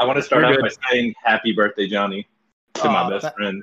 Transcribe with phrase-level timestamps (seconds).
[0.00, 0.62] I want to start You're off good.
[0.80, 2.26] by saying happy birthday, Johnny,
[2.74, 3.62] to Aw, my best that- friend.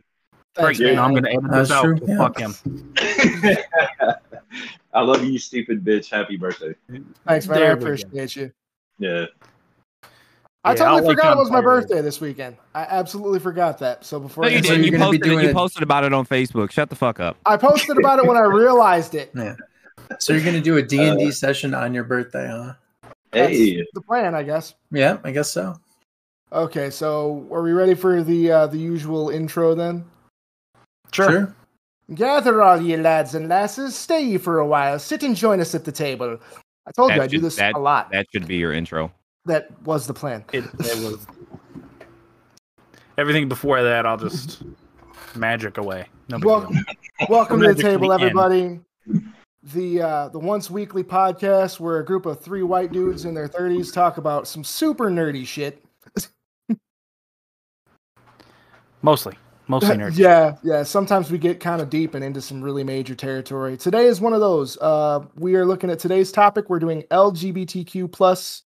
[0.56, 0.96] Thanks, Great.
[0.96, 1.04] man.
[1.04, 1.84] I'm gonna edit this That's out.
[1.84, 2.18] true, yeah.
[2.18, 2.56] Fuck him.
[4.94, 6.10] I love you, stupid bitch.
[6.10, 6.74] Happy birthday.
[7.28, 7.58] Thanks, man.
[7.58, 7.86] I There we go.
[7.86, 8.52] appreciate you.
[8.98, 9.26] Yeah.
[10.64, 12.56] I Yeah, totally I'll forgot it was my birthday this weekend.
[12.74, 14.06] I absolutely forgot that.
[14.06, 14.78] So before No, you didn't.
[14.78, 16.72] you're You be posted, it, doing you it- posted about it on Facebook.
[16.72, 17.36] Shut the fuck up.
[17.46, 19.34] I posted about it when I realized it.
[20.20, 22.74] So you're gonna do a D and D uh, session on your birthday, huh?
[23.32, 23.84] That's Hey.
[23.94, 24.76] the plan, I guess.
[24.92, 25.78] Yeah, I guess so.
[26.52, 30.06] Okay, so are we ready for the uh, the usual intro then?
[31.12, 31.54] Sure.
[32.14, 35.74] Gather all ye lads and lasses, stay ye for a while, sit and join us
[35.74, 36.38] at the table.
[36.88, 38.12] I told you That I do this that- a lot.
[38.12, 39.12] That should be your intro.
[39.46, 40.44] That was the plan.
[40.54, 41.26] It, it was
[43.18, 44.06] everything before that.
[44.06, 44.62] I'll just
[45.36, 46.08] magic away.
[46.30, 46.82] No big Well- deal.
[47.30, 48.24] Welcome to the Magic to table, the end.
[48.24, 48.80] everybody.
[49.74, 53.48] The uh, the once weekly podcast where a group of three white dudes in their
[53.48, 55.82] thirties talk about some super nerdy shit.
[59.06, 60.18] Mostly, mostly nerds.
[60.18, 60.82] yeah, yeah.
[60.82, 63.78] Sometimes we get kind of deep and into some really major territory.
[63.78, 64.80] Today is one of those.
[64.82, 66.72] Uh, we are looking at today's topic.
[66.72, 68.64] We're doing LGBTQ plus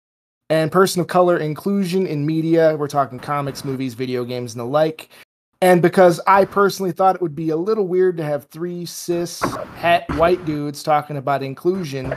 [0.51, 2.75] and person of color inclusion in media.
[2.77, 5.09] We're talking comics, movies, video games, and the like.
[5.63, 9.41] And because I personally thought it would be a little weird to have three cis
[10.17, 12.13] white dudes talking about inclusion,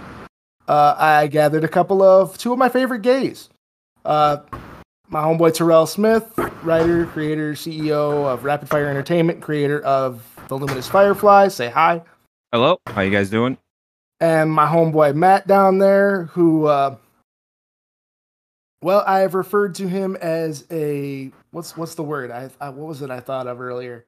[0.68, 3.50] uh, I gathered a couple of two of my favorite gays.
[4.04, 4.38] Uh,
[5.09, 6.25] my homeboy Terrell Smith,
[6.63, 11.47] writer, creator, CEO of Rapid Fire Entertainment, creator of The Luminous Firefly.
[11.50, 12.02] Say hi.
[12.52, 12.80] Hello.
[12.88, 13.58] How you guys doing?
[14.19, 16.95] And my homeboy Matt down there, who, uh,
[18.81, 22.31] well, I have referred to him as a what's what's the word?
[22.31, 24.05] I, I what was it I thought of earlier?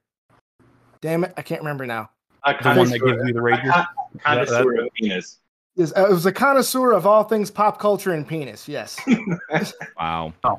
[1.01, 2.09] Damn it, I can't remember now.
[2.43, 3.85] I The one that gives you the rager.
[4.23, 5.38] Kind of That- that- sort of penis.
[5.79, 8.67] Is uh, it was a connoisseur of all things pop culture and penis.
[8.67, 8.99] Yes.
[9.99, 10.33] Wow.
[10.43, 10.57] Oh.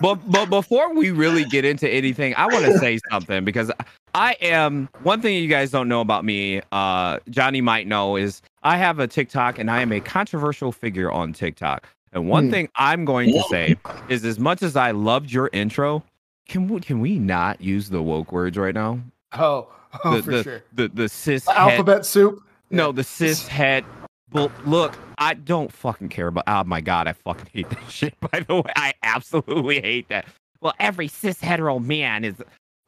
[0.00, 3.70] but but before we really get into anything, I want to say something because
[4.14, 6.60] I am one thing you guys don't know about me.
[6.70, 11.10] Uh, Johnny might know is I have a TikTok and I am a controversial figure
[11.10, 11.86] on TikTok.
[12.12, 12.50] And one Hmm.
[12.50, 13.76] thing I'm going to say
[14.08, 16.02] is, as much as I loved your intro,
[16.48, 19.00] can we can we not use the woke words right now?
[19.32, 19.68] Oh,
[20.04, 20.62] oh the, for the, sure.
[20.72, 22.42] the the cis The het- alphabet soup.
[22.72, 23.84] No, the cis het.
[24.32, 26.44] Well, look, I don't fucking care about.
[26.46, 28.14] Oh my god, I fucking hate that shit.
[28.20, 30.26] By the way, I absolutely hate that.
[30.60, 32.34] Well, every cis hetero man is.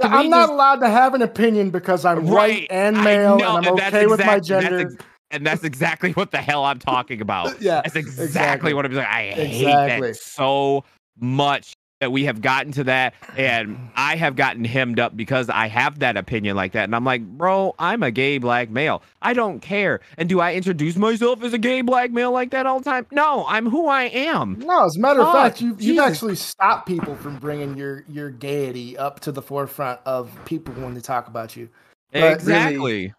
[0.02, 3.56] I'm not just- allowed to have an opinion because I'm white Right, and male, know,
[3.58, 4.78] and I'm that's okay with my that's gender.
[4.80, 4.96] ex-
[5.30, 7.60] and that's exactly what the hell I'm talking about.
[7.62, 8.74] yeah, That's exactly, exactly.
[8.74, 9.06] what I'm saying.
[9.08, 10.08] I hate Exactly.
[10.08, 10.84] that so
[11.18, 15.68] much that we have gotten to that, and I have gotten hemmed up because I
[15.68, 19.02] have that opinion like that, and I'm like, bro, I'm a gay black male.
[19.22, 20.00] I don't care.
[20.18, 23.06] And do I introduce myself as a gay black male like that all the time?
[23.10, 24.58] No, I'm who I am.
[24.58, 28.04] No, as a matter of Fuck, fact, you, you've actually stopped people from bringing your
[28.08, 31.68] your gaiety up to the forefront of people when they talk about you.
[32.12, 33.14] But really- exactly.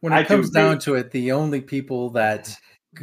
[0.00, 0.80] When I it do comes down agree.
[0.84, 2.56] to it, the only people that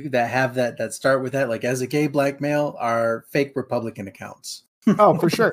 [0.06, 3.52] that have that that start with that, like as a gay black male, are fake
[3.56, 4.64] Republican accounts.
[5.00, 5.52] Oh, for sure.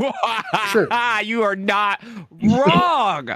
[0.70, 0.88] Sure.
[1.22, 2.02] you are not
[2.42, 3.28] wrong.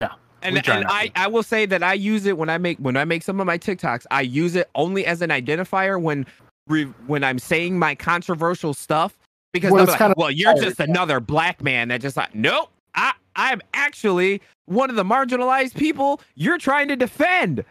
[0.00, 1.20] Yeah, And, and I, to.
[1.20, 3.46] I will say that I use it when I make when I make some of
[3.46, 4.06] my TikToks.
[4.10, 6.26] I use it only as an identifier when
[6.68, 9.16] re, when I'm saying my controversial stuff
[9.52, 12.34] because Well, it's like, kinda well, you're tired, just another black man that just like
[12.34, 12.70] nope.
[12.94, 17.64] I I'm actually one of the marginalized people you're trying to defend.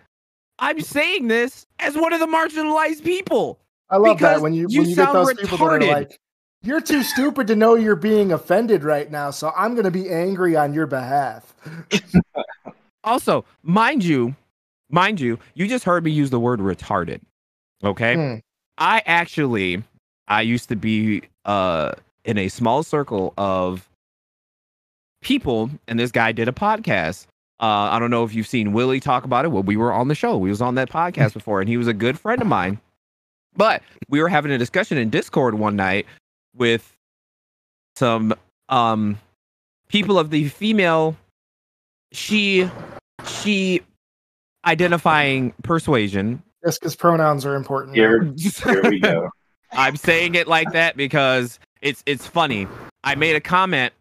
[0.59, 3.59] I'm saying this as one of the marginalized people.
[3.89, 5.79] I love Because that when you, you when you get sound those people that are
[5.79, 5.91] retarded.
[5.91, 6.19] like,
[6.63, 10.09] "You're too stupid to know you're being offended right now, so I'm going to be
[10.09, 11.53] angry on your behalf."
[13.03, 14.35] Also, mind you,
[14.89, 17.21] mind you, you just heard me use the word retarded.
[17.83, 18.15] Okay?
[18.15, 18.35] Hmm.
[18.77, 19.83] I actually
[20.27, 23.89] I used to be uh in a small circle of
[25.21, 27.25] people and this guy did a podcast.
[27.59, 29.49] Uh I don't know if you've seen Willie talk about it.
[29.49, 30.37] Well, we were on the show.
[30.37, 32.79] We was on that podcast before and he was a good friend of mine.
[33.55, 36.05] But we were having a discussion in Discord one night
[36.55, 36.95] with
[37.95, 38.33] some
[38.69, 39.17] um
[39.87, 41.15] people of the female
[42.11, 42.69] she
[43.27, 43.81] she
[44.65, 46.41] identifying persuasion.
[46.63, 47.95] Just because pronouns are important.
[47.95, 48.31] Here,
[48.63, 49.29] here we go.
[49.71, 52.67] I'm saying it like that because it's it's funny.
[53.03, 53.93] I made a comment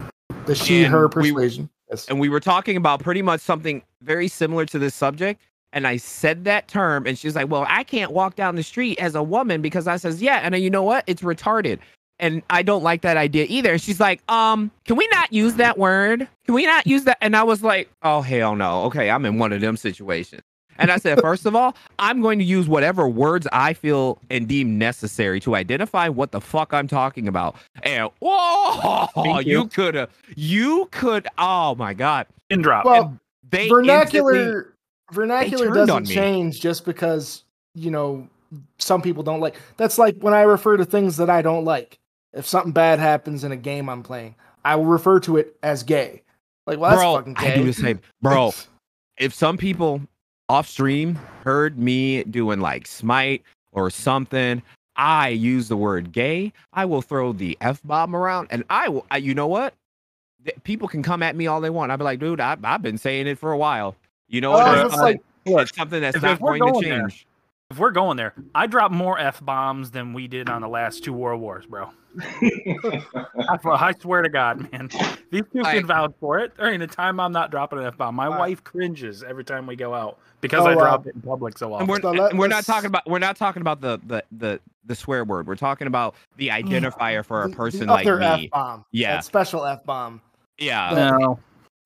[0.47, 1.71] The she and her we- persuasion.
[1.89, 2.07] Yes.
[2.09, 5.41] and we were talking about pretty much something very similar to this subject.
[5.73, 8.99] And I said that term, and she's like, "Well, I can't walk down the street
[9.01, 11.03] as a woman because I says, yeah, and then you know what?
[11.09, 11.79] It's retarded,
[12.21, 15.79] and I don't like that idea either." She's like, "Um, can we not use that
[15.79, 16.29] word?
[16.47, 18.85] Can we not use that?" And I was like, "Oh hell no!
[18.85, 20.43] Okay, I'm in one of them situations."
[20.79, 24.49] And I said, first of all, I'm going to use whatever words I feel and
[24.49, 27.57] deem necessary to identify what the fuck I'm talking about.
[27.83, 29.67] And whoa, Thank you you.
[29.67, 32.87] could have, you could, oh my god, Pin drop.
[32.87, 33.21] Well, And
[33.51, 34.75] they vernacular
[35.13, 37.45] vernacular turned doesn't change just because
[37.75, 38.29] you know
[38.79, 41.99] some people don't like that's like when i refer to things that i don't like
[42.33, 44.35] if something bad happens in a game i'm playing
[44.65, 46.23] i will refer to it as gay
[46.67, 48.53] like well that's bro, fucking gay I do the same, bro.
[49.19, 50.01] if some people
[50.49, 53.43] off stream heard me doing like smite
[53.73, 54.61] or something,
[54.97, 56.53] I use the word gay.
[56.73, 59.07] I will throw the f bomb around, and I will.
[59.13, 59.75] I, you know what?
[60.65, 61.93] People can come at me all they want.
[61.93, 63.95] I'll be like, dude, I, I've been saying it for a while.
[64.29, 64.87] You know, what?
[64.87, 67.27] it's Uh, like- it's something that's not if we're going to going there, change.
[67.71, 71.05] If we're going there, I dropped more f bombs than we did on the last
[71.05, 71.91] two world wars, bro.
[72.21, 74.91] I, I swear to God, man.
[75.31, 76.57] These two I- can vouch for it.
[76.57, 78.41] During the time I'm not dropping an f bomb, my Alright.
[78.41, 81.57] wife cringes every time we go out because Oh, I uh, drop it in public
[81.57, 81.83] so often.
[81.83, 84.25] And we're, So let- and we're not talking about we're not talking about the the
[84.33, 85.47] the the swear word.
[85.47, 88.47] We're talking about the identifier for a person the like other me.
[88.47, 89.13] f-bomb Yeah.
[89.17, 90.21] that special f-bomb
[90.59, 91.17] Yeah.
[91.21, 91.39] no.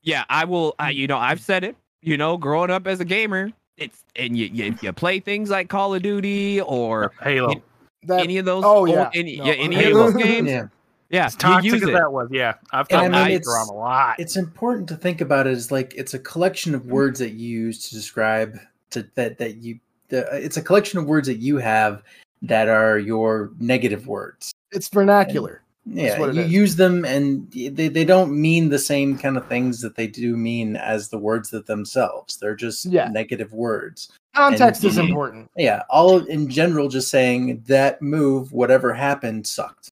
[0.02, 0.74] yeah, I will.
[0.78, 1.76] I, you know, I've said it.
[2.00, 5.68] You know, growing up as a gamer, it's and you you, you play things like
[5.68, 7.62] Call of Duty or Halo.
[8.04, 8.64] that any of those.
[8.64, 9.10] oh, old- yeah.
[9.14, 10.06] any, No, yeah, any Halo.
[10.08, 10.48] of those games.
[10.48, 10.66] Yeah.
[11.10, 11.92] Yeah, As toxic you use as it.
[11.92, 12.54] that was, yeah.
[12.72, 14.18] I've And felt I mean, that it's- a lot.
[14.18, 16.90] It's important to think about it as like it's a collection of hmm.
[16.90, 18.58] words that you use to describe
[18.90, 19.78] to that that you
[20.08, 22.02] the, it's a collection of words that you have
[22.42, 24.52] that are your negative words.
[24.72, 26.50] it's vernacular Yeah, what you is.
[26.52, 30.34] use them and they, they don't mean the same kind of things that they do
[30.36, 32.38] mean as the words that themselves.
[32.38, 33.08] They're just Yeah.
[33.08, 34.10] negative words.
[34.34, 35.08] context is Mhm.
[35.08, 39.90] important Yeah, all in general just saying that move, whatever happened, sucked.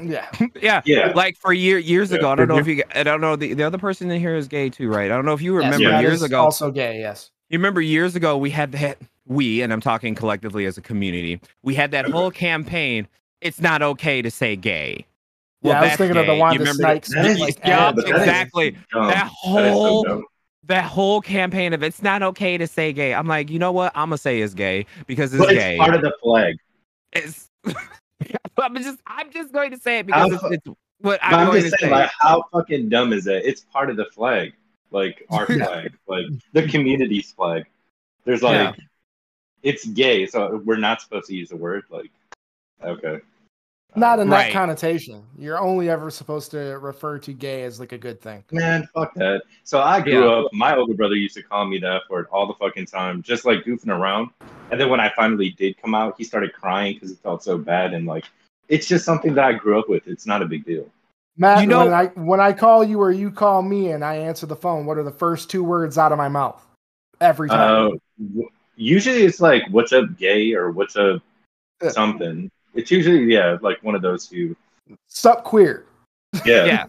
[0.00, 0.26] yeah
[0.62, 0.80] yeah.
[0.86, 1.12] yeah.
[1.14, 2.18] Like for year years Yeah.
[2.18, 2.82] ago, I don't know if you.
[2.94, 5.10] I don't know the, the other person in here is gay too, right?
[5.10, 6.40] I don't know if you remember that years ago.
[6.40, 10.64] also gay yes You remember years ago we had that we and I'm talking collectively
[10.66, 11.40] as a community.
[11.62, 13.08] We had that whole campaign.
[13.40, 15.04] It's not okay to say gay.
[15.64, 16.38] Yeah i was that's thinking of the gay.
[16.40, 17.96] Wanda You Snipes That is- like, yeah, ad.
[17.96, 18.70] but that is exactly.
[18.70, 19.36] that That is so
[19.72, 20.24] whole dumb.
[20.66, 23.12] that whole campaign of it's not okay to say gay.
[23.14, 23.92] I'm like, you know what?
[23.94, 25.74] I'm gonna say it's gay because it's But gay.
[25.74, 26.56] it's part of the flag.
[27.12, 27.50] It's-
[28.58, 31.46] I'm just I'm just going to say it because How it's, it's what I'm, I'm
[31.48, 31.96] going just to saying, say.
[32.02, 33.46] like, how fucking dumb is that?
[33.46, 34.52] It's part of the flag,
[34.90, 37.64] like our flag, like the community's flag.
[38.24, 38.72] There's like, Yeah.
[39.62, 41.82] it's gay, so we're not supposed to use the word.
[41.90, 42.10] Like,
[42.82, 43.18] okay,
[43.96, 44.44] not in Right.
[44.46, 48.42] that connotation you're only ever supposed to refer to gay as like a good thing
[48.52, 49.42] man, fuck that.
[49.62, 50.30] So I grew Yeah.
[50.44, 50.52] up.
[50.52, 53.44] My older brother used to call me the F word all the fucking time, just
[53.44, 54.30] like goofing around.
[54.70, 57.56] And then when I finally did come out, he started crying because it felt so
[57.58, 57.92] bad.
[57.94, 58.24] And like,
[58.68, 60.06] it's just something that I grew up with.
[60.08, 60.86] It's not a big deal.
[61.36, 64.16] Matt, You know- when I when I call you or you call me and I
[64.16, 66.64] answer the phone, what are the first two words out of my mouth?
[67.20, 67.98] Every time.
[68.20, 68.42] Uh,
[68.76, 71.22] usually it's like, "What's up, gay?" or "What's up,
[71.88, 74.56] something." It's usually yeah, like one of those two.
[75.06, 75.86] Sup queer.
[76.44, 76.64] Yeah.
[76.64, 76.84] yeah.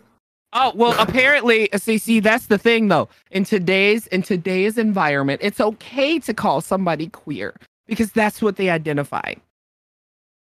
[0.54, 3.10] Oh well, apparently, see, see, that's the thing though.
[3.32, 7.54] In today's in today's environment, it's okay to call somebody queer
[7.88, 9.34] because that's what they identify.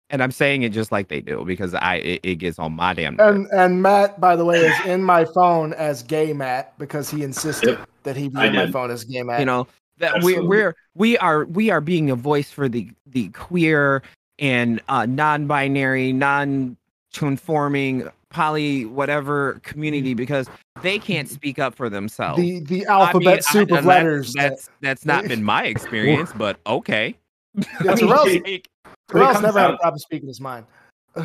[0.10, 2.94] And I'm saying it just like they do because I it, it gets on my
[2.94, 3.18] damn.
[3.18, 3.50] nerves.
[3.52, 7.22] And and Matt, by the way, is in my phone as gay Matt because he
[7.24, 7.90] insisted Yep.
[8.04, 9.40] that he be in my phone as gay Matt.
[9.42, 9.68] you know
[9.98, 14.02] that we're we're we are we are being a voice for the the queer
[14.40, 20.48] and uh, non-binary, non-conforming, poly whatever community because
[20.84, 22.40] they can't speak up for themselves.
[22.40, 24.34] the the I alphabet mean, I- soup of and letters.
[24.34, 27.16] that- That's that's not been my experience, but okay.
[27.56, 28.68] Yeah, I mean, Terrell's, it- when it
[29.10, 30.66] Terrell's comes never had a problem speaking his mind.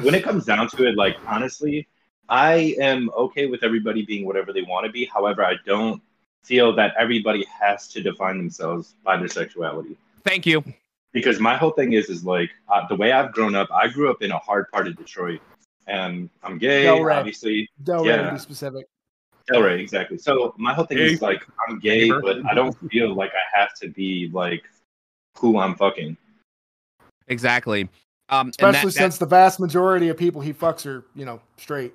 [0.00, 1.86] when it comes down to it, like honestly,
[2.30, 5.04] I am okay with everybody being whatever they want to be.
[5.04, 6.00] However, I don't
[6.42, 9.96] feel that everybody has to define themselves by their sexuality.
[10.24, 10.64] Thank you.
[11.14, 13.68] Because my whole thing is, is like uh, the way I've grown up.
[13.72, 15.40] I grew up in a hard part of Detroit,
[15.86, 17.14] and I'm gay, Delray.
[17.16, 17.70] obviously.
[17.84, 18.22] Delray Yeah.
[18.26, 18.86] to be specific.
[19.50, 20.18] Delray, exactly.
[20.18, 21.12] So my whole thing Gay.
[21.12, 22.20] is like I'm gay, Neighbor.
[22.20, 24.64] but I don't feel like I have to be like
[25.38, 26.16] who I'm fucking.
[27.28, 27.88] Exactly.
[28.30, 31.24] Um, and that- Especially that- since the vast majority of people he fucks are, you
[31.26, 31.92] know, straight.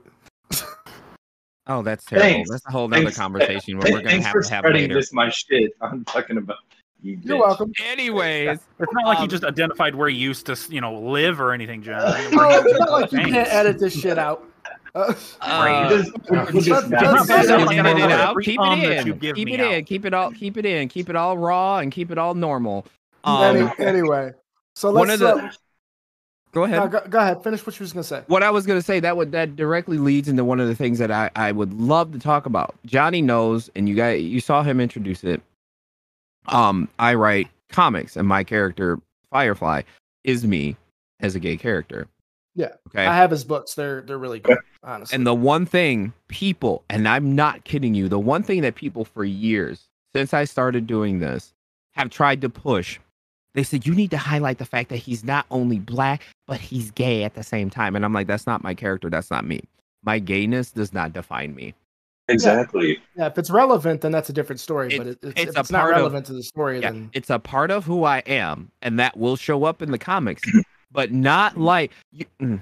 [1.67, 2.29] oh, that's terrible.
[2.29, 2.49] Thanks.
[2.51, 3.17] That's a whole nother Thanks.
[3.17, 4.93] conversation where we're gonna have for to have spreading later.
[4.93, 5.71] this my shit.
[5.81, 6.57] I'm talking about
[7.01, 7.19] you.
[7.23, 7.71] You're welcome.
[7.89, 11.39] Anyways, It's not like Um, you just identified where he used to, you know, live
[11.41, 12.01] or anything, John.
[12.31, 14.45] No, it's not like you can't edit this shit out.
[14.95, 18.29] Uh, uh, You just- just let's- not- let's- Keep it let's- out.
[18.31, 19.19] Every Keep it that you in.
[19.35, 19.85] Keep it in.
[19.85, 20.31] Keep it all.
[20.31, 20.89] Keep it in.
[20.89, 22.87] Keep it all raw and keep it all normal.
[23.23, 24.31] any- Um, anyway,
[24.75, 25.51] so let's of the- uh,
[26.53, 26.79] go ahead.
[26.79, 27.43] no, go, go ahead.
[27.43, 28.23] Finish what you was gonna say.
[28.25, 30.75] what I was going to say that would that directly leads into one of the
[30.75, 32.73] things that I I would love to talk about.
[32.87, 35.39] Johnny knows, and you guys you saw him introduce it.
[36.47, 39.83] Um, I write comics, and my character Firefly
[40.23, 40.75] is me
[41.19, 42.07] as a gay character.
[42.55, 42.73] Yeah.
[42.87, 43.05] Okay.
[43.05, 43.75] I have his books.
[43.75, 45.15] They're they're really good, honestly.
[45.15, 49.05] And the one thing people, and I'm not kidding you, the one thing that people
[49.05, 51.53] for years since I started doing this
[51.93, 52.99] have tried to push,
[53.53, 56.91] they said you need to highlight the fact that he's not only black, but he's
[56.91, 57.95] gay at the same time.
[57.95, 59.09] And I'm like, that's not my character.
[59.09, 59.61] That's not me.
[60.03, 61.75] My gayness does not define me.
[62.29, 62.99] Exactly.
[63.17, 64.97] yeah, if it's relevant, then that's a different story.
[64.97, 66.91] but It's- it, it's, it's if it's not part of- relevant to the story, Yeah,
[66.91, 69.97] then it's a part of who I am, and that will show up in the
[69.97, 70.41] comics,
[70.91, 72.61] but not like you, mm,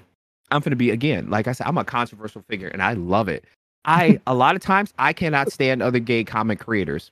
[0.52, 1.30] I'm going to be again.
[1.30, 3.46] Like I said, I'm a controversial figure, and I love it.
[3.86, 7.12] I a lot of times I cannot stand other gay comic creators.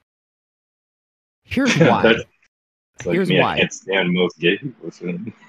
[1.44, 2.16] Here's why.
[2.98, 3.56] It's like Here's me, why.
[3.56, 4.90] I can't stand most gay people.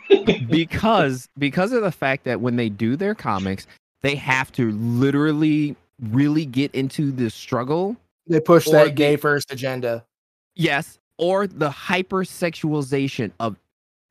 [0.50, 3.66] because because of the fact that when they do their comics,
[4.02, 7.96] they have to literally really get into the struggle.
[8.28, 10.04] they push Or that the- gay first agenda.
[10.56, 13.56] Yes, or the hypersexualization of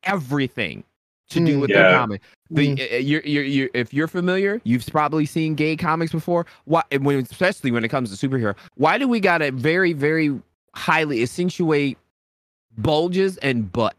[0.03, 0.83] everything
[1.31, 1.61] to do Mm.
[1.61, 1.97] with their Yeah.
[1.97, 2.21] comic.
[2.49, 2.93] The, Mm.
[2.93, 6.45] uh, you're, you're, you're, if you're familiar, you've probably seen gay comics before.
[6.65, 10.39] Why, when, especially when it comes to superhero, why do we gotta very, very
[10.75, 11.97] highly accentuate
[12.77, 13.95] bulges and butt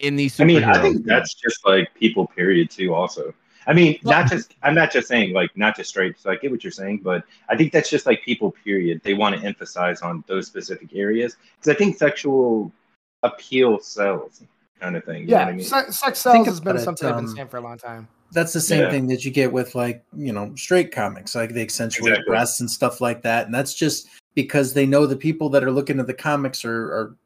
[0.00, 2.94] in these I mean, I think that's just like people, period, too.
[2.94, 3.32] Also,
[3.66, 4.54] I mean, Well- not just.
[4.62, 6.18] I'm not just saying like not just straight.
[6.20, 9.00] So I get what you're saying, but I think that's just like people, period.
[9.04, 12.70] They want to emphasize on those specific areas because I think sexual
[13.22, 14.42] appeal sells,
[14.80, 15.22] kind of thing.
[15.22, 15.64] You know Yeah, what I mean?
[15.66, 18.06] se- sex Think sells has been something I've been um, saying for a long time.
[18.32, 18.90] That's the same Yeah.
[18.90, 22.30] thing that you get with like you know straight comics, like they accentuate Exactly.
[22.30, 25.70] breasts and stuff like that, and that's just because they know the people that are
[25.72, 27.16] looking at the comics are, are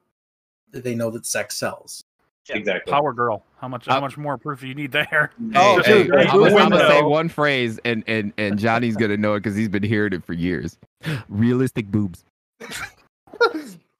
[0.73, 2.03] they know that sex sells.
[2.49, 2.91] Exactly.
[2.91, 3.45] Power Girl.
[3.59, 3.87] How much?
[3.87, 5.31] How Uh, much more proof do you need there?
[5.55, 9.17] Oh, Hey, hey, I'm, gonna- I'm gonna say one phrase, and and and Johnny's gonna
[9.17, 10.79] know it because he's been hearing it for years.
[11.29, 12.25] Realistic boobs.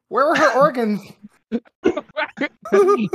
[0.09, 1.01] Where are her organs?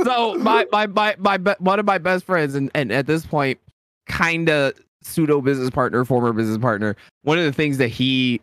[0.04, 3.26] so my my my my be- one of my best friends, and and at this
[3.26, 3.58] point,
[4.06, 6.96] kind of pseudo business partner, former business partner.
[7.22, 8.40] One of the things that he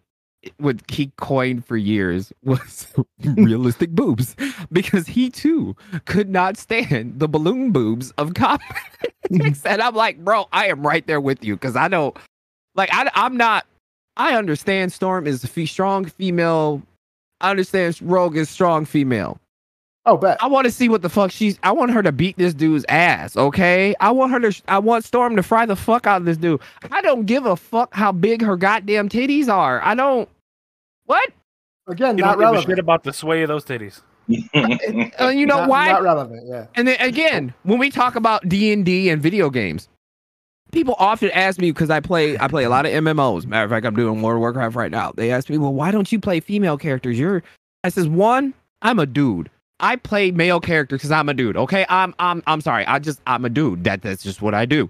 [0.59, 2.87] would he coined for years was
[3.23, 4.35] realistic boobs
[4.71, 8.65] because he too could not stand the balloon boobs of comics
[9.65, 12.17] and i'm like bro i am right there with you because i don't
[12.75, 13.65] like I, i'm not
[14.17, 16.81] i understand storm is a fe- strong female
[17.41, 19.39] i understand rogue is strong female
[20.05, 20.37] Oh, bet.
[20.43, 21.57] I want to see what the fuck she's.
[21.63, 23.37] I want her to beat this dude's ass.
[23.37, 23.95] Okay.
[24.01, 24.61] I want her to.
[24.67, 26.59] I want Storm to fry the fuck out of this dude.
[26.91, 29.81] I don't give a fuck how big her goddamn titties are.
[29.81, 30.27] I don't.
[31.05, 31.29] What?
[31.87, 32.67] Again, You not don't give a relevant.
[32.67, 34.01] shit about the sway of those titties.
[35.19, 35.91] Uh, you know not, why?
[35.91, 36.43] Not relevant.
[36.47, 36.67] Yeah.
[36.75, 39.89] And then again, when we talk about D and D and video games,
[40.71, 42.37] people often ask me because I play.
[42.39, 43.45] I play a lot of MMOs.
[43.45, 45.11] Matter of fact, I'm doing World of Warcraft right now.
[45.15, 47.43] They ask me, "Well, why don't you play female characters?" You're.
[47.83, 49.49] I says, one, I'm a dude.
[49.81, 51.57] I play male characters because I'm a dude.
[51.57, 52.85] Okay, I'm I'm I'm sorry.
[52.85, 53.83] I just I'm a dude.
[53.83, 54.89] That that's just what I do.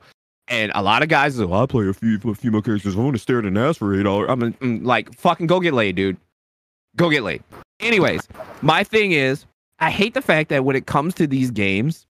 [0.49, 2.95] And a lot of guys say, well, I play a few a few more characters.
[2.95, 4.29] I want to stare at an ass for eight dollars.
[4.29, 6.17] I'm a, mm, like, fucking go get laid, dude.
[6.95, 7.43] Go get laid.
[7.79, 8.27] Anyways,
[8.61, 9.45] my thing is,
[9.79, 12.05] I hate the fact that when it comes to these games,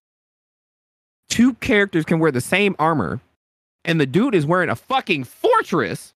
[1.28, 3.20] two characters can wear the same armor,
[3.84, 6.12] and the dude is wearing a fucking fortress,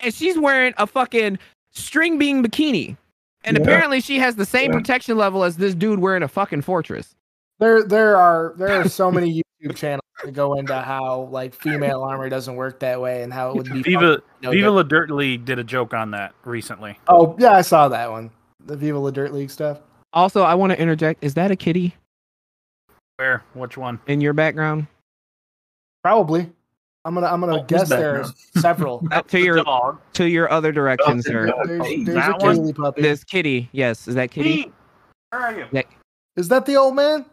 [0.00, 1.38] and she's wearing a fucking
[1.70, 2.96] string bean bikini.
[3.44, 3.62] And Yeah.
[3.62, 4.78] apparently she has the same Yeah.
[4.78, 7.14] protection level as this dude wearing a fucking fortress.
[7.58, 12.02] There, there are there are so many YouTube channels that go into how like female
[12.02, 13.82] armor doesn't work that way and how it would be.
[13.82, 14.74] Viva no Viva different.
[14.76, 16.98] La Dirt League did a joke on that recently.
[17.08, 18.30] Oh yeah, I saw that one.
[18.66, 19.80] The Viva La Dirt League stuff.
[20.12, 21.22] Also, I want to interject.
[21.24, 21.94] Is that a kitty
[23.16, 23.42] Where?
[23.54, 24.00] Which one?
[24.06, 24.86] in your background?
[26.02, 26.50] Probably.
[27.04, 29.06] I'm gonna I'm gonna Oh, guess back there's several.
[29.28, 30.00] To your dog.
[30.14, 31.46] to your other direction, Oh, sir.
[31.46, 31.66] God.
[31.66, 32.56] There's, there's a that one?
[32.56, 33.02] Kaylee puppy.
[33.02, 33.68] This kitty.
[33.72, 34.64] Yes, is that kitty?
[34.64, 34.72] Pete,
[35.30, 35.82] Where are you?
[36.36, 37.24] Is that the old man?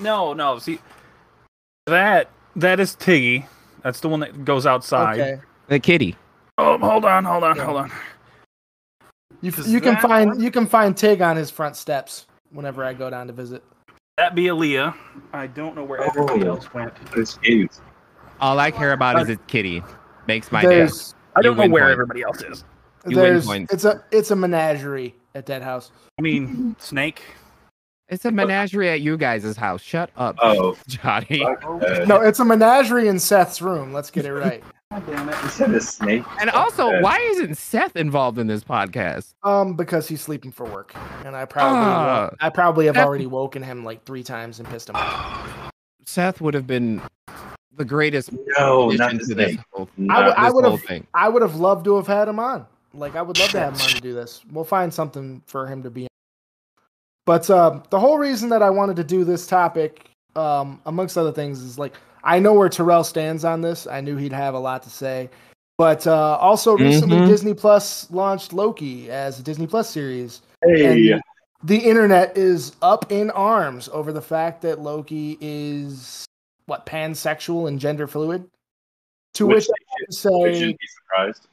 [0.00, 0.58] No, no.
[0.58, 0.78] See,
[1.86, 3.46] that that is Tiggy.
[3.82, 5.20] That's the one that goes outside.
[5.20, 5.42] Okay.
[5.68, 6.16] The kitty.
[6.56, 7.64] Oh, hold on, hold on, Yeah.
[7.64, 7.92] hold on.
[9.42, 10.40] You, you can find one?
[10.40, 13.62] you can find Tig on his front steps whenever I go down to visit.
[14.16, 14.94] That be Aaliyah.
[15.32, 16.06] I don't know where Oh.
[16.06, 16.94] everybody else went.
[17.16, 17.72] It's cute.
[18.40, 19.82] All I care about is uh, its kitty.
[20.26, 20.88] Makes my day.
[21.36, 21.92] I don't know where point.
[21.92, 22.64] everybody else is.
[23.06, 23.72] You win there's points.
[23.74, 25.90] it's a it's a menagerie at that house.
[26.18, 27.22] I mean, Snake.
[28.08, 29.80] It's a menagerie at you guys' house.
[29.82, 31.38] Shut up, Oh, Johnny.
[31.40, 32.06] fuck that.
[32.06, 33.92] No, it's a menagerie in Seth's room.
[33.92, 34.62] Let's get it right.
[34.90, 35.36] God damn it.
[35.42, 36.22] You said a snake.
[36.40, 39.32] And also, Uh, why isn't Seth involved in this podcast?
[39.42, 40.94] Um, because he's sleeping for work,
[41.24, 42.30] and I probably Ah.
[42.40, 45.70] I probably have That- already woken him like three times and pissed him off.
[46.04, 47.00] Seth would have been
[47.74, 49.60] the greatest No, not the this snake.
[49.72, 51.06] whole, I would- I would have- thing.
[51.14, 52.66] I would have loved to have had him on.
[52.92, 54.42] Like I would love to have him on to do this.
[54.52, 56.06] We'll find something for him to be.
[57.26, 61.32] But uh, the whole reason that I wanted to do this topic, um, amongst other
[61.32, 63.86] things, is like I know where Terrell stands on this.
[63.86, 65.28] I knew he'd have a lot to say.
[65.76, 67.26] But uh, also recently, Mhm.
[67.26, 70.40] Disney Plus launched Loki as a Disney Plus series.
[70.64, 71.22] Hey, And
[71.64, 76.24] the internet is up in arms over the fact that Loki is
[76.66, 78.46] what pansexual and gender fluid.
[79.34, 81.48] To Which which, I have to I say, shouldn't be surprised.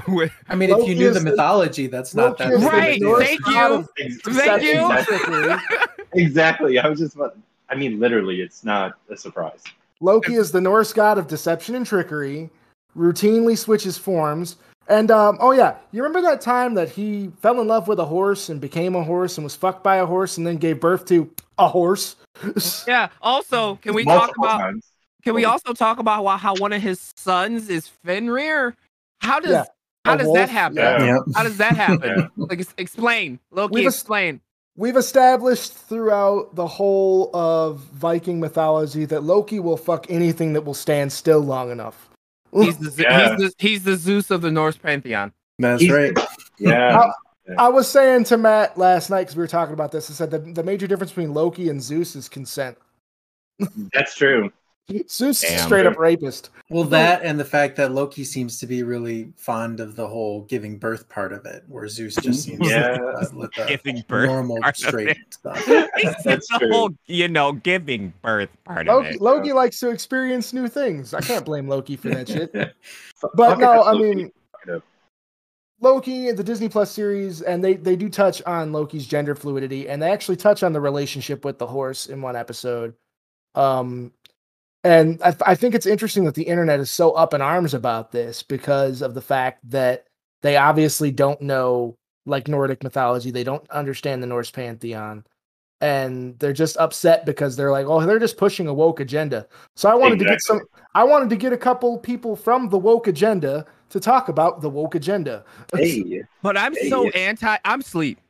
[0.48, 2.66] I mean, if you knew is the the- mythology, that's not Loki that is the
[2.66, 3.88] Right, Norse thank you.
[3.96, 4.72] Thank you.
[4.78, 5.80] deception and trickery.
[6.14, 6.78] Exactly.
[6.78, 7.14] I was just.
[7.16, 7.36] about-
[7.70, 9.62] I mean, literally, it's not a surprise.
[10.00, 12.50] Loki is the Norse god of deception and trickery,
[12.96, 14.56] routinely switches forms.
[14.86, 18.04] And um, oh yeah, you remember that time that he fell in love with a
[18.04, 21.06] horse and became a horse and was fucked by a horse and then gave birth
[21.06, 22.16] to a horse?
[22.86, 23.08] Yeah.
[23.22, 24.58] Also, can we talk about?
[24.58, 24.84] times.
[25.22, 28.76] Can we also talk about how one of his sons is Fenrir?
[29.20, 29.64] How does Yeah,
[30.04, 30.76] how a does that happen?
[30.76, 31.04] yeah.
[31.04, 31.18] Yeah.
[31.34, 32.00] How does that happen?
[32.04, 32.26] Yeah.
[32.36, 33.74] Like, explain, Loki.
[33.74, 34.40] We've es- explain.
[34.76, 40.74] We've established throughout the whole of Viking mythology that Loki will fuck anything that will
[40.74, 42.10] stand still long enough.
[42.52, 43.36] He's the, Yeah.
[43.36, 45.32] he's the he's the Zeus of the Norse pantheon.
[45.58, 46.12] That's He's- right.
[46.58, 47.10] Yeah.
[47.58, 50.08] I was saying to Matt last night because we were talking about this.
[50.10, 52.78] I said the, the major difference between Loki and Zeus is consent.
[53.92, 54.50] That's true.
[55.08, 56.50] Zeus is a straight up rapist.
[56.68, 60.42] Well, that and the fact that Loki seems to be really fond of the whole
[60.42, 62.98] giving birth part of it, where Zeus just seems Yeah.
[62.98, 65.62] to uh, the Giving birth normal straight stuff.
[65.66, 66.70] It's That's the true.
[66.70, 69.22] whole you know giving birth part of it.
[69.22, 71.14] Loki likes to experience new things.
[71.14, 72.52] I can't blame Loki for that shit.
[73.34, 74.30] But no, I mean,
[74.66, 74.82] Fuck it.
[75.80, 80.02] Loki, the Disney Plus series, and they they do touch on Loki's gender fluidity, and
[80.02, 82.94] they actually touch on the relationship with the horse in one episode.
[83.54, 84.12] Um,
[84.84, 87.74] and I, th- I think it's interesting that the internet is so up in arms
[87.74, 90.06] about this because of the fact that
[90.42, 95.24] they obviously don't know like Nordic mythology, they don't understand the Norse pantheon,
[95.80, 99.46] and they're just upset because they're like, oh, they're just pushing a woke agenda.
[99.76, 100.60] So I wanted to get some.
[100.94, 104.70] I wanted to get a couple people from the woke agenda to talk about the
[104.70, 105.44] woke agenda.
[105.74, 106.22] Hey.
[106.42, 107.56] But I'm Hey, so anti.
[107.64, 108.20] I'm sleep.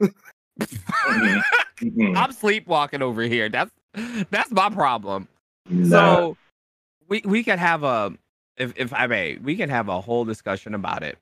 [0.00, 1.42] Mhm.
[1.80, 2.16] Mhm.
[2.16, 3.48] I'm sleepwalking over here.
[3.48, 3.70] That's
[4.30, 5.28] that's my problem.
[5.68, 5.88] No.
[5.90, 6.36] So
[7.08, 8.14] we we could have a
[8.56, 11.18] if if I may, we can have a whole discussion about it.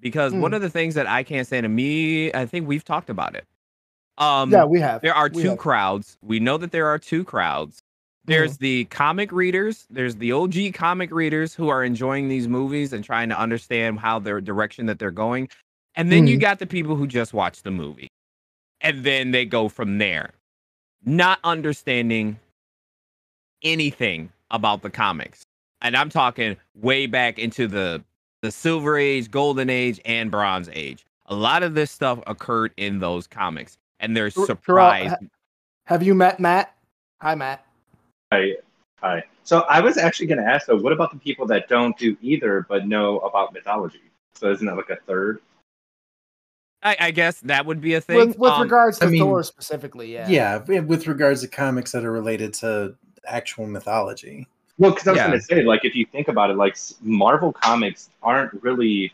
[0.00, 0.56] Because one Mm.
[0.56, 3.46] of the things that I can't stand to me, I think we've talked about it.
[4.18, 5.02] Um yeah, we have.
[5.02, 5.58] there are We two have.
[5.58, 6.18] crowds.
[6.22, 7.82] We know that there are two crowds.
[8.24, 13.02] There's the comic readers, there's the OG comic readers who are enjoying these movies and
[13.02, 15.48] trying to understand how their direction that they're going.
[15.94, 16.40] And then you Mhm.
[16.42, 18.08] got the people who just watch the movie.
[18.82, 20.32] And then they go from there,
[21.04, 22.38] not understanding
[23.62, 25.42] anything about the comics.
[25.80, 28.02] And I'm talking way back into the
[28.42, 31.04] the silver age, golden age, and bronze age.
[31.26, 33.76] A lot of this stuff occurred in those comics.
[34.00, 35.16] And they're surprised.
[35.86, 36.74] Have you met Matt?
[37.20, 37.66] Hi, Matt.
[38.32, 38.52] Hi.
[39.02, 39.24] Hi.
[39.42, 42.16] So I was actually going to ask though, what about the people that don't do
[42.20, 44.02] either but know about mythology?
[44.34, 45.40] So isn't that like a third?
[46.82, 48.16] I, I guess that would be a thing.
[48.16, 50.28] With, with Um, regards to I mean, Thor specifically, yeah.
[50.28, 52.94] Yeah, with regards to comics that are related to
[53.26, 54.46] actual mythology.
[54.78, 55.26] Well, because I was Yeah.
[55.28, 59.12] going to say, like, if you think about it, like Marvel comics aren't really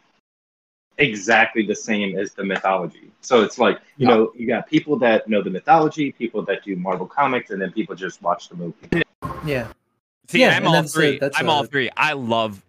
[0.98, 3.10] exactly the same as the mythology.
[3.20, 4.14] So it's like you No.
[4.16, 7.72] know, you got people that know the mythology, people that do Marvel comics, and then
[7.72, 8.76] people just watch the movie.
[9.44, 9.68] Yeah.
[10.28, 11.18] See, Yeah, I'm all that's three.
[11.18, 11.90] that's I'm a- all three.
[11.96, 12.64] I love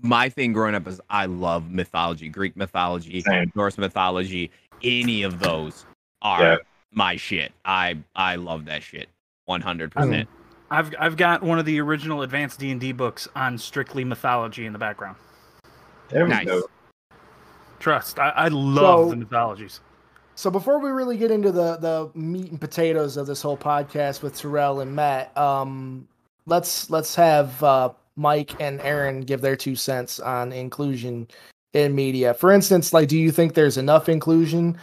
[0.00, 3.50] my thing growing up is I love mythology, Greek mythology, Same.
[3.54, 4.50] Norse mythology.
[4.82, 5.86] Any of those
[6.22, 6.56] are Yeah.
[6.92, 7.52] my shit.
[7.64, 9.08] I I love that shit.
[9.44, 10.28] One hundred I mean, percent.
[10.28, 10.37] Um,
[10.70, 14.66] I've I've got one of the original advanced D and D books on strictly mythology
[14.66, 15.16] in the background.
[16.10, 16.46] There we Nice.
[16.46, 16.62] go.
[17.78, 19.80] Trust, I, I love So- the mythologies.
[20.34, 24.22] So before we really get into the the meat and potatoes of this whole podcast
[24.22, 26.06] with Terrell and Matt, um,
[26.46, 31.26] let's let's have uh, Mike and Aaron give their two cents on inclusion
[31.72, 32.34] in media.
[32.34, 34.78] For instance, like, do you think there's enough inclusion?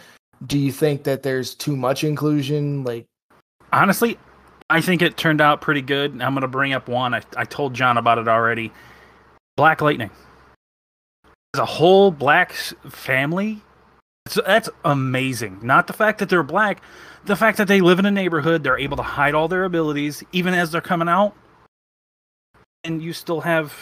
[0.46, 2.84] Do you think that there's too much inclusion?
[2.84, 3.06] Like,
[3.72, 4.18] Honestly,
[4.68, 6.12] I think it turned out pretty good.
[6.20, 7.14] I'm going to bring up one.
[7.14, 8.72] I, I told John about it already.
[9.56, 10.10] Black Lightning.
[11.54, 13.62] As a whole black family,
[14.28, 15.60] So that's amazing.
[15.62, 16.82] Not the fact that they're black,
[17.24, 20.22] the fact that they live in a neighborhood, they're able to hide all their abilities
[20.32, 21.34] even as they're coming out.
[22.84, 23.72] And you still have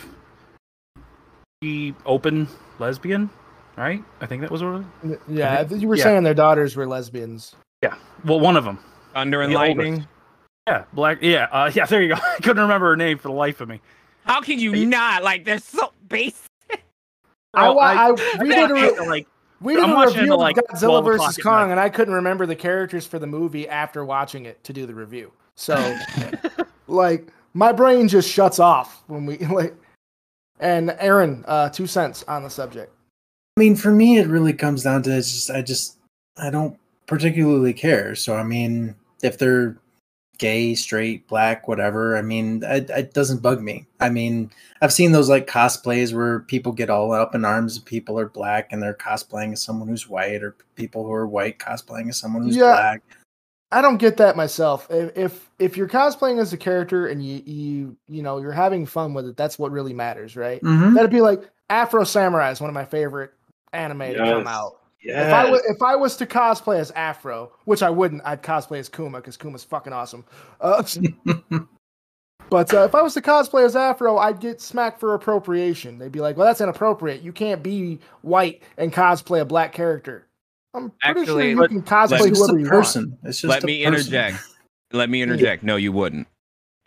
[1.63, 2.47] the open
[2.79, 3.31] lesbian,
[3.77, 4.05] right?
[4.21, 5.19] I think that was what it was.
[5.29, 6.05] yeah, you were Yeah.
[6.05, 7.57] saying their daughters were lesbians.
[7.83, 7.97] Yeah.
[8.25, 8.79] Well, one of them.
[9.15, 9.93] Thunder and The lightning.
[9.95, 10.09] oldest.
[10.67, 11.19] Yeah, black.
[11.21, 11.87] Yeah, uh, yeah.
[11.87, 12.15] There you go.
[12.23, 13.81] I couldn't remember her name for the life of me.
[14.25, 15.23] How can you not?
[15.23, 16.41] Like they're so basic.
[17.53, 18.11] I, wa- I- I, I
[18.43, 19.29] we got literally, like
[19.61, 22.15] We did I'm a watching review of like, Godzilla 12 versus Kong, and I couldn't
[22.15, 25.31] remember the characters for the movie after watching it to do the review.
[25.55, 25.97] So,
[26.89, 29.75] like, my brain just shuts off when we like.
[30.61, 32.93] And Aaron, uh, two cents on the subject.
[33.57, 35.99] I mean, for me, it really comes down to it's just I just
[36.39, 38.15] I don't particularly care.
[38.15, 39.77] So I mean, if they're
[40.39, 43.87] gay, straight, black, whatever, I mean, it, it doesn't bug me.
[44.01, 44.51] I mean,
[44.83, 48.29] I've seen those like cosplays where people get all up in arms and people are
[48.29, 52.19] black and they're cosplaying as someone who's white, or people who are white cosplaying as
[52.19, 52.73] someone who's Yeah.
[52.73, 53.03] black.
[53.73, 54.87] I don't get that myself.
[54.91, 58.87] If if, if you're cosplaying as a character and you you you know you're having
[58.87, 60.63] fun with it, that's what really matters, right?
[60.63, 60.95] Mm-hmm.
[60.95, 63.33] That'd be like Afro Samurai is one of my favorite
[63.73, 64.47] anime to come Yes.
[64.47, 64.81] out.
[65.05, 65.27] Yeah.
[65.29, 68.79] If I was if I was to cosplay as Afro, which I wouldn't, I'd cosplay
[68.79, 70.25] as Kuma because Kuma's fucking awesome.
[70.61, 70.83] Uh,
[72.51, 75.99] but uh, if I was to cosplay as Afro, I'd get smacked for appropriation.
[75.99, 77.23] They'd be like, "Well, that's inappropriate.
[77.23, 80.27] You can't be white and cosplay a black character."
[80.75, 83.19] I'm pretty Actually, sure you let- can cosplay let- It's just whoever a you person.
[83.25, 83.95] It's just Let a me person.
[83.95, 84.39] interject.
[84.93, 85.63] Let me interject.
[85.63, 86.27] No, you wouldn't.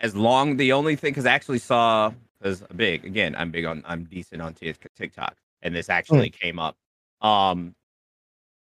[0.00, 3.34] As long the only thing because I actually saw because big again.
[3.36, 3.82] I'm big on.
[3.86, 6.76] I'm decent on TikTok, and this actually came up.
[7.20, 7.74] Um,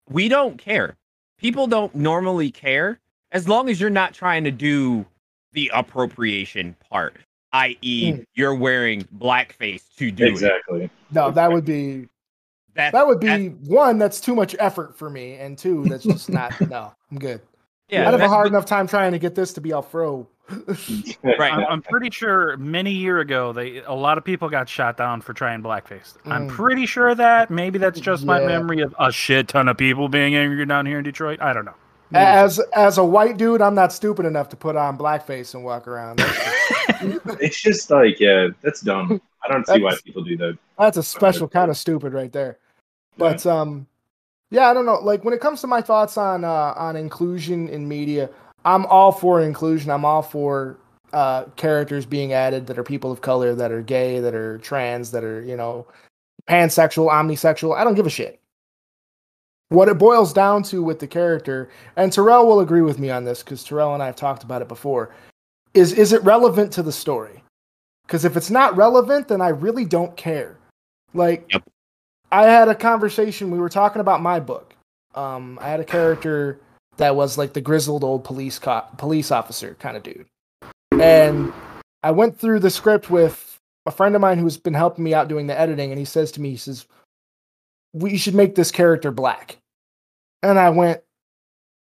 [0.10, 0.96] we don't care.
[1.38, 3.00] People don't normally care
[3.32, 5.06] as long as you're not trying to do
[5.54, 7.18] the appropriation part,
[7.54, 8.26] i.e., Mm.
[8.36, 10.30] you're wearing blackface to do it.
[10.30, 10.90] exactly.
[11.12, 12.08] No, that would be
[12.76, 13.98] That's, that would that's- be one.
[14.00, 16.54] That's too much effort for me, and two, that's just not.
[16.70, 17.42] No, I'm good.
[17.90, 18.02] yeah.
[18.02, 20.28] I'd have a that's- hard enough time trying to get this to be Afro.
[21.24, 21.54] Right.
[21.54, 25.22] I'm, I'm pretty sure many year ago they a lot of people got shot down
[25.22, 26.14] for trying blackface.
[26.26, 26.52] I'm Mm.
[26.52, 27.50] pretty sure of that.
[27.50, 30.98] Maybe that's just my memory of a shit ton of people being angry down here
[30.98, 31.42] in Detroit.
[31.42, 31.76] I don't know.
[32.14, 35.88] As as a white dude, I'm not stupid enough to put on blackface and walk
[35.88, 36.22] around.
[37.42, 39.22] It's just like, yeah, that's dumb.
[39.44, 40.58] I don't see why people do that.
[40.80, 42.58] that's a special kind of stupid right there.
[43.18, 43.88] But um,
[44.52, 45.00] yeah, I don't know.
[45.00, 48.30] Like when it comes to my thoughts on uh, on inclusion in media,
[48.66, 49.92] I'm all for inclusion.
[49.92, 50.78] I'm all for
[51.12, 55.12] uh, characters being added that are people of color, that are gay, that are trans,
[55.12, 55.86] that are you know
[56.50, 57.76] pansexual, omnisexual.
[57.76, 58.40] I don't give a shit.
[59.70, 63.24] What it boils down to with the character, and Terrell will agree with me on
[63.24, 65.10] this because Terrell and I have talked about it before,
[65.74, 67.44] is is it relevant to the story?
[68.06, 70.58] Because if it's not relevant, then I really don't care.
[71.14, 71.64] Like, Yep.
[72.32, 73.52] I had a conversation.
[73.52, 74.76] We were talking about my book.
[75.16, 76.60] Um, I had a character
[76.98, 80.26] that was like the grizzled old police cop, police officer kind of dude,
[80.92, 81.54] and
[82.04, 85.28] I went through the script with a friend of mine who's been helping me out
[85.28, 86.86] doing the editing, and he says to me, he says,
[87.94, 89.58] "We should make this character black,"
[90.42, 91.02] and I went,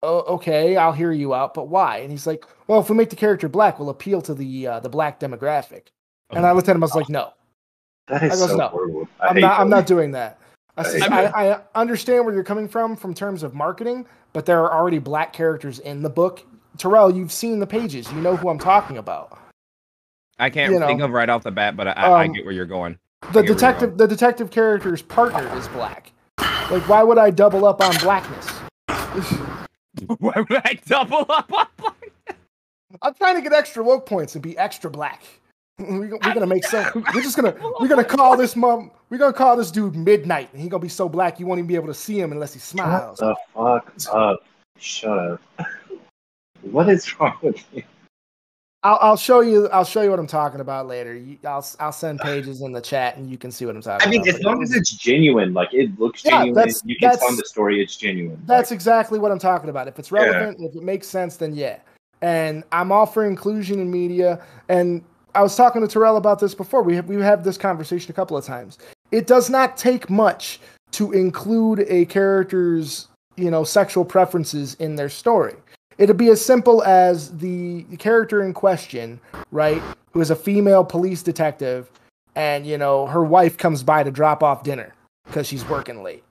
[0.02, 3.10] oh, "Okay, I'll hear you out, but why?" And he's like, "Well, if we make
[3.10, 5.88] the character black, we'll appeal to the uh, the black demographic."
[6.30, 7.32] And I looked at him, I was like, "No."
[8.08, 8.68] I goes, so no.
[8.68, 9.08] horrible.
[9.20, 9.60] I I'm hate not.
[9.60, 10.38] I'm not doing that.
[10.76, 11.52] I, I says, I.
[11.52, 15.32] I understand where you're coming from from terms of marketing, but there are already black
[15.32, 16.44] characters in the book.
[16.78, 18.10] Terrell, you've seen the pages.
[18.12, 19.38] You know who I'm talking about.
[20.38, 22.44] I can't you know, think of right off the bat, but I, I um, get
[22.44, 22.98] where you're going.
[23.22, 26.10] The I get where you're detective, the detective character's partner is black.
[26.70, 28.48] Like, why would I double up on blackness?
[30.18, 32.37] Why would I double up on black?
[33.00, 35.22] I'm trying to get extra woke points and be extra black.
[35.78, 36.87] We- We're gonna make some.
[37.14, 37.54] We're just gonna.
[37.80, 38.92] We're gonna call this mom.
[39.10, 41.66] We're gonna call this dude Midnight, and he gonna be so black you won't even
[41.66, 43.18] be able to see him unless he Shut smiles.
[43.18, 44.40] the fuck up.
[44.78, 45.40] Shut up.
[46.62, 47.82] What is wrong with you?
[48.84, 49.68] I'll, I'll show you.
[49.68, 51.14] I'll show you what I'm talking about later.
[51.14, 53.96] You, I'll I'll send pages in the chat, and you can see what I'm talking
[53.96, 54.08] about.
[54.08, 54.34] I mean, about.
[54.34, 57.20] as long as it's genuine, like it looks Yeah, genuine, that's- you can tell in
[57.20, 58.40] that's- the story it's genuine.
[58.46, 59.88] That's Like, exactly what I'm talking about.
[59.88, 60.20] If it's Yeah.
[60.22, 61.80] relevant, if it makes sense, then yeah.
[62.22, 64.42] And I'm all for inclusion in media.
[64.70, 65.04] And
[65.35, 66.83] I was talking to Terrell about this before.
[66.83, 68.79] We have we have this conversation a couple of times.
[69.11, 70.61] It does not take much
[70.92, 75.55] to include a character's you know sexual preferences in their story.
[75.99, 79.20] It'd be as simple as the character in question,
[79.53, 79.81] right,
[80.12, 81.90] who is a female police detective,
[82.35, 84.94] and you know her wife comes by to drop off dinner
[85.27, 86.25] because she's working late.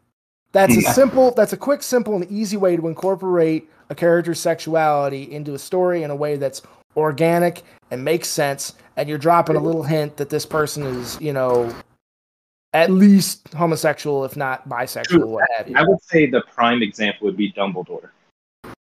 [0.54, 5.24] That's a simple, that's a quick, simple, and easy way to incorporate a character's sexuality
[5.24, 6.62] into a story in a way that's
[6.95, 8.73] organic and makes sense.
[8.97, 11.73] And you're dropping a little hint that this person is, you know,
[12.73, 15.75] at least homosexual, if not bisexual, what have you.
[15.77, 18.10] I would say the prime example would be Dumbledore.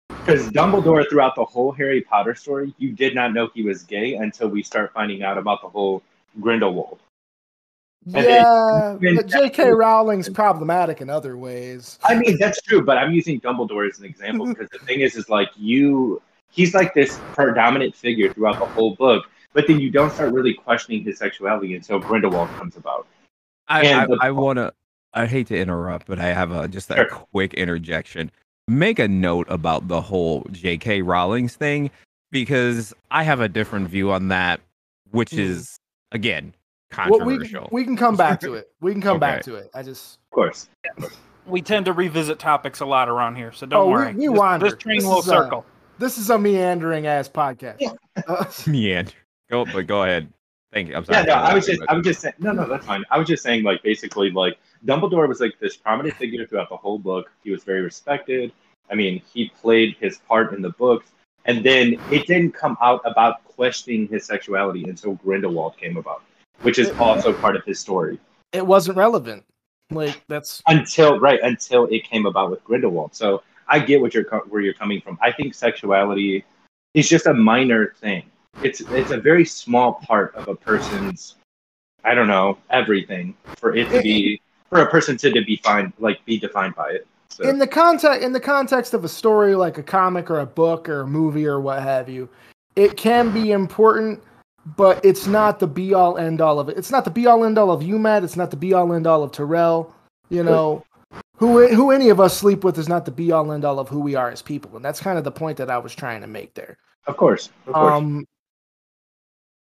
[0.10, 4.16] Because Dumbledore, throughout the whole Harry Potter story, you did not know he was gay
[4.16, 6.04] until we start finding out about the whole
[6.40, 7.00] Grindelwald.
[8.06, 9.72] then- Yeah, then- but J.K.
[9.72, 11.98] Rowling's problematic in other ways.
[12.04, 15.16] I mean, that's true, but I'm using Dumbledore as an example because the thing is,
[15.16, 19.90] is like you, he's like this predominant figure throughout the whole book, but then you
[19.90, 23.08] don't start really questioning his sexuality until Grindelwald comes about.
[23.68, 24.74] I, And I, the- I wanna
[25.14, 27.06] I hate to interrupt, but I have a just a Sure.
[27.08, 28.32] quick interjection.
[28.68, 31.02] Make a note about the whole J.K.
[31.02, 31.90] Rowling's thing
[32.32, 34.62] because I have a different view on that,
[35.10, 35.40] which Mm.
[35.40, 35.78] is
[36.12, 36.54] again
[36.96, 37.70] Well, we, controversial.
[37.72, 38.70] we can come back to it.
[38.82, 39.72] We can come back to it.
[39.74, 40.70] I just Of course.
[41.48, 44.14] We tend to revisit topics a lot around here, so don't Oh, worry.
[44.14, 44.66] we This- wander.
[44.70, 45.66] This train This will is, circle.
[46.00, 47.78] This is a meandering ass podcast.
[47.80, 47.92] Yeah.
[48.28, 49.12] Uh, Meander.
[49.50, 50.32] Go, but go ahead.
[50.72, 50.96] Thank you.
[50.96, 51.28] I'm Yeah, sorry.
[51.28, 53.04] no, I was just, I was just saying, no, no, that's fine.
[53.10, 56.78] I was just saying, like, basically, like, Dumbledore was like this prominent figure throughout the
[56.78, 57.32] whole book.
[57.44, 58.52] He was very respected.
[58.92, 61.08] I mean, he played his part in the books,
[61.46, 66.22] and then it didn't come out about questioning his sexuality until Grindelwald came about,
[66.62, 68.20] which is also part of his story.
[68.54, 69.44] it wasn't relevant.
[69.92, 73.16] Like that's Until right, until it came about with Grindelwald.
[73.16, 75.18] So I get what you're where you're coming from.
[75.22, 76.44] I think sexuality
[76.94, 78.24] is just a minor thing.
[78.64, 81.36] It's it's a very small part of a person's,
[82.04, 86.24] I don't know, everything for it to be for a person to be defined like
[86.26, 87.08] be defined by it.
[87.30, 90.46] So in the context in the context of a story like a comic or a
[90.46, 92.28] book or a movie or what have you.
[92.76, 94.24] It can be important,
[94.78, 96.78] but it's not the be all end all of it.
[96.78, 98.24] It's not the be all end all of you, Matt.
[98.24, 99.94] It's not the be all end all of Terrell.
[100.30, 100.86] You know,
[101.40, 103.88] who who any of us sleep with is not the be all end all of
[103.88, 106.20] who we are as people, and that's kind of the point that I was trying
[106.22, 106.78] to make there.
[107.08, 107.94] of course, of course.
[107.94, 108.28] Um,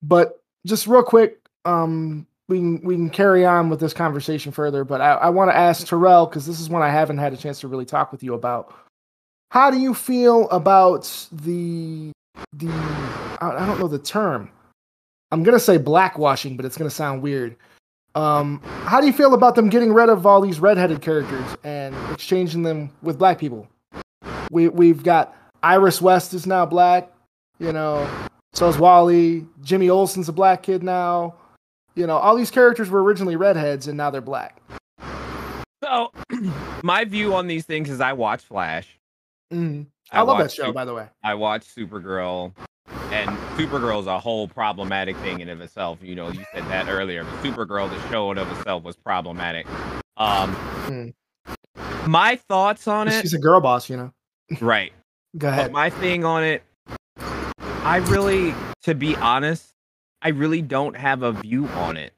[0.03, 4.83] but just real quick, um, we can we can carry on with this conversation further.
[4.83, 7.37] But I, I want to ask Terrell because this is one I haven't had a
[7.37, 8.73] chance to really talk with you about.
[9.51, 12.11] How do you feel about the
[12.51, 12.67] the
[13.39, 14.51] I, I don't know the term.
[15.31, 17.55] I'm gonna say blackwashing, but it's gonna sound weird.
[18.19, 21.95] Um, how do you feel about them getting rid of all these redheaded characters and
[22.11, 23.67] exchanging them with black people?
[24.51, 27.09] We we've got Iris West is now black.
[27.59, 28.09] You know,
[28.53, 29.47] so is Wally.
[29.61, 31.35] Jimmy Olsen's a black kid now.
[31.95, 34.61] You know, all these characters were originally redheads and now they're black.
[35.83, 36.11] So,
[36.83, 38.97] my view on these things is I watch Flash.
[39.53, 39.87] Mhm.
[40.11, 41.07] I, love that show, Sup- by the way.
[41.23, 42.53] I watch Supergirl,
[43.11, 45.99] and Supergirl is a whole problematic thing in of itself.
[46.01, 47.23] You know, you said that earlier.
[47.23, 49.65] But Supergirl, the show in of itself, was problematic.
[50.17, 50.49] Um,
[50.85, 51.09] Hmm.
[52.07, 54.11] my thoughts on it, She's a girl boss, you know.
[54.61, 54.91] right?
[55.37, 55.71] Go But ahead.
[55.71, 56.63] my thing on it,
[57.17, 59.73] I really, to be honest,
[60.21, 62.13] I really don't have a view on it.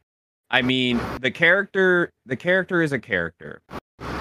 [0.49, 3.61] I mean, the character, the character is a character.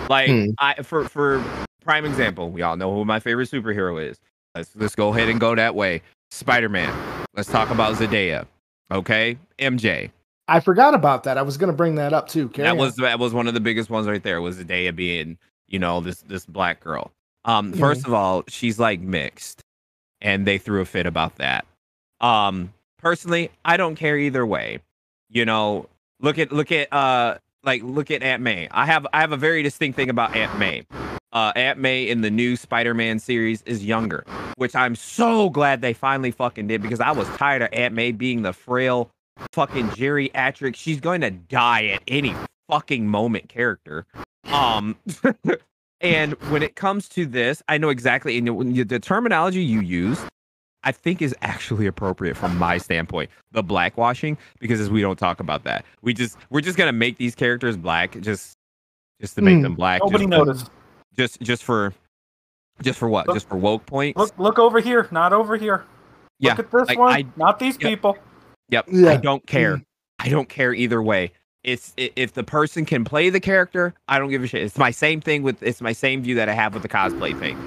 [0.09, 0.51] Like Hmm.
[0.59, 1.43] I, for for
[1.85, 4.19] prime example, we all know who my favorite superhero is.
[4.55, 6.03] Let's let's go ahead and go that way.
[6.31, 6.95] Spider Man.
[7.35, 8.47] Let's talk about Zendaya.
[8.90, 10.11] Okay, MJ.
[10.49, 11.38] I forgot about that.
[11.38, 12.49] I was gonna bring that up too.
[12.49, 12.79] Carry that on.
[12.79, 14.40] was that was one of the biggest ones right there.
[14.40, 15.38] Was Zendaya being
[15.69, 17.12] you know this this black girl.
[17.45, 17.79] Um, Mhm.
[17.79, 19.62] first of all, she's like mixed,
[20.21, 21.64] and they threw a fit about that.
[22.21, 24.81] Um, personally, I don't care either way.
[25.31, 25.88] You know,
[26.21, 28.69] look at look at uh like look at Aunt May.
[28.73, 30.85] I have I have a very distinct thing about Aunt May.
[31.33, 34.25] Uh, Aunt May in the new Spider-Man series is younger,
[34.57, 38.11] which I'm so glad they finally fucking did because I was tired of Aunt May
[38.11, 39.11] being the frail
[39.53, 40.75] fucking geriatric.
[40.75, 42.35] She's going to die at any
[42.69, 44.07] fucking moment character.
[44.47, 44.97] Um,
[46.01, 48.37] and when it comes to this, I know exactly.
[48.37, 50.21] And you, the terminology you use,
[50.83, 53.31] I think is actually appropriate from my standpoint.
[53.53, 57.19] The blackwashing, because as we don't talk about that, we just we're just gonna make
[57.19, 58.57] these characters black, just
[59.21, 59.62] just to make Mm.
[59.62, 60.01] them black.
[60.03, 60.71] Nobody just, noticed.
[61.16, 61.92] Just just for
[62.83, 63.27] just for what?
[63.27, 64.18] Look- just for woke points.
[64.18, 65.85] Look, look over here, not over here.
[66.38, 66.51] yeah.
[66.51, 67.88] Look at this like, one, I- not these Yep.
[67.90, 68.18] people.
[68.70, 68.87] Yep.
[69.07, 69.77] I don't care.
[69.79, 69.85] Mm.
[70.20, 71.33] I don't care either way.
[71.64, 74.62] It's i- if the person can play the character, I don't give a shit.
[74.62, 77.38] It's my same thing with it's my same view that I have with the cosplay
[77.38, 77.59] thing.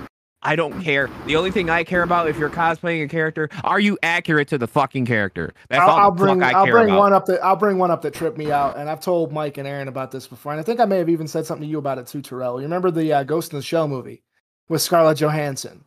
[0.44, 1.10] I don't care.
[1.26, 4.58] The only thing I care about if you're cosplaying a character, are you accurate to
[4.58, 5.54] the fucking character?
[5.70, 7.00] That's I'll, all I'll the bring fuck I I'll care bring about.
[7.00, 9.58] one up that I'll bring one up that tripped me out, and I've told Mike
[9.58, 11.72] and Aaron about this before, and I think I may have even said something to
[11.72, 12.60] you about it too, Terrell.
[12.60, 14.22] You remember the uh, Ghost in the Shell movie
[14.70, 15.84] with Scarlett Johansson,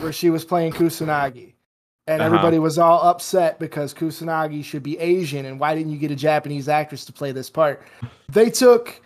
[0.00, 1.54] where she was playing Kusanagi,
[2.06, 2.26] and Uh-huh.
[2.26, 6.16] everybody was all upset because Kusanagi should be Asian, and why didn't you get a
[6.16, 7.82] Japanese actress to play this part?
[8.30, 9.00] They took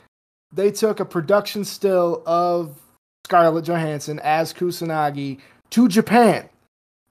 [0.52, 2.78] they took a production still of
[3.26, 6.48] Scarlett Johansson as Kusanagi to Japan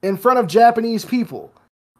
[0.01, 1.51] in front of Japanese people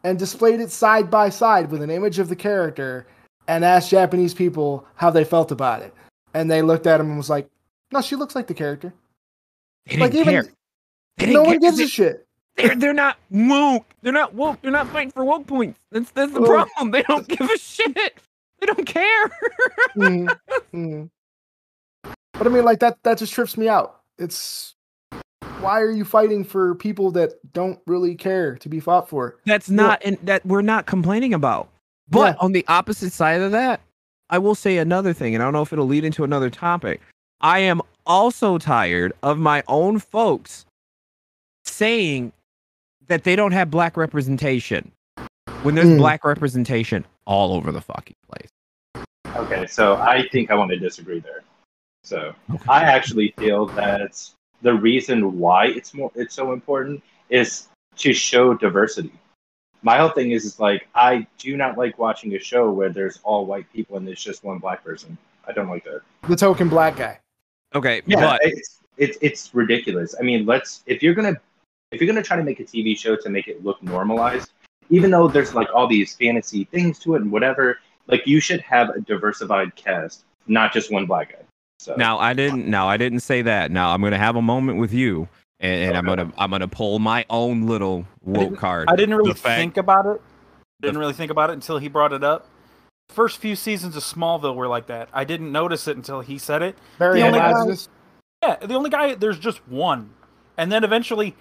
[0.04, 3.06] and displayed it side by side with an image of the character
[3.46, 5.92] and asked Japanese people how they felt about it.
[6.32, 7.46] And they looked at him and was like,
[7.92, 8.94] "No, she looks like the character."
[9.84, 10.48] They Like even
[11.18, 11.58] no one care.
[11.60, 12.26] gives They- a shit.
[12.56, 13.84] They're they're not woke.
[14.00, 14.62] They're not woke.
[14.62, 15.78] They're not fighting for woke points.
[15.92, 16.90] That's that's the problem.
[16.90, 18.14] They don't give a shit.
[18.60, 19.30] They don't care.
[19.94, 20.38] Mhm,
[20.72, 21.10] mhm.
[22.32, 24.00] But I mean, like that that just trips me out.
[24.18, 24.74] It's
[25.60, 29.38] why are you fighting for people that don't really care to be fought for?
[29.46, 31.68] That's not and that we're not complaining about.
[32.08, 33.80] But on the opposite side of that,
[34.30, 37.00] I will say another thing, and I don't know if it'll lead into another topic.
[37.40, 40.66] I am also tired of my own folks
[41.64, 42.32] saying
[43.08, 44.92] that they don't have black representation
[45.62, 45.98] when there's Mm.
[45.98, 48.48] black representation all over the fucking place.
[49.36, 51.42] Okay, so I think I want to disagree there.
[52.06, 52.36] So
[52.68, 54.22] I actually feel that
[54.62, 57.66] the reason why it's more it's so important is
[57.96, 59.10] to show diversity.
[59.82, 63.18] My whole thing is, is like I do not like watching a show where there's
[63.24, 65.18] all white people and there's just one black person.
[65.48, 66.02] I don't like that.
[66.28, 67.18] The token black guy.
[67.74, 70.14] Okay, Yeah, but it's it's it's ridiculous.
[70.16, 71.34] I mean, let's if you're gonna
[71.90, 74.52] if you're gonna try to make a TV show to make it look normalized,
[74.90, 78.60] even though there's like all these fantasy things to it and whatever, like you should
[78.60, 81.42] have a diversified cast, not just one black guy.
[81.78, 82.66] So now I didn't.
[82.68, 83.70] Now I didn't say that.
[83.70, 85.28] Now I'm gonna have a moment with you,
[85.60, 88.88] and, and I'm gonna I'm gonna pull my own little woke didn't- card.
[88.88, 90.20] I didn't really fact- think about it.
[90.80, 92.46] Didn't really think about it until he brought it up.
[93.08, 95.08] First few seasons of Smallville were like that.
[95.12, 96.76] I didn't notice it until he said it.
[96.98, 97.76] Very The only guy-
[98.42, 100.10] Yeah, the only guy there's just one,
[100.58, 101.34] and then eventually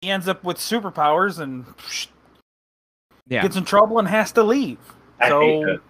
[0.00, 2.08] he ends up with superpowers and psh,
[3.28, 4.78] Yeah, gets in trouble and has to leave.
[5.20, 5.80] I so hate that.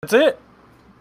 [0.00, 0.40] that's it.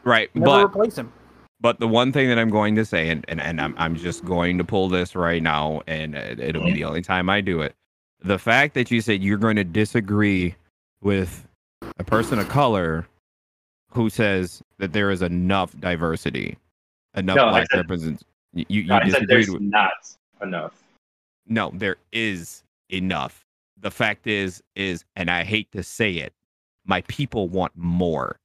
[0.04, 0.30] right.
[0.36, 1.12] Never But replace him.
[1.62, 4.26] But the one thing that I'm going to say, and, and, and I'm, I'm just
[4.26, 6.76] going to pull this right now, and it- it'll be mm-hmm.
[6.76, 7.76] the only time I do it.
[8.24, 10.56] The fact that you said you're going to disagree
[11.02, 11.48] with
[12.00, 13.08] a person of color
[13.92, 16.58] who says that there is enough diversity,
[17.16, 18.26] enough No, black representation.
[18.54, 19.62] You, you No, disagreed there's with.
[19.62, 19.92] not
[20.42, 20.74] enough.
[21.48, 23.46] No, there is enough.
[23.80, 26.34] The fact is, is, and I hate to say it,
[26.86, 28.38] my people want more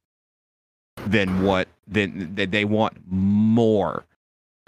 [1.05, 4.05] than what than that they want more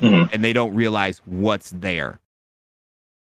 [0.01, 0.29] Mhm.
[0.31, 2.19] and they don't realize what's there.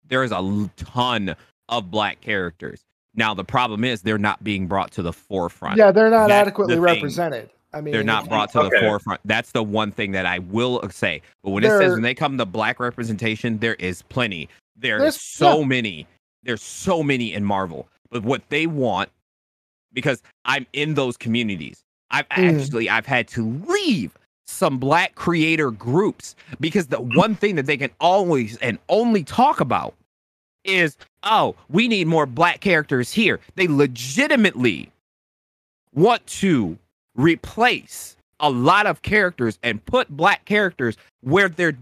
[0.07, 1.35] There is a ton
[1.69, 2.83] of black characters.
[3.15, 5.77] Now the problem is they're not being brought to the forefront.
[5.77, 7.49] Yeah, they're not That's adequately the represented.
[7.73, 9.19] I mean, They're not brought to the forefront.
[9.25, 11.21] That's the one thing that I will say.
[11.43, 14.47] But when it says when they come to black representation, there is plenty.
[14.77, 16.07] There's, There's- so many.
[16.43, 17.87] There's so many in Marvel.
[18.09, 19.09] But what they want,
[19.91, 22.59] because I'm in those communities, I've Mm.
[22.59, 27.77] actually I've had to leave some black creator groups because the one thing that they
[27.77, 29.93] can always and only talk about
[30.63, 34.91] is oh we need more black characters here they legitimately
[35.93, 36.77] want to
[37.15, 41.73] replace a lot of characters and put black characters where there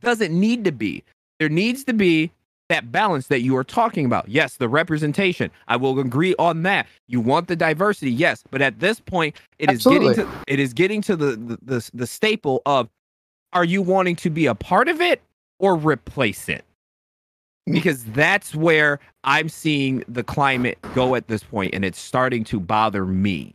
[0.00, 1.02] doesn't need to be
[1.38, 2.30] there needs to be
[2.70, 4.28] that balance that you are talking about.
[4.28, 5.50] Yes the representation.
[5.68, 6.86] I will agree on that.
[7.08, 10.14] You want the diversity yes but at this point it is Absolutely.
[10.14, 12.88] getting to it is getting to the, the the the staple of
[13.52, 15.20] are you wanting to be a part of it
[15.58, 16.64] or replace it?
[17.66, 22.58] Because that's where i'm seeing the climate go at this point and it's starting to
[22.58, 23.54] bother me.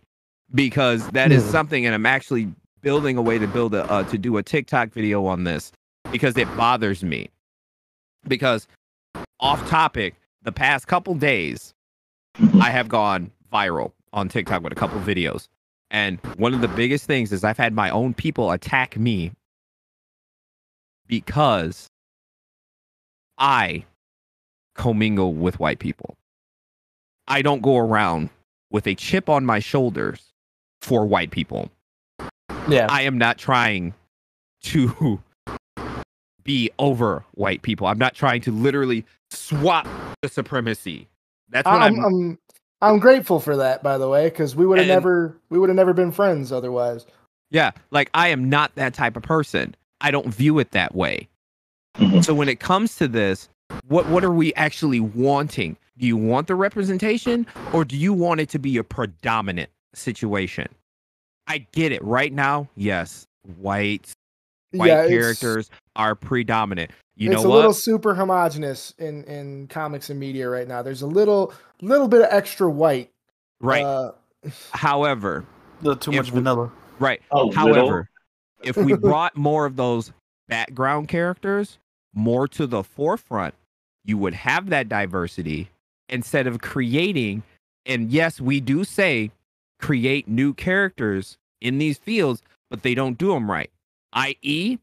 [0.54, 4.18] Because that is something and i'm actually building a way to build a uh, to
[4.18, 5.72] do a tiktok video on this
[6.12, 7.30] because it bothers me.
[8.28, 8.68] Because
[9.46, 11.74] off topic the past couple days
[12.60, 15.48] i have gone viral on tiktok with a couple videos.
[15.92, 19.32] And one of the biggest things is i've had my own people attack me
[21.08, 21.88] because
[23.38, 23.86] i
[24.76, 26.16] commingle with white people.
[27.28, 28.30] I don't go around
[28.70, 30.34] with a chip on my shoulders
[30.82, 31.72] for white people.
[32.68, 32.88] Yeah.
[32.90, 33.94] I am not trying
[34.64, 35.22] to
[36.46, 37.88] be over white people.
[37.88, 39.88] I'm not trying to literally swap
[40.22, 41.08] the supremacy.
[41.50, 42.06] That's what I'm, I'm.
[42.06, 42.40] I'm
[42.82, 45.76] I'm grateful for that, by the way, because we would have never we would have
[45.76, 47.06] never been friends otherwise.
[47.50, 49.76] yeah, like I am not that type of person.
[50.02, 51.28] I don't view it that way.
[51.98, 52.24] Mhm.
[52.24, 53.50] So when it comes to this,
[53.88, 55.78] what what are we actually wanting?
[55.98, 60.68] Do you want the representation or do you want it to be a predominant situation?
[61.48, 62.04] I get it.
[62.04, 63.26] Right now, yes,
[63.60, 64.12] white
[64.72, 66.92] white yeah, characters are predominant.
[67.16, 67.56] You it's know a what?
[67.58, 70.82] little super homogenous in in comics and media right now.
[70.82, 73.12] There's a little little bit of extra white.
[73.62, 73.84] right.
[73.84, 74.12] Uh,
[74.74, 75.44] However,
[75.82, 76.72] The too much we- vanilla.
[77.00, 77.22] right.
[77.32, 77.52] A little.
[77.54, 78.10] However,
[78.62, 80.12] if we brought more of those
[80.48, 81.80] background characters
[82.14, 83.56] more to the forefront,
[84.04, 85.70] you would have that diversity
[86.10, 87.44] instead of creating.
[87.86, 89.32] And yes, we do say
[89.80, 93.72] create new characters in these fields, but they don't do them right.
[94.16, 94.80] I.e.,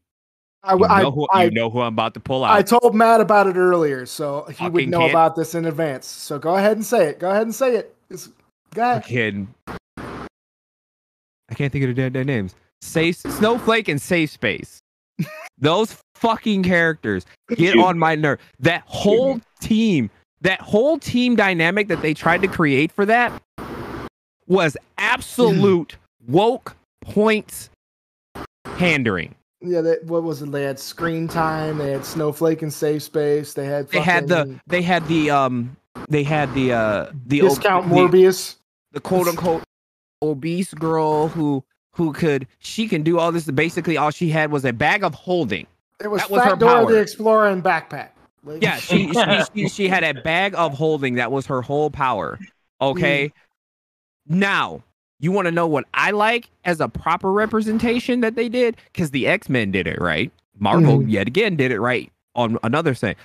[0.65, 2.55] I, you, I, know who, I, you know who I'm about to pull out.
[2.55, 5.09] I told Matt about it earlier, so he would know kid.
[5.09, 6.07] about this in advance.
[6.07, 7.19] So go ahead and say it.
[7.19, 7.95] Go ahead and say it.
[8.09, 8.29] It's,
[8.73, 9.03] go ahead.
[9.03, 12.55] Fucking- I can't think of their, their names.
[12.81, 14.81] Safe Snowflake and Safe Space.
[15.57, 17.25] Those fucking characters
[17.55, 18.39] get on my nerve.
[18.59, 20.09] That whole team,
[20.41, 23.41] that whole team dynamic that they tried to create for that
[24.47, 27.69] was absolute woke points
[28.83, 29.35] pandering.
[29.61, 30.51] Yeah, they, what was it?
[30.51, 31.77] They had Screentime.
[31.77, 33.53] They had Snowflake and Safe Space.
[33.53, 35.77] They had They had the they had the um
[36.09, 38.55] they had the uh the discount the- Morbius.
[38.91, 39.63] the quote unquote
[40.21, 41.63] obese girl who
[41.93, 43.49] who could she can do all this.
[43.49, 45.65] Basically, all she had was a bag of holding.
[46.01, 46.91] It was that was her Dora power.
[46.91, 48.09] the Explorer and backpack.
[48.43, 51.89] Like- Yeah, she she, she she had a bag of holding that was her whole
[51.89, 52.37] power.
[52.81, 53.31] Okay.
[54.27, 54.83] Now,
[55.23, 58.75] you want to know what I like as a proper representation that they did?
[58.91, 60.31] Because the X Men did it right.
[60.59, 61.09] Marvel Mhm.
[61.11, 63.15] yet again did it right on another thing.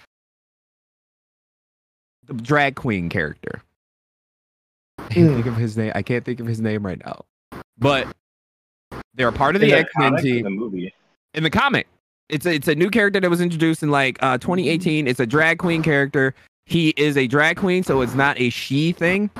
[2.26, 3.62] The drag queen character.
[4.98, 5.34] I can't Mm.
[5.34, 5.92] think of his name.
[5.94, 7.24] I can't think of his name right now.
[7.78, 8.08] But
[9.14, 10.94] they're a part of the the X Men comic or team the movie.
[11.34, 11.86] in the comic.
[12.28, 15.06] It's a, it's a new character that was introduced in like uh, 2018.
[15.08, 16.34] It's a drag queen character.
[16.66, 19.30] He is a drag queen, so it's not a she thing.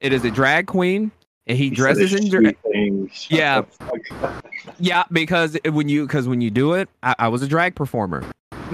[0.00, 1.10] It is a drag queen,
[1.50, 2.56] and he He dresses in drag.
[2.56, 3.10] street thing.
[3.12, 3.60] Shut Yeah.
[3.60, 4.46] the fuck up.
[4.78, 8.24] Yeah, because when you because when you do it, I, I was a drag performer.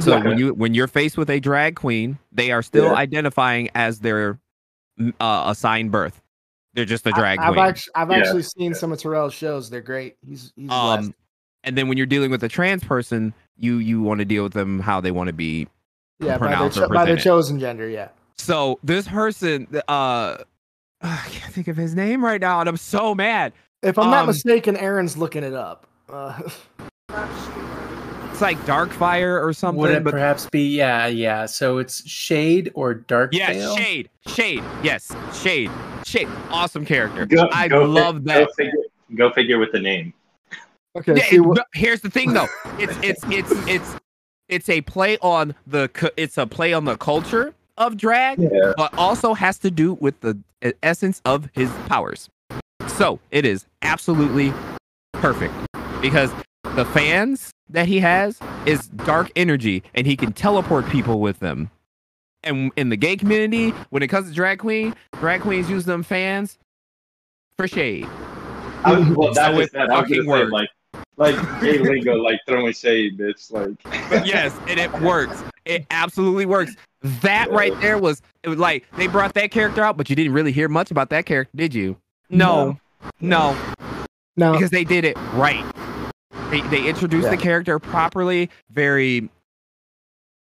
[0.00, 0.28] So Okay.
[0.28, 2.94] when you when you're faced with a drag queen, they are still Yeah.
[2.94, 4.38] identifying as their
[5.00, 6.20] mm, uh, assigned birth.
[6.74, 7.64] They're just a drag I, I've queen.
[7.66, 8.16] actually, I've Yeah.
[8.18, 9.70] actually seen some of Terrell's shows.
[9.70, 10.16] They're great.
[10.24, 11.04] He's he's blessed.
[11.04, 11.14] um,
[11.64, 14.52] and then when you're dealing with a trans person, you you want to deal with
[14.52, 15.66] them how they want to be
[16.20, 17.88] yeah, by their, pronounced or cho- by their chosen gender.
[17.88, 18.08] Yeah.
[18.36, 20.36] So this person, uh,
[21.09, 23.52] I can't think of his name right now, and I'm so mad.
[23.82, 25.86] If I'm not Um, mistaken, Aaron's looking it up.
[26.09, 26.40] Uh,
[28.32, 29.80] It's like Darkfire or something.
[29.80, 30.76] Would it but perhaps be?
[30.76, 31.46] Yeah, yeah.
[31.46, 33.74] So it's Shade or Dark yeah, Veil?
[33.78, 35.70] Shade, Shade, yes, Shade,
[36.04, 36.28] Shade.
[36.50, 37.24] Awesome character.
[37.24, 38.46] Go- I go love fi- that.
[38.48, 38.72] Go figure,
[39.14, 40.12] go figure with the name.
[40.98, 41.14] okay.
[41.16, 42.48] Yeah, see it- here's the thing though.
[42.78, 43.96] It's it's it's it's
[44.50, 45.88] it's a play on the
[46.18, 48.72] it's a play on the culture of drag, Yeah.
[48.76, 50.38] but also has to do with the
[50.82, 52.28] essence of his powers.
[52.88, 54.52] So it is absolutely
[55.12, 55.54] perfect
[56.00, 56.32] because
[56.74, 61.70] the fans that he has is dark energy and he can teleport people with them.
[62.42, 66.02] And in the gay community, when it comes to drag queen, drag queens use them
[66.02, 66.58] fans
[67.58, 68.06] for shade.
[68.84, 69.90] I was, well, that So was that.
[69.90, 70.52] I was fucking say, works.
[70.52, 70.68] like,
[71.16, 73.50] like gay lingo, like throwing shade, bitch.
[73.50, 73.74] Like,
[74.26, 75.42] yes, and it works.
[75.64, 76.76] It absolutely works.
[77.22, 80.32] That right there was it was like they brought that character out, but you didn't
[80.32, 81.96] really hear much about that character, did you?
[82.30, 82.78] No.
[83.20, 83.57] No,
[84.36, 85.64] now, because they did it right.
[86.50, 87.30] They they introduced Yeah.
[87.30, 89.28] the character properly, very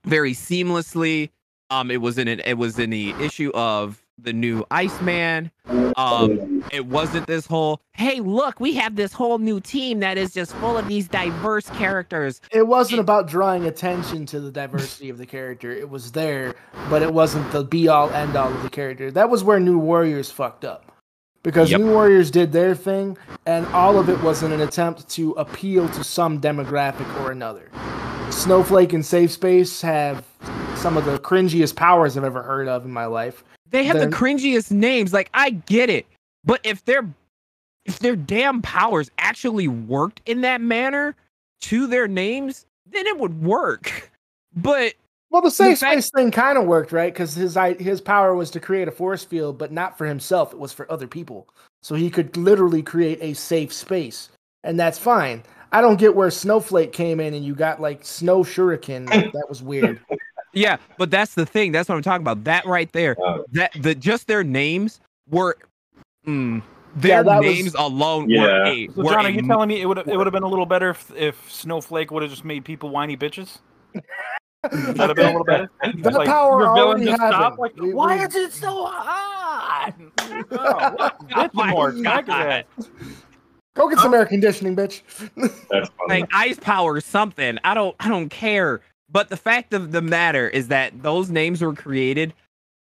[0.05, 1.29] very seamlessly.
[1.69, 5.51] Um it was in it it was in the issue of the new Iceman.
[5.95, 10.33] Um it wasn't this whole, hey, look, we have this whole new team that is
[10.33, 12.39] just full of these diverse characters.
[12.51, 15.71] it wasn't about drawing attention to the diversity of the character.
[15.71, 16.55] It was there,
[16.89, 19.11] but it wasn't the be all end all of the character.
[19.11, 20.85] That was where New Warriors fucked up.
[21.43, 21.81] Because Yep.
[21.81, 23.17] New Warriors did their thing,
[23.47, 27.69] and all of it was in an attempt to appeal to some demographic or another.
[28.29, 30.23] Snowflake and Safe Space have
[30.75, 33.43] some of the cringiest powers I've ever heard of in my life.
[33.71, 35.11] They have They're- the cringiest names.
[35.13, 36.05] Like I get it,
[36.45, 37.07] but if their
[37.85, 41.15] if their damn powers actually worked in that manner
[41.61, 44.09] to their names, then it would work.
[44.53, 44.95] But
[45.29, 47.13] Well, the safe fact- space thing kind of worked, right?
[47.13, 50.51] Because his i- his power was to create a force field, but not for himself.
[50.51, 51.47] It was for other people,
[51.81, 54.27] so he could literally create a safe space,
[54.65, 55.43] and that's fine.
[55.71, 59.05] I don't get where Snowflake came in and you got like Snow Shuriken.
[59.31, 60.01] that was weird.
[60.53, 61.71] Yeah, but that's the thing.
[61.71, 62.43] That's what I'm talking about.
[62.43, 63.15] That right there.
[63.25, 64.99] uh, That the just their names
[65.29, 65.57] were
[66.27, 66.61] mm,
[66.95, 68.67] their that was- names alone were Yeah.
[68.67, 70.43] a So, were John, a are you telling me it would it would have been
[70.43, 73.59] a little better if, if Snowflake would have just made people whiny bitches?
[74.71, 75.71] Would that have been a little better?
[75.81, 77.35] That Like, power your villain already just happened.
[77.35, 79.93] stopped, Like, We- why we- is it so hot?
[80.19, 81.51] oh, what?
[81.57, 81.91] Oh more.
[81.93, 82.65] God.
[83.73, 85.01] Go get some air conditioning, bitch.
[85.71, 86.21] that's funny.
[86.21, 87.57] like ice power or something.
[87.63, 88.81] I don't I don't care.
[89.11, 92.33] But the fact of the matter is that those names were created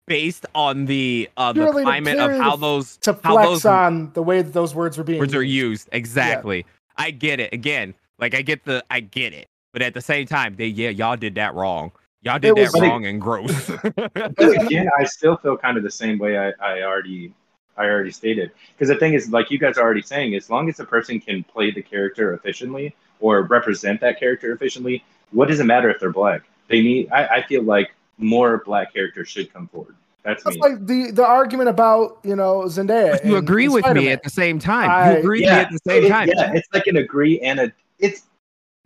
[0.08, 3.66] based on the uh the Purely to- climate of how those to how flex those
[3.66, 5.86] on the way that those words were being words are used.
[5.86, 5.90] used.
[5.92, 6.66] Exactly.
[6.96, 7.54] I get it.
[7.54, 9.48] Again, like I get the I get it.
[9.74, 11.92] But at the same time, they yeah, y'all did that wrong.
[12.24, 13.70] Y'all did It that was- wrong and gross.
[14.14, 17.34] But again, I still feel kind of the same way I, I already
[17.78, 18.52] I already stated.
[18.76, 21.20] Because the thing is, like you guys are already saying, as long as the person
[21.20, 26.00] can play the character efficiently or represent that character efficiently, what does it matter if
[26.00, 26.42] they're black?
[26.68, 27.10] They need.
[27.12, 29.96] I, I feel like more black characters should come forward.
[30.24, 30.62] That's That's me.
[30.62, 33.24] like the the argument about you know Zendaya.
[33.24, 34.12] you agree with me Spider-Man.
[34.12, 34.90] at the same time.
[34.90, 36.28] I- you agree with me at the same it- time.
[36.28, 38.24] Yeah, it's like an agree and a it's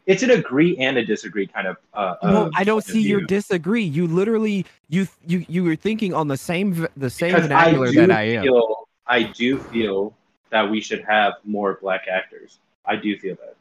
[0.05, 1.77] it's an agree and a disagree kind of.
[1.93, 3.27] Uh, No, uh, I don't point of see your view.
[3.27, 3.83] disagree.
[3.83, 8.01] You literally you you you were thinking on the same the same Because vernacular do
[8.07, 8.43] that I am.
[8.43, 10.13] Feel, I do feel
[10.51, 12.59] that we should have more black actors.
[12.85, 13.55] I do feel that.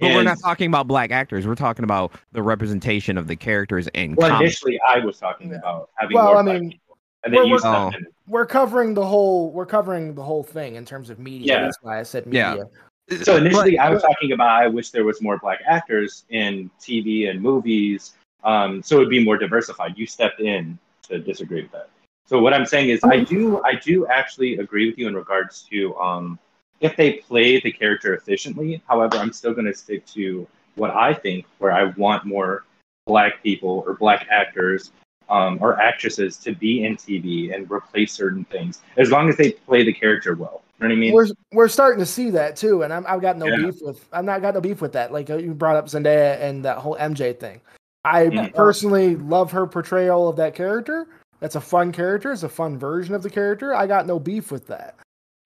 [0.00, 1.46] But we're not talking about black actors.
[1.46, 4.40] We're talking about the representation of the characters in Well, comics.
[4.62, 5.58] initially, I was talking Yeah.
[5.58, 8.06] about having Well, more I black mean, people, and then we're- you we're- stepped in.
[8.26, 9.50] We're covering the whole.
[9.50, 11.54] We're covering the whole thing in terms of media.
[11.54, 11.62] Yeah.
[11.62, 12.50] That's why I said Yeah.
[12.50, 13.24] media.
[13.24, 17.26] So initially, I was talking about I wish there was more black actors in TV
[17.28, 18.12] and movies,
[18.44, 19.94] um, so it would be more diversified.
[19.98, 20.78] You stepped in
[21.08, 21.88] to disagree with that.
[22.26, 25.62] So what I'm saying is, I do, I do actually agree with you in regards
[25.70, 26.38] to um,
[26.80, 28.82] if they play the character efficiently.
[28.88, 32.64] However, I'm still going to stick to what I think, where I want more
[33.06, 34.92] black people or black actors
[35.28, 39.52] um, or actresses to be in TV and replace certain things, as long as they
[39.52, 40.62] play the character well.
[40.80, 41.14] You know what I mean?
[41.14, 43.66] We're we're starting to see that too, and I'm, I've got no Yeah.
[43.66, 44.08] beef with.
[44.12, 45.12] I'm not got no beef with that.
[45.12, 47.60] Like uh, you brought up Zendaya and that whole MJ thing.
[48.04, 48.54] I Mhm.
[48.54, 51.06] personally love her portrayal of that character.
[51.40, 52.32] That's a fun character.
[52.32, 53.74] It's a fun version of the character.
[53.74, 54.96] I got no beef with that.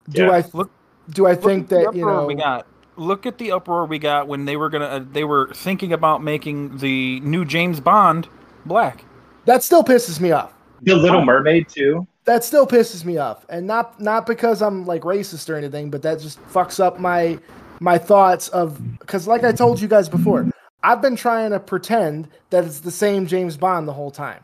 [0.09, 0.31] Do Yeah.
[0.31, 0.71] I Look-
[1.11, 2.27] do I Look think at the that you know?
[2.27, 2.67] we got.
[2.97, 4.85] Look at the uproar we got when they were gonna.
[4.87, 8.29] Uh, they were thinking about making the new James Bond
[8.67, 9.05] black.
[9.47, 10.53] That still pisses me off.
[10.83, 12.07] the Little Mermaid too.
[12.25, 16.03] That still pisses me off, and not not because I'm like racist or anything, but
[16.03, 17.39] that just fucks up my
[17.81, 20.49] my thoughts of because like I told you guys before,
[20.85, 24.43] I've been trying to pretend that it's the same James Bond the whole time,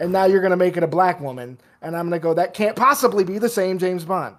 [0.00, 2.76] and now you're gonna make it a black woman, and I'm gonna go that can't
[2.76, 4.36] possibly be the same James Bond.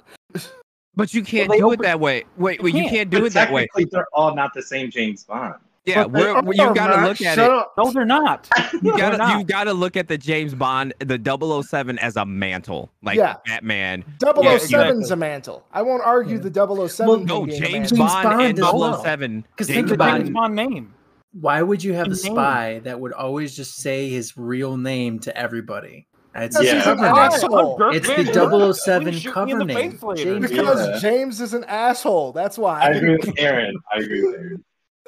[0.95, 2.23] But you can't they do it that way.
[2.37, 2.91] Wait, wait, you can't.
[2.93, 3.61] can't do But it that way.
[3.63, 5.55] technically, they're all not the same James Bond.
[5.85, 7.49] Yeah, But they we're, are, you got to look at shut it.
[7.51, 7.73] up.
[7.77, 8.47] No, they're not.
[8.81, 11.19] You gotta you gotta look at the James Bond, the
[11.67, 13.35] 007 as a mantle, like Yeah.
[13.45, 14.03] Batman.
[14.19, 14.53] 007's Yeah,
[14.87, 15.09] exactly.
[15.11, 15.65] a mantle.
[15.73, 17.97] I won't argue the 007 Well, No, being a James mantle.
[17.97, 19.03] James Bond, Bond and as well.
[19.03, 19.45] 007.
[19.57, 20.93] 'Cause James think about Bond- James Bond name.
[21.41, 22.33] Why would you have a His name.
[22.33, 26.05] spy that would always just say his real name to everybody?
[26.35, 26.75] It's Yeah.
[26.75, 27.93] he's cover name.
[27.95, 29.99] It's the 007 cover name.
[30.15, 30.99] James Because Yeah.
[30.99, 32.31] James is an asshole.
[32.31, 32.81] That's why.
[32.81, 33.75] I agree with Aaron.
[33.93, 34.63] I agree with Aaron.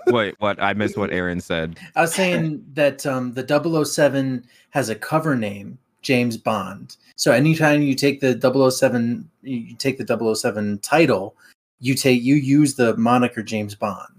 [0.08, 0.62] Wait, what?
[0.62, 1.80] I missed what Aaron said.
[1.96, 6.96] I was saying that um, the 007 has a cover name, James Bond.
[7.16, 10.06] So anytime you take the 007, you take the
[10.36, 11.36] 007 title,
[11.80, 14.14] you take you use the moniker James Bond,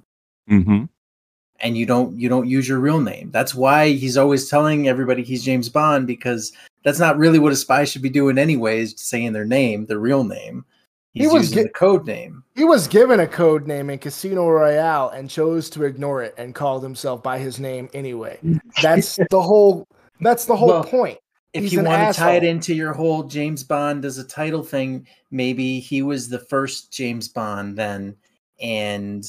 [0.50, 0.84] Mm-hmm.
[1.60, 3.30] and you don't you don't use your real name.
[3.30, 6.52] That's why he's always telling everybody he's James Bond because
[6.86, 10.22] that's not really what a spy should be doing anyways, saying their name, their real
[10.22, 10.64] name.
[11.14, 12.44] He was using the code name.
[12.54, 16.54] He was given a code name in Casino Royale and chose to ignore it and
[16.54, 18.38] called himself by his name anyway.
[18.82, 19.88] That's the whole.
[20.20, 21.18] That's the whole Well, point.
[21.54, 24.24] if He's you an want to tie it into your whole James Bond as a
[24.24, 28.14] title thing, maybe he was the first James Bond then,
[28.62, 29.24] and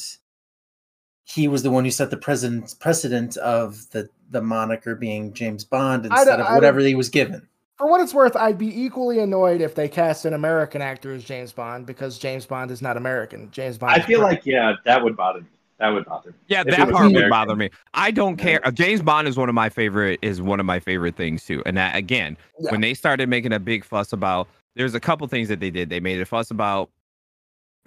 [1.24, 5.64] he was the one who set the precedent precedent of the the moniker being James
[5.64, 7.48] Bond instead don't- of whatever don't- he was given.
[7.78, 11.24] For what it's worth, I'd be equally annoyed if they cast an American actor as
[11.24, 13.50] James Bond because James Bond is not American.
[13.52, 13.92] James Bond.
[13.94, 14.38] I feel British.
[14.40, 15.48] like yeah, that would bother me.
[15.80, 16.36] That would bother me.
[16.48, 17.70] Yeah, If that was part would bother me.
[17.94, 18.66] I don't care.
[18.66, 21.62] Uh, James Bond is one of my favorite is one of my favorite things too.
[21.68, 22.72] And that again, Yeah.
[22.72, 25.92] when they started making a big fuss about, there's a couple things that they did.
[25.92, 26.90] They made a fuss about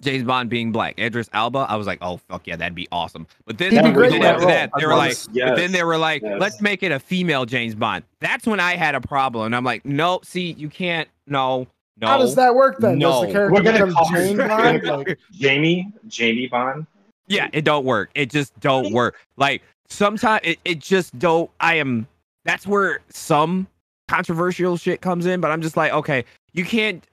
[0.01, 0.99] James Bond being black.
[0.99, 3.25] Idris Elba, I was like, oh fuck yeah, that'd be awesome.
[3.45, 5.55] But then, He'd be then great in that after that, they were like, to but
[5.55, 6.39] then they were like, Yes.
[6.39, 8.03] let's make it a female James Bond.
[8.19, 9.45] That's when I had a problem.
[9.45, 11.07] And I'm like, no, see, you can't.
[11.27, 11.67] No,
[11.99, 12.07] no.
[12.07, 12.99] How does that work then?
[12.99, 13.31] Does the No.
[13.33, 14.83] character We're gonna become call her- James Bond?
[14.83, 16.87] Like, Jamie, Jamie Bond.
[17.27, 18.09] Yeah, it don't work.
[18.15, 19.15] It just don't work.
[19.37, 21.49] Like sometimes it, it just don't.
[21.59, 22.07] I am.
[22.43, 23.67] That's where some
[24.07, 25.39] controversial shit comes in.
[25.41, 27.05] But I'm just like, okay, you can't.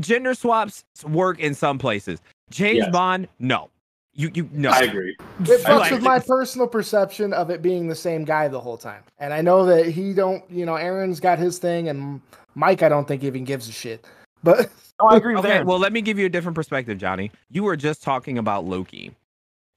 [0.00, 2.20] Gender swaps work in some places.
[2.50, 2.90] James Yes.
[2.92, 3.70] Bond, no.
[4.14, 4.70] You you no.
[4.70, 5.16] I agree.
[5.40, 8.60] it I fucks like with my personal perception of it being the same guy the
[8.60, 9.02] whole time.
[9.18, 10.42] And I know that he don't.
[10.50, 12.20] You know, Aaron's got his thing, and
[12.56, 14.04] Mike, I don't think even gives a shit.
[14.42, 14.70] But
[15.00, 15.66] No, I agree with Okay, Aaron.
[15.66, 17.30] well, let me give you a different perspective, Johnny.
[17.50, 19.14] You were just talking about Loki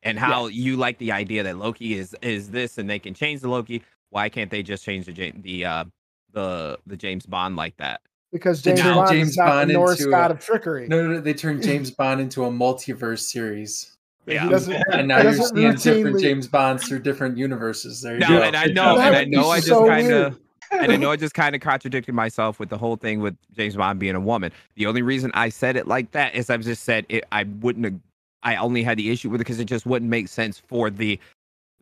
[0.02, 3.42] and how you like the idea that Loki is is this and they can change
[3.42, 3.84] the Loki.
[4.10, 5.86] Why can't they just change the Ja- the uh
[6.32, 8.02] the the James Bond like that?
[8.34, 10.88] Because James turned Bond James is not Bond the Norse into god a- of trickery.
[10.90, 13.96] No, no, no, they turned James Bond into a multiverse series.
[14.26, 14.50] Yeah.
[14.92, 18.02] And now you're doesn't seeing different James Bonds through different universes.
[18.02, 18.42] There you No, go.
[18.42, 20.40] and I know, That and I know, I just so kind of,
[20.72, 23.76] and I know I just kind of contradicted myself with the whole thing with James
[23.76, 24.52] Bond being a woman.
[24.76, 27.26] The only reason I said it like that is I've just said it.
[27.32, 27.86] I wouldn't.
[27.86, 28.00] have-
[28.44, 31.20] I only had the issue with it because it just wouldn't make sense for the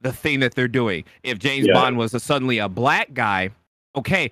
[0.01, 1.03] the thing that they're doing.
[1.23, 1.73] If James Yeah.
[1.73, 3.51] Bond was a, suddenly a black guy,
[3.95, 4.31] okay,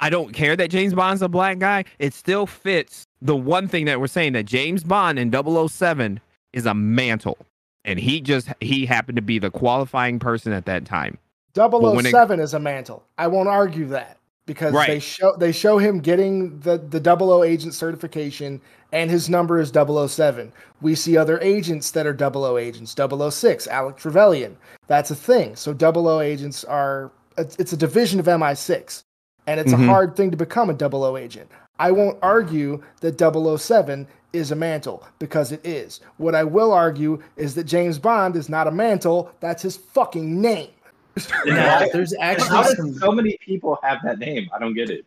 [0.00, 1.84] I don't care that James Bond's a black guy.
[1.98, 6.20] It still fits the one thing that we're saying that James Bond in 007
[6.52, 7.38] is a mantle.
[7.84, 11.18] And he just he happened to be the qualifying person at that time.
[11.54, 13.02] 007 is a mantle.
[13.18, 14.88] I won't argue that because Right.
[14.88, 18.60] they show they show him getting the the 00 agent certification
[18.92, 20.52] and his number is 007.
[20.80, 24.56] We see other agents that are 00 agents, 006, Alec Trevelyan.
[24.86, 25.56] That's a thing.
[25.56, 29.04] So 00 agents are it's a division of MI6
[29.46, 29.82] and it's Mhm.
[29.84, 31.48] a hard thing to become a double O agent.
[31.78, 36.00] I won't argue that 007 is a mantle because it is.
[36.18, 40.40] What I will argue is that James Bond is not a mantle, that's his fucking
[40.40, 40.68] name.
[41.46, 42.94] Now, there's actually does some.
[42.94, 44.48] so many people have that name?
[44.54, 45.04] I don't get it.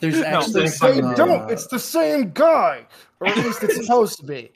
[0.00, 0.94] There's No, actually They some.
[0.94, 2.86] say uh, don't, it's the same guy.
[3.20, 4.52] Or at least it's supposed to be.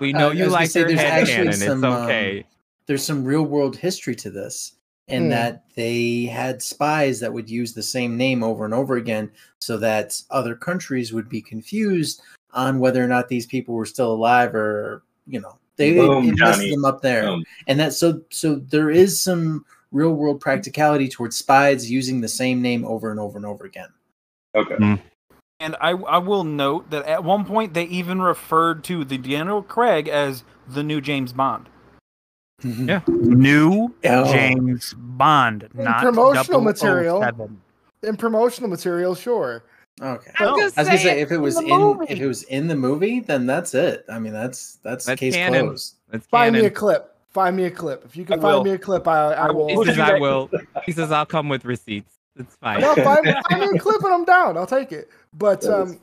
[0.00, 1.48] We know Uh, you was gonna like say there's head actually canon.
[1.48, 2.44] It's some, um,
[2.86, 4.72] there's some real world history to this
[5.08, 5.28] in Hmm.
[5.30, 9.76] that they had spies that would use the same name over and over again so
[9.78, 12.20] that other countries would be confused
[12.52, 16.38] on whether or not these people were still alive or you know they Boom, it
[16.38, 17.44] messed them up there Boom.
[17.66, 22.60] and that so so there is some real world practicality towards spies using the same
[22.60, 23.88] name over and over and over again
[24.54, 24.98] Okay.
[25.60, 29.62] And I, I will note that at one point they even referred to the Daniel
[29.62, 31.68] Craig as the new James Bond.
[32.62, 33.00] Yeah.
[33.06, 34.32] New Oh.
[34.32, 37.20] James Bond, In not promotional material.
[37.22, 37.60] 007.
[38.02, 39.64] In promotional material, sure.
[40.00, 40.58] okay I'm No.
[40.60, 42.66] just I was gonna say saying, if it was the in, if it was in
[42.68, 44.04] the movie, then that's it.
[44.08, 45.66] I mean, that's that's, That's case canon.
[45.66, 45.96] closed.
[46.10, 47.14] That's Find me a clip.
[47.30, 48.04] Find me a clip.
[48.04, 48.64] If you can I find will.
[48.64, 49.66] me a clip, I, I I will.
[49.66, 49.84] will.
[49.84, 50.50] He says I will.
[50.84, 52.14] He says I'll come with receipts.
[52.36, 52.80] It's fine.
[52.80, 54.56] No, find, me- find me a clip and I'm down.
[54.56, 55.10] I'll take it.
[55.34, 55.98] But um,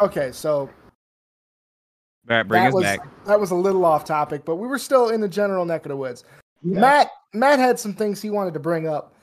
[0.00, 0.68] okay, so
[2.28, 3.24] All right, bring that us was back.
[3.26, 5.90] that was a little off topic, but we were still in the general neck of
[5.90, 6.24] the woods.
[6.62, 6.80] Yeah.
[6.80, 9.14] Matt Matt had some things he wanted to bring up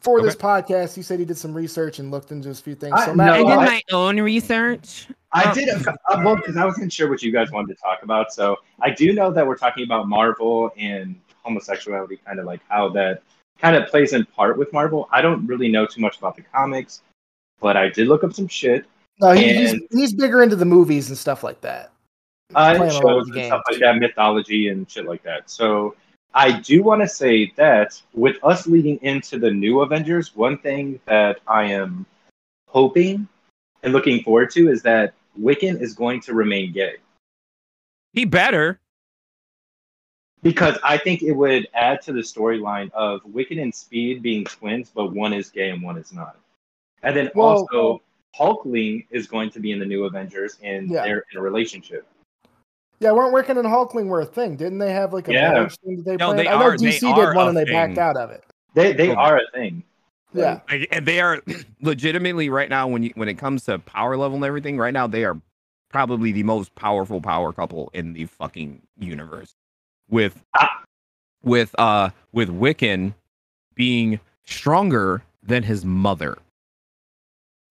[0.00, 0.94] for this podcast.
[0.94, 2.94] He said he did some research and looked into a few things.
[2.96, 5.08] I- So Matt, no, go I- my own research.
[5.32, 5.54] I oh.
[5.54, 8.32] did a, well because I wasn't sure what you guys wanted to talk about.
[8.32, 12.88] So I do know that we're talking about Marvel and homosexuality, kind of like how
[12.90, 13.22] that
[13.58, 15.08] kind of plays in part with Marvel.
[15.12, 17.02] I don't really know too much about the comics,
[17.60, 18.86] but I did look up some shit.
[19.20, 21.92] no, he, he's he's bigger into the movies and stuff like that.
[22.54, 25.48] Uh, Playing shows of and stuff like that, mythology and shit like that.
[25.50, 25.94] So
[26.34, 31.00] I do want to say that with us leading into the new Avengers, one thing
[31.06, 32.06] that I am
[32.68, 33.28] hoping
[33.82, 36.96] and looking forward to is that Wiccan is going to remain gay
[38.12, 38.78] He better.
[40.42, 44.90] because I think it would add to the storyline of Wiccan and Speed being twins,
[44.94, 46.36] but one is gay and one is not.
[47.02, 48.02] And then Well- also
[48.38, 51.02] Hulkling is going to be in the new Avengers and Yeah.
[51.04, 52.06] they're in a relationship.
[53.00, 54.56] Yeah, weren't Wiccan and Hulkling were a thing?
[54.56, 55.52] Didn't they have like a Yeah.
[55.52, 56.38] marriage thing that they No, planned?
[56.38, 58.44] they I know are- DC are did one and they backed out of it.
[58.74, 59.16] They they Cool.
[59.16, 59.82] are a thing.
[60.32, 60.60] Yeah.
[60.70, 61.42] Like, and they are
[61.80, 65.06] legitimately right now when you when it comes to power level and everything right now
[65.06, 65.40] they are
[65.88, 69.54] probably the most powerful power couple in the fucking universe
[70.08, 70.84] with Ah.
[71.42, 73.14] with uh with Wiccan
[73.74, 76.36] being stronger than his mother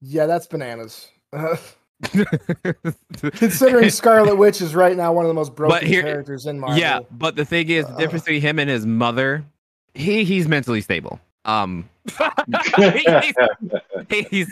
[0.01, 1.07] Yeah, that's bananas.
[2.03, 6.77] Considering Scarlet Witch is right now one of the most broken here- characters in Marvel.
[6.79, 9.43] yeah but the thing is the difference between him and his mother
[9.93, 11.89] he he's mentally stable um
[12.77, 13.33] he's,
[14.29, 14.47] he's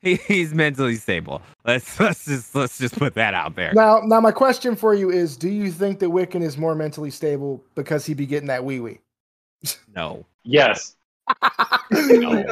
[0.00, 4.20] he, he's mentally stable let's let's just let's just put that out there Now, now
[4.20, 8.04] my question for you is: Do you think that Wiccan is more mentally stable because
[8.06, 8.98] he be getting that wee wee?
[9.94, 10.96] no yes.
[11.28, 12.44] no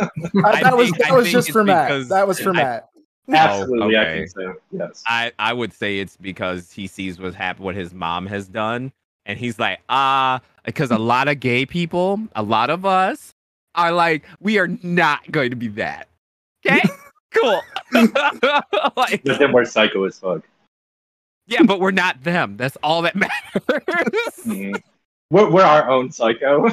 [0.44, 1.88] I that was think- that I was just for Matt.
[1.88, 2.89] because- That was for I- Matt.
[3.32, 4.18] Absolutely, I okay.
[4.18, 4.54] think so.
[4.70, 5.02] Yes.
[5.06, 8.92] I, I would say it's because he sees what happened, what his mom has done,
[9.26, 13.30] and he's like, ah, because a lot of gay people, a lot of us,
[13.74, 16.08] are like, we are not going to be that.
[16.66, 16.82] Okay,
[17.34, 17.60] cool.
[18.96, 20.42] like, But then we're psycho as fuck.
[21.46, 22.56] yeah, but we're not them.
[22.56, 23.32] That's all that matters.
[24.44, 24.80] Mhm.
[25.30, 26.68] We're, we're our own psycho.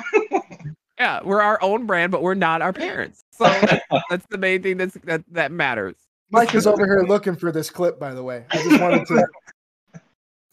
[0.99, 3.21] yeah, we're our own brand, but we're not our parents.
[3.31, 5.95] So that's, that's the main thing that's that that matters.
[6.31, 8.45] Mike is over here looking for this clip, by the way.
[8.51, 9.27] I just wanted to,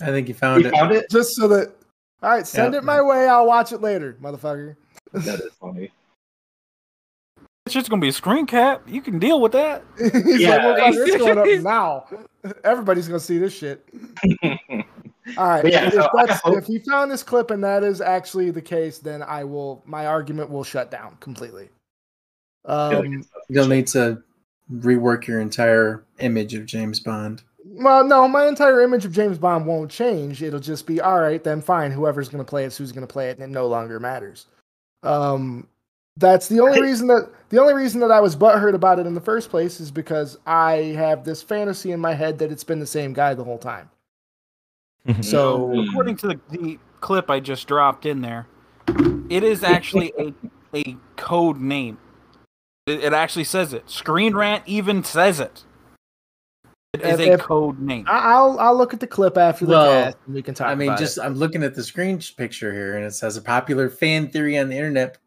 [0.00, 0.72] I think you found you it.
[0.74, 1.06] found it?
[1.10, 1.72] just so that.
[2.22, 2.78] All right, send Yeah.
[2.78, 3.28] it my way.
[3.28, 4.76] I'll watch it later, motherfucker.
[5.12, 5.90] That is funny.
[7.66, 8.82] It's just gonna be a screen cap.
[8.86, 9.82] You can deal with that.
[9.98, 10.56] He's Yeah.
[10.56, 12.06] like, well, it's going up now.
[12.62, 13.88] Everybody's gonna see this shit.
[15.38, 15.64] All right.
[15.66, 18.60] Yeah, if, so that's, hope- if he found this clip and that is actually the
[18.60, 19.82] case, then I will.
[19.86, 21.70] My argument will shut down completely.
[22.66, 24.22] Um, You'll need to
[24.72, 27.42] rework your entire image of James Bond.
[27.64, 30.42] well, no, my entire image of James Bond won't change.
[30.42, 31.42] It'll just be all right.
[31.42, 31.90] Then fine.
[31.90, 34.46] Whoever's going to play it's who's going to play it, and it no longer matters.
[35.02, 35.66] Um,
[36.16, 39.14] that's the only reason that the only reason that I was butthurt about it in
[39.14, 42.78] the first place is because I have this fantasy in my head that it's been
[42.78, 43.90] the same guy the whole time.
[45.20, 45.88] So Mm.
[45.88, 48.46] According to the, the clip I just dropped in there,
[49.28, 50.32] it is actually a
[50.74, 51.98] a code name.
[52.86, 53.88] It, it actually says it.
[53.88, 55.64] Screen Rant even says it.
[56.92, 58.04] It is If- a code name.
[58.08, 60.68] I- I'll I'll look at the clip after the Well, cast and we can talk.
[60.68, 61.22] I mean, about just it.
[61.22, 64.68] I'm looking at the screen picture here, and it says a popular fan theory on
[64.68, 65.18] the internet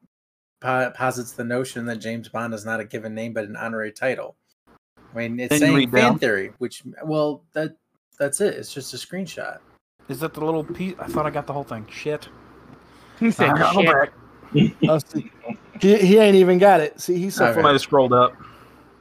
[0.62, 3.92] po- posits the notion that James Bond is not a given name but an honorary
[3.92, 4.36] title.
[5.14, 6.20] I mean, it's Then saying fan down.
[6.20, 7.76] theory, which well, that
[8.18, 8.54] that's it.
[8.54, 9.58] It's just a screenshot.
[10.08, 10.96] Is that the little piece?
[11.00, 11.86] I thought I got the whole thing.
[11.92, 12.30] Shit.
[13.20, 14.10] He said, I
[14.54, 14.78] "Shit."
[15.80, 15.86] back.
[15.86, 17.00] Oh, see, he he ain't even got it.
[17.00, 18.36] See, he's so All full Might have scrolled up.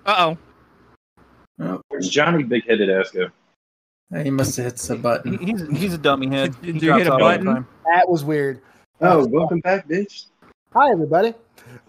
[0.05, 0.39] Uh-oh.
[1.89, 3.29] Where's Johnny Big Headed ass go?
[4.14, 5.39] Uh, He must have hit the He- button.
[5.39, 6.61] He's he's a dummy head.
[6.62, 7.66] Did He you hit a out all the button?
[7.87, 8.61] That was weird.
[9.01, 10.27] Oh, welcome back, bitch.
[10.74, 11.35] Hi, everybody.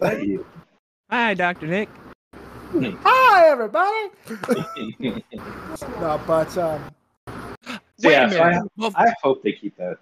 [0.00, 0.46] Thank you.
[1.10, 1.66] Hi, Dr.
[1.66, 1.88] Nick.
[2.74, 4.10] Hi, everybody.
[6.00, 6.82] no, but um,
[8.02, 8.72] Wait yeah, a so I, minute.
[8.76, 9.96] Well, I hope they keep that.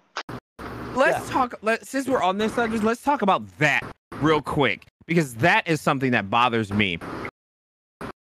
[0.95, 3.83] let's talk let since we're on this subject let's talk about that
[4.21, 6.97] real quick because that is something that bothers me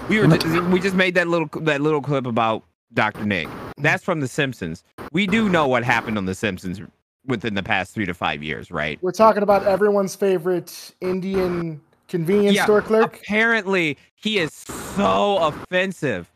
[0.08, 0.26] we were
[0.70, 2.62] we just made that little that little clip about
[2.94, 4.82] dr nick that's from the simpsons
[5.12, 6.80] we do know what happened on the simpsons
[7.26, 12.54] within the past three to five years right we're talking about everyone's favorite Indian convenience
[12.56, 12.64] Yeah.
[12.64, 13.16] store clerk.
[13.18, 16.30] apparently he is so offensive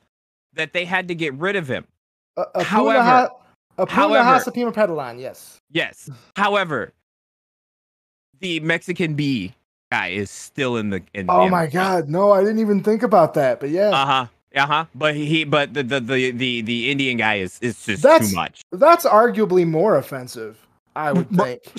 [0.55, 1.87] that they had to get rid of him
[2.37, 3.29] Uh, Apuna However- Ha-
[3.79, 5.59] Apuna however- Hasapima yes.
[5.71, 6.93] yes however
[8.41, 9.55] the mexican bee
[9.93, 13.35] guy is still in the in Oh my God, no, I didn't even think about
[13.35, 13.61] that.
[13.61, 14.27] But yeah, Uh huh.
[14.57, 14.85] Uh huh.
[14.95, 18.37] But he, but the the the the, the Indian guy is is just That's- too
[18.37, 18.63] much.
[18.73, 20.59] that's arguably more offensive.
[20.97, 21.63] I would think.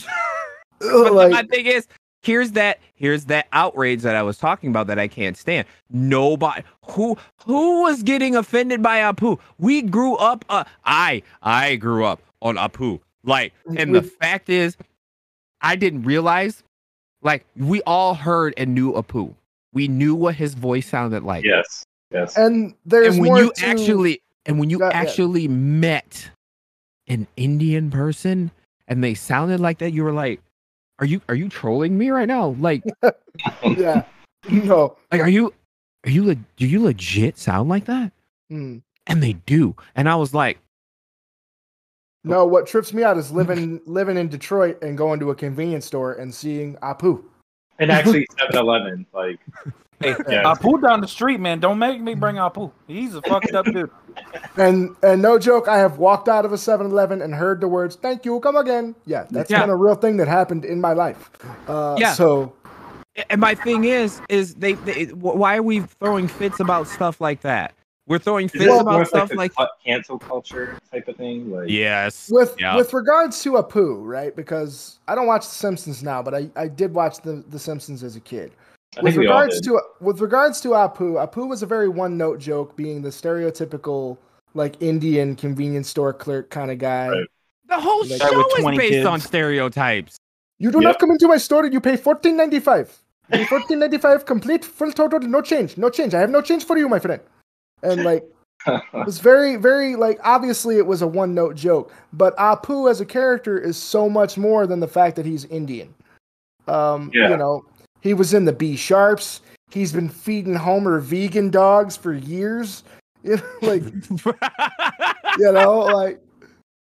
[0.80, 1.88] But like, my thing is,
[2.24, 5.68] here's that here's that outrage that I was talking about that I can't stand.
[5.92, 9.40] Nobody who who was getting offended by Apu.
[9.60, 10.44] We grew up.
[10.50, 13.00] Uh, I I grew up on Apu.
[13.24, 14.76] Like, and the fact is,
[15.62, 16.64] I didn't realize.
[17.22, 19.34] Like, we all heard and knew Apu.
[19.74, 21.46] We knew what his voice sounded like.
[21.46, 21.86] Yes.
[22.12, 22.36] Yes.
[22.36, 24.98] and there's and when more you to- actually and when you Yeah, yeah.
[24.98, 26.30] actually met
[27.08, 28.52] an Indian person
[28.88, 30.42] and they sounded like that, you were like,
[31.00, 32.56] "Are you are you trolling me right now?
[32.60, 32.84] Like,
[33.64, 34.04] yeah,
[34.50, 35.54] no, like are you
[36.06, 38.12] are you le- do you legit sound like that?"
[38.52, 38.82] Mm.
[39.08, 40.60] And they do, and I was like,
[42.24, 42.46] no.
[42.46, 46.14] What trips me out is living living in Detroit and going to a convenience store
[46.14, 47.24] and seeing Apu.
[47.80, 49.06] And actually, 7 Eleven.
[49.14, 49.40] Like,
[50.02, 50.44] Hey, Yeah.
[50.44, 51.60] Apu down the street, man.
[51.60, 52.72] Don't make me bring Apu.
[52.88, 53.90] He's a fucked up dude.
[54.58, 57.96] And and no joke, I have walked out of a 7-Eleven and heard the words
[57.96, 59.62] "Thank you, come again." Yeah, that's Yeah.
[59.62, 61.30] been a real thing that happened in my life.
[61.68, 62.14] Uh, Yeah.
[62.14, 62.54] So
[63.30, 67.42] and my thing is, is they, they why are we throwing fits about stuff like
[67.42, 67.74] that?
[68.12, 71.50] We're throwing is fits this more about stuff like, like, cancel culture type of thing?
[71.50, 72.76] Like, yes, with yeah.
[72.76, 74.36] with regards to Apu, right?
[74.36, 78.04] Because I don't watch The Simpsons now, but I, I did watch the The Simpsons
[78.04, 78.52] as a kid.
[78.98, 81.88] I With think we all regards to with regards to Apu, Apu was a very
[81.88, 84.18] one note joke, being the stereotypical
[84.56, 87.08] like Indian convenience store clerk kind of guy.
[87.08, 87.28] Right.
[87.70, 90.18] the whole Like- show is 20 based on stereotypes.
[90.60, 90.84] You do Yep.
[90.84, 92.92] not come into my store and you pay fourteen ninety five.
[93.48, 96.14] Fourteen ninety five complete, full total, no change, no change.
[96.14, 97.22] I have no change for you, my friend.
[97.84, 98.24] And like
[98.68, 103.02] it was very, very like obviously it was a one note joke, but Apu as
[103.02, 105.94] a character is so much more than the fact that he's Indian.
[106.68, 107.30] Um, Yeah.
[107.30, 107.66] you know,
[108.02, 109.42] he was in the Be Sharps.
[109.70, 112.84] He's been feeding Homer vegan dogs for years.
[113.24, 113.84] You know, like
[115.38, 116.20] you know, like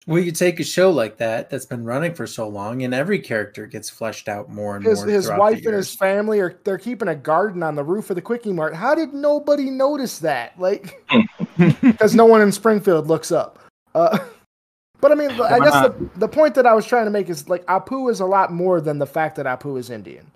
[0.07, 3.19] Well, you take a show like that that's been running for so long, and every
[3.19, 5.09] character gets fleshed out more and his more.
[5.09, 8.17] his wife the and his family are they're keeping a garden on the roof of
[8.17, 8.75] the Kwik-E-Mart.
[8.75, 10.59] How did nobody notice that?
[10.61, 11.03] Like
[11.81, 13.59] because no one in Springfield looks up.
[13.95, 14.19] Uh,
[15.01, 17.49] but I mean, I guess the, the point that I was trying to make is
[17.49, 20.31] like Apu is a lot more than the fact that Apu is Indian.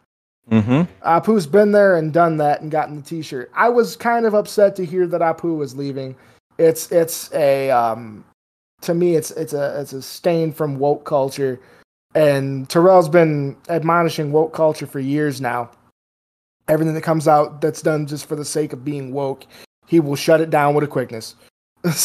[0.51, 1.07] mm-hmm.
[1.07, 3.51] Apu's been there and done that and gotten the T-shirt.
[3.55, 6.17] I was kind of upset to hear that Apu was leaving.
[6.57, 8.25] It's it's a um,
[8.83, 11.61] to me it's it's a it's a stain from woke culture,
[12.15, 15.71] and Terrell's been admonishing woke culture for years now.
[16.69, 19.47] Everything that comes out that's done just for the sake of being woke,
[19.87, 21.35] he will shut it down with a quickness.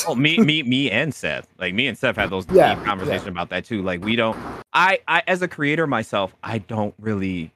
[0.08, 1.48] Oh, me, me, me, and Seth.
[1.58, 3.82] Like me and Seth had those Yeah, deep conversations about that too.
[3.82, 4.38] Like we don't.
[4.74, 7.52] I, I, as a creator myself, I don't really.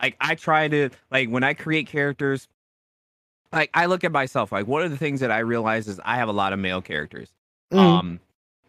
[0.00, 2.48] Like I try to like when I create characters.
[3.52, 4.52] Like I look at myself.
[4.52, 6.80] Like one of the things that I realize is I have a lot of male
[6.80, 7.28] characters.
[7.72, 7.78] Mhm.
[7.78, 8.20] Um,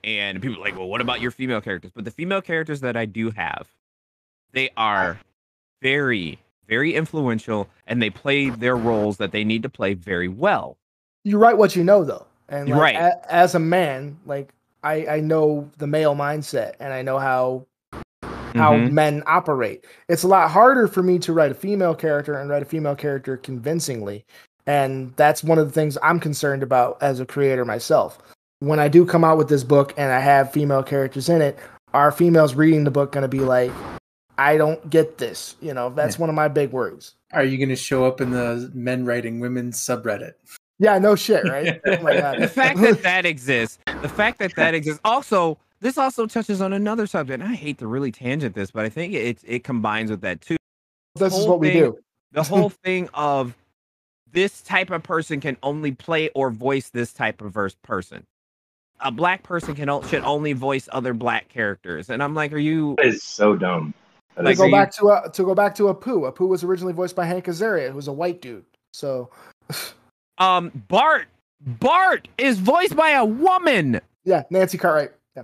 [0.04, 1.92] and people are like, well, what about your female characters?
[1.94, 3.68] But the female characters that I do have,
[4.52, 5.20] they are
[5.82, 10.78] very, very influential, and they play their roles that they need to play very well.
[11.26, 12.96] you write what you know though and like, Right.
[12.98, 14.50] a- as a man like
[14.84, 17.66] i i know the male mindset and i know how
[18.56, 18.92] how Mhm.
[18.92, 19.86] men operate.
[20.10, 22.96] It's a lot harder for me to write a female character and write a female
[22.96, 24.26] character convincingly.
[24.68, 28.20] And that's one of the things I'm concerned about as a creator myself.
[28.64, 31.60] When I do come out with this book and I have female characters in it,
[31.94, 33.74] are females reading the book going to be like,
[34.38, 35.58] I don't get this?
[35.60, 36.22] You know, that's Yeah.
[36.22, 37.14] one of my big worries.
[37.34, 40.36] Are you going to show up in the men writing women subreddit?
[40.80, 41.82] Yeah, no shit, right?
[41.86, 42.40] oh my god.
[42.40, 45.02] the fact that that exists, the fact that that exists.
[45.04, 47.44] Also, this also touches on another subject.
[47.44, 50.40] and I hate to really tangent this, but I think it it combines with that
[50.40, 50.56] too.
[51.16, 51.98] this is whole what we do.
[52.32, 53.56] The whole thing of
[54.32, 58.26] this type of person can only play or voice this type of verse person.
[59.00, 62.96] A black person can should only voice other black characters, and I'm like, are you?
[62.98, 63.94] That is so dumb.
[64.36, 66.32] That To Like, go are you- back to a, to go back to Apu.
[66.32, 68.66] Apu was originally voiced by Hank Azaria, who was a white dude.
[68.94, 69.30] So
[70.38, 71.28] Um, Bart.
[71.66, 74.02] Bart is voiced by a woman.
[74.26, 75.12] yeah, Nancy Cartwright.
[75.36, 75.44] Yeah.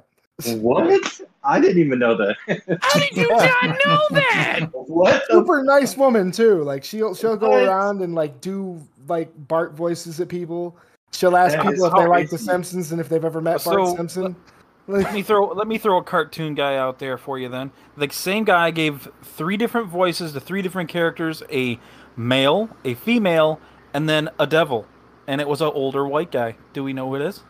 [0.56, 1.22] what?
[1.43, 2.36] I didn't even know that.
[2.82, 4.70] How did you not know that?
[4.74, 5.24] what?
[5.30, 6.64] super nice woman too.
[6.64, 7.64] Like she'll she'll go What?
[7.64, 10.76] around and like do like Bart voices at people.
[11.12, 12.38] She'll ask That people if they like The.
[12.38, 14.36] Simpsons and if they've ever met Bart Simpson.
[14.88, 17.70] Let me throw let me throw a cartoon guy out there for you then.
[17.95, 21.78] The same guy gave three different voices to three different characters: a
[22.18, 23.60] male, a female,
[23.93, 24.88] and then a devil.
[25.28, 26.55] And it was an older white guy.
[26.74, 27.43] Do we know who it is?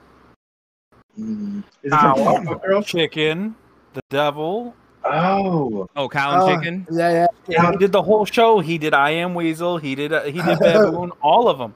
[1.18, 1.60] Mm.
[1.82, 2.14] Is it Ow.
[2.16, 2.86] from Powerpuff Girls?
[2.86, 3.55] Chicken,
[3.93, 4.76] the devil.
[5.05, 6.88] Oh, Oh, Colin and oh, chicken.
[6.91, 7.28] Yeah, yeah.
[7.47, 8.60] Yeah, he did the whole show.
[8.60, 9.78] He did I Am Weasel.
[9.78, 11.12] He did uh, he did Baboon.
[11.22, 11.74] all of them.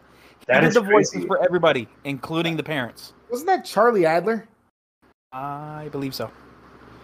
[0.47, 1.27] He That did is the voices crazy.
[1.27, 3.13] for everybody, including the parents.
[3.29, 4.47] Wasn't that Charlie Adler?
[5.31, 6.29] I believe so.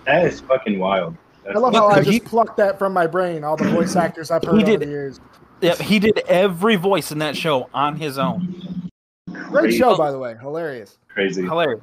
[0.06, 1.16] that is fucking wild.
[1.44, 3.44] That's I love But how I just plucked that from my brain.
[3.44, 5.20] All the voice actors I've heard He over the years.
[5.62, 8.90] Yep, he did every voice in that show on his own.
[9.32, 9.78] Great crazy.
[9.78, 10.36] show, by the way.
[10.40, 10.98] Hilarious.
[11.08, 11.42] Crazy.
[11.44, 11.82] Hilarious.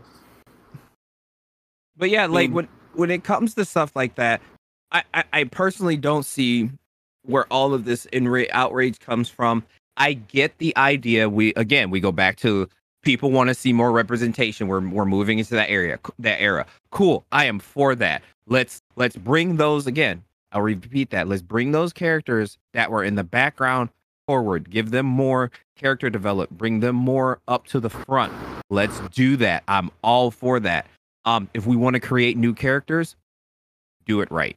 [1.96, 4.40] But yeah, like when when it comes to stuff like that,
[4.92, 6.70] I I, I personally don't see
[7.22, 9.64] where all of this enra- outrage comes from.
[9.96, 11.28] I get the idea.
[11.28, 12.68] We again we go back to
[13.02, 14.68] people want to see more representation.
[14.68, 16.66] We're we're moving into that area that era.
[16.90, 17.24] Cool.
[17.32, 18.22] I am for that.
[18.46, 20.22] Let's let's bring those again.
[20.52, 21.28] I'll repeat that.
[21.28, 23.90] Let's bring those characters that were in the background
[24.26, 24.70] forward.
[24.70, 26.58] Give them more character development.
[26.58, 28.32] Bring them more up to the front.
[28.70, 29.62] Let's do that.
[29.68, 30.86] I'm all for that.
[31.24, 33.16] Um, if we want to create new characters,
[34.04, 34.56] do it right.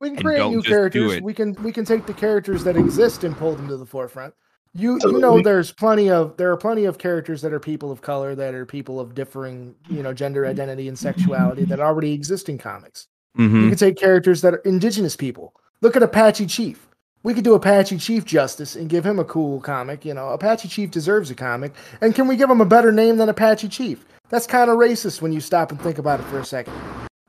[0.00, 1.20] We can create new characters.
[1.20, 4.34] We can we can take the characters that exist and pull them to the forefront.
[4.72, 8.02] You you know there's plenty of there are plenty of characters that are people of
[8.02, 12.48] color that are people of differing you know gender identity and sexuality that already exist
[12.48, 13.08] in comics.
[13.36, 13.62] Mm-hmm.
[13.62, 15.54] You can take characters that are indigenous people.
[15.80, 16.86] Look at Apache Chief.
[17.22, 20.04] We could do Apache Chief justice and give him a cool comic.
[20.04, 21.74] You know, Apache Chief deserves a comic.
[22.00, 24.04] And can we give him a better name than Apache Chief?
[24.28, 26.74] That's kind of racist when you stop and think about it for a second.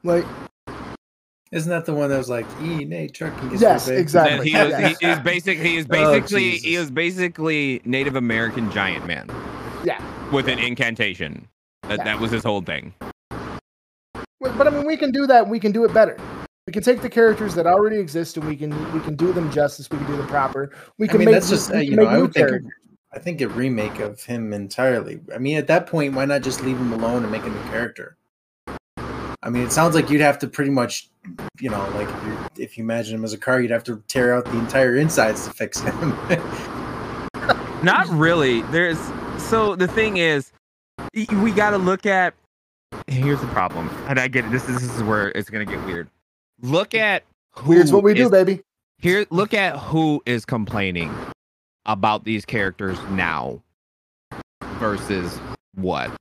[0.03, 0.25] Like,
[1.51, 3.99] Isn't that the one that was like, "E Nate trucking is Yes, so big"?
[3.99, 4.49] exactly.
[4.49, 4.97] he, was, Yes.
[4.99, 5.59] he is basic.
[5.59, 9.29] He is Oh, basically he is basically Native American giant man
[9.83, 10.01] yeah.
[10.31, 11.47] with an incantation.
[11.83, 12.03] That, Yeah.
[12.05, 12.93] that was his whole thing.
[14.39, 15.43] But but, I mean, we can do that.
[15.43, 16.17] and We can do it better.
[16.67, 19.51] We can take the characters that already exist and we can we can do them
[19.51, 19.89] justice.
[19.89, 20.71] We can do them proper.
[20.97, 22.21] We I can mean, make that's just we uh, can you know, make I new
[22.21, 22.63] would think.
[23.13, 25.19] I think a remake of him entirely.
[25.35, 27.61] I mean, at that point, why not just leave him alone and make him a
[27.61, 28.15] new character?
[29.43, 31.09] I mean, it sounds like you'd have to pretty much,
[31.59, 34.01] you know, like if you, if you imagine him as a car, you'd have to
[34.07, 36.11] tear out the entire insides to fix him.
[37.83, 38.61] Not really.
[38.63, 38.99] There's
[39.37, 40.51] so the thing is,
[41.13, 42.35] we got to look at.
[43.07, 44.51] Here's the problem, and I get it.
[44.51, 46.07] This is this is where it's gonna get weird.
[46.61, 48.61] Look at who Weird's what we do, baby.
[48.99, 51.11] Here, look at who is complaining
[51.87, 53.63] about these characters now
[54.77, 55.39] versus
[55.75, 56.11] what.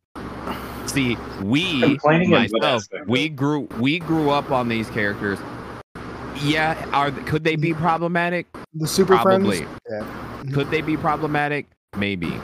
[0.91, 5.39] See, we Complaining in what myself, we grew we grew up on these characters.
[6.43, 7.81] Yeah, are could they be mm-hmm.
[7.81, 8.49] problematic?
[8.75, 9.59] The Super Probably.
[9.59, 9.79] Friends.
[9.89, 9.99] Yeah.
[10.01, 10.53] Mm-hmm.
[10.53, 11.67] Could they be problematic?
[11.97, 12.41] Maybe.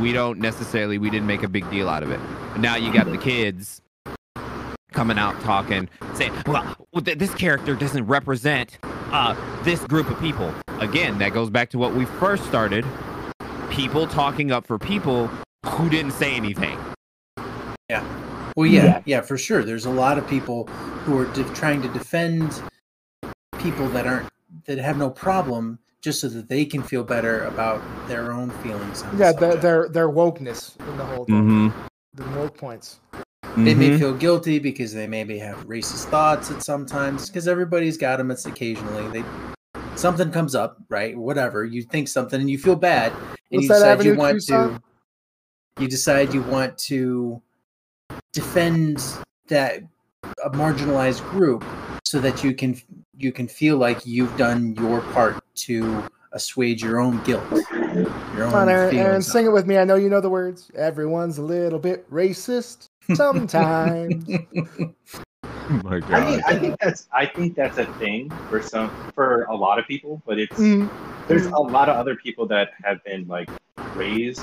[0.00, 0.98] We don't necessarily.
[0.98, 2.18] We didn't make a big deal out of it.
[2.52, 3.12] But now you got mm-hmm.
[3.12, 3.80] the kids
[4.90, 8.78] coming out talking, saying, "Well, well, this character doesn't represent
[9.12, 12.84] uh, this group of people." Again, that goes back to what we first started.
[13.70, 15.30] People talking up for people
[15.64, 16.76] who didn't say anything.
[17.90, 19.64] Well, yeah, yeah, for sure.
[19.64, 20.66] There's a lot of people
[21.04, 22.62] who are de- trying to defend
[23.58, 24.28] people that aren't
[24.66, 29.02] that have no problem just so that they can feel better about their own feelings.
[29.02, 29.62] On the Yeah, their, subject.
[29.62, 31.34] their their wokeness in the whole thing.
[31.34, 31.80] Mm-hmm.
[32.14, 33.00] The woke points.
[33.56, 38.18] They may feel guilty because they maybe have racist thoughts at sometimes because everybody's got
[38.18, 38.30] them.
[38.30, 39.24] It's occasionally they
[39.96, 41.16] something comes up, right?
[41.16, 44.54] Whatever you think something and you feel bad, and What's you decide you want Q
[44.54, 44.82] to.
[45.80, 47.40] You decide you want to
[48.32, 49.02] defend
[49.48, 49.82] that
[50.44, 51.64] a marginalized group,
[52.04, 52.80] so that you can
[53.16, 57.44] you can feel like you've done your part to assuage your own guilt.
[57.52, 59.78] Your own Come on, Aaron, Aaron, sing it with me.
[59.78, 60.70] I know you know the words.
[60.76, 64.24] Everyone's a little bit racist sometimes.
[64.28, 64.92] Oh
[65.82, 69.54] my I mean, I think that's I think that's a thing for some for a
[69.54, 70.88] lot of people, but it's Mm,
[71.28, 73.48] there's a lot of other people that have been like
[73.94, 74.42] raised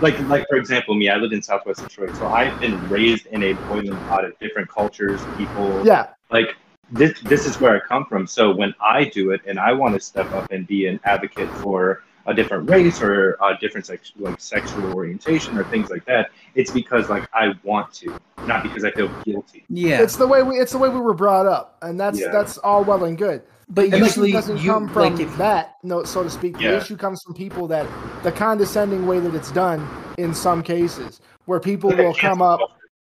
[0.00, 3.42] like like for example me i lived in southwest detroit so i've been raised in
[3.44, 5.84] a boiling pot of different cultures people.
[5.86, 6.56] Yeah, like
[6.90, 8.26] this this is where i come from.
[8.26, 11.50] So when i do it and i want to step up and be an advocate
[11.56, 16.30] for a different race or a different sex, like sexual orientation or things like that
[16.54, 19.64] it's because like i want to not because i feel guilty.
[19.68, 22.30] Yeah, it's the way we it's the way we were brought up, and that's Yeah.
[22.30, 23.42] that's all well and good.
[23.68, 26.58] But The usually issue doesn't you come from like if, that, no, so to speak.
[26.58, 27.86] The issue comes from people that
[28.22, 29.86] the condescending way that it's done
[30.18, 32.60] in some cases, where people will come up,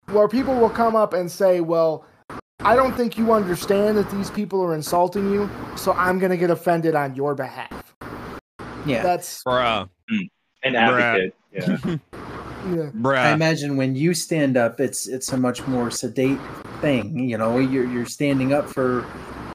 [0.07, 2.05] where people will come up and say, "Well,
[2.61, 6.39] I don't think you understand that these people are insulting you, so I'm going to
[6.39, 7.95] get offended on your behalf."
[8.87, 9.03] yeah.
[9.03, 10.19] That's bruh, hmm.
[10.63, 11.35] an advocate.
[11.53, 11.97] Yeah
[12.71, 12.91] yeah.
[13.11, 16.39] I imagine when you stand up, it's it's a much more sedate
[16.81, 17.19] thing.
[17.29, 19.07] You know, you're you're standing up for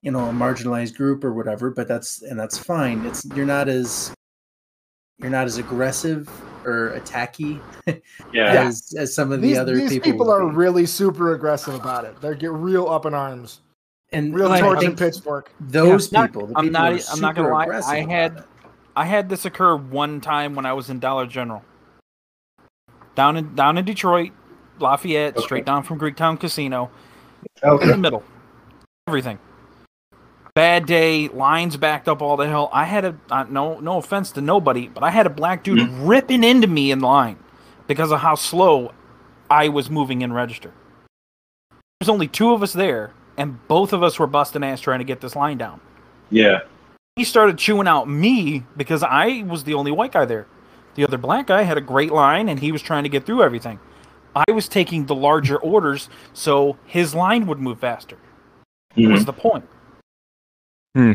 [0.02, 3.06] you know a marginalized group or whatever, but that's and that's fine.
[3.06, 4.14] It's you're not as
[5.18, 6.30] you're not as aggressive
[6.66, 7.60] or attacky
[8.34, 10.12] yeah as as some of the These, other these people.
[10.12, 12.20] people, are really super aggressive about it.
[12.22, 13.62] They get real up in arms,
[14.12, 15.52] and real like, I torch and pitchfork.
[15.60, 17.92] Those Yeah, people, the I'm people not- who are I'm not gonna super lie, aggressive
[17.92, 18.44] I had-
[18.96, 21.64] I had this occur one time when I was in Dollar General.
[23.20, 24.32] Down in down in Detroit,
[24.80, 25.44] Lafayette, Okay.
[25.46, 26.90] straight down from Greektown Casino,
[27.62, 28.24] okay in the middle.
[29.10, 29.40] Everything.
[30.56, 32.70] Bad day, lines backed up all the hell.
[32.72, 35.82] I had a uh, no no offense to nobody, but I had a black dude
[36.00, 37.36] ripping into me in line
[37.88, 38.94] because of how slow
[39.50, 40.72] I was moving in register.
[42.00, 45.04] There's only two of us there, and both of us were busting ass trying to
[45.04, 45.82] get this line down.
[46.30, 46.60] yeah
[47.18, 50.48] He started chewing out me because I was the only white guy there.
[51.00, 53.42] The other black guy had a great line and he was trying to get through
[53.42, 53.80] everything.
[54.36, 58.18] I was taking the larger orders so his line would move faster.
[58.98, 59.14] Mhm.
[59.14, 59.64] Was the point.
[60.94, 61.14] Hmm.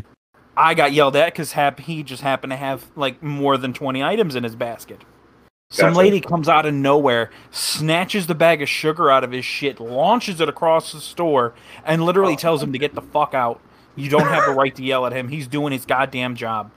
[0.57, 4.03] I got yelled at because hap- he just happened to have like more than 20
[4.03, 5.03] items in his basket.
[5.71, 5.99] Some Gotcha.
[5.99, 10.41] lady comes out of nowhere, snatches the bag of sugar out of his shit, launches
[10.41, 11.53] it across the store,
[11.85, 13.61] and literally tells him to get the fuck out.
[13.97, 15.29] You don't have the right to yell at him.
[15.29, 16.71] He's doing his goddamn job.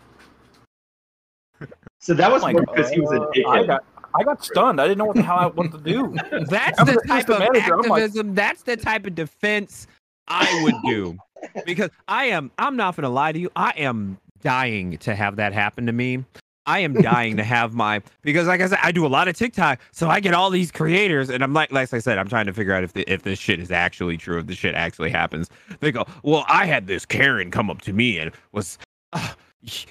[2.00, 3.84] so that was oh I'm like, because he was a dickhead I got,
[4.20, 4.80] I got stunned.
[4.80, 6.16] I didn't know what the hell I what to do.
[6.50, 7.74] That's the the type of manager.
[7.76, 8.36] I'm like- activism.
[8.36, 9.88] That's the type of defense
[10.28, 11.18] I would do.
[11.66, 12.52] because I am.
[12.58, 13.50] I'm not gonna lie to you.
[13.56, 16.24] I am dying to have that happen to me.
[16.66, 19.38] I am dying to have my because, like I said, I do a lot of
[19.38, 22.45] TikTok, so I get all these creators, and I'm like, like I said, I'm trying
[22.48, 25.10] to figure out if the, if this shit is actually true, if this shit actually
[25.10, 25.50] happens.
[25.80, 28.78] They go, well, I had this Karen come up to me and was,
[29.14, 29.38] "Ugh,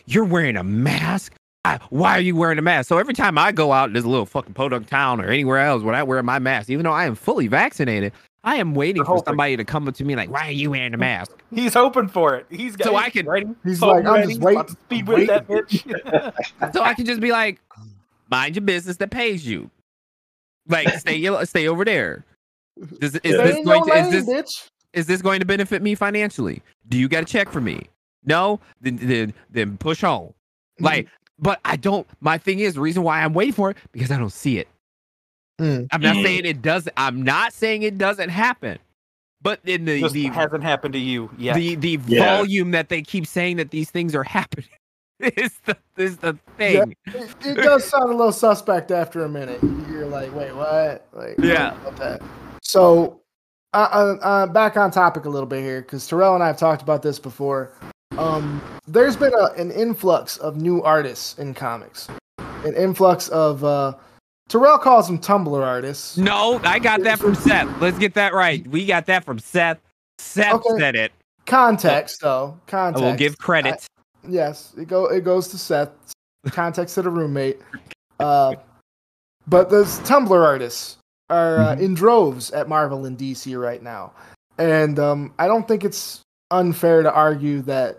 [0.04, 1.32] you're wearing a mask.
[1.74, 2.88] I- Why are you wearing a mask?
[2.88, 5.82] So every time I go out in this little fucking podunk town or anywhere else
[5.82, 8.12] when I wear my mask, even though I am fully vaccinated,
[8.44, 10.94] I am waiting for somebody to come up to me like, "Why are you wearing
[10.94, 12.46] a mask?" He's hoping for it.
[12.50, 12.84] He's got.
[12.86, 13.46] So he's I can- ready.
[13.64, 14.60] He's phone like, I'm just waiting.
[14.60, 16.72] about to speed with that bitch.
[16.72, 17.60] so I can just be like,
[18.30, 19.70] "Mind your business that pays you."
[20.68, 22.24] Like, stay stay over there.
[23.00, 24.68] Does, is Stay this going your to is this bitch.
[24.92, 26.62] is this going to benefit me financially?
[26.88, 27.88] Do you got a check for me?
[28.24, 30.34] No, then then then push home.
[30.78, 31.08] Like,
[31.38, 32.06] but I don't.
[32.20, 34.68] My thing is the reason why I'm waiting for it because I don't see it.
[35.60, 35.88] Mm.
[35.92, 36.22] I'm not Mm.
[36.22, 36.92] saying it doesn't.
[36.96, 38.78] I'm not saying it doesn't happen,
[39.42, 41.56] but in the Just the hasn't happened to you yet.
[41.56, 42.36] the the Yeah.
[42.36, 44.68] volume that they keep saying that these things are happening
[45.20, 46.94] is the is the thing.
[47.06, 49.62] It, it does sound a little suspect after a minute.
[49.90, 51.06] You're like, wait, what?
[51.12, 51.74] Like, Yeah.
[51.84, 52.20] what that?
[52.62, 53.22] So,
[53.72, 56.58] uh, uh, uh, back on topic a little bit here, because Terrell and I have
[56.58, 57.72] talked about this before.
[58.16, 63.94] Um, there's been a, an influx of new artists in comics, an influx of uh,
[64.48, 66.16] Terrell calls them Tumblr artists.
[66.16, 67.68] No, I got that from Seth.
[67.80, 68.66] Let's get that right.
[68.66, 69.78] We got that from Seth.
[70.18, 70.78] Seth Okay.
[70.78, 71.12] said it.
[71.44, 73.04] Context, though, I context.
[73.04, 73.86] will give credit.
[74.26, 75.90] Yes, it go it goes to Seth.
[76.46, 77.60] Context to the roommate.
[78.18, 78.54] Uh,
[79.46, 80.96] but those Tumblr artists
[81.28, 81.80] are uh, Mhm.
[81.80, 84.10] in droves at Marvel and DC right now,
[84.56, 87.98] and um, I don't think it's unfair to argue that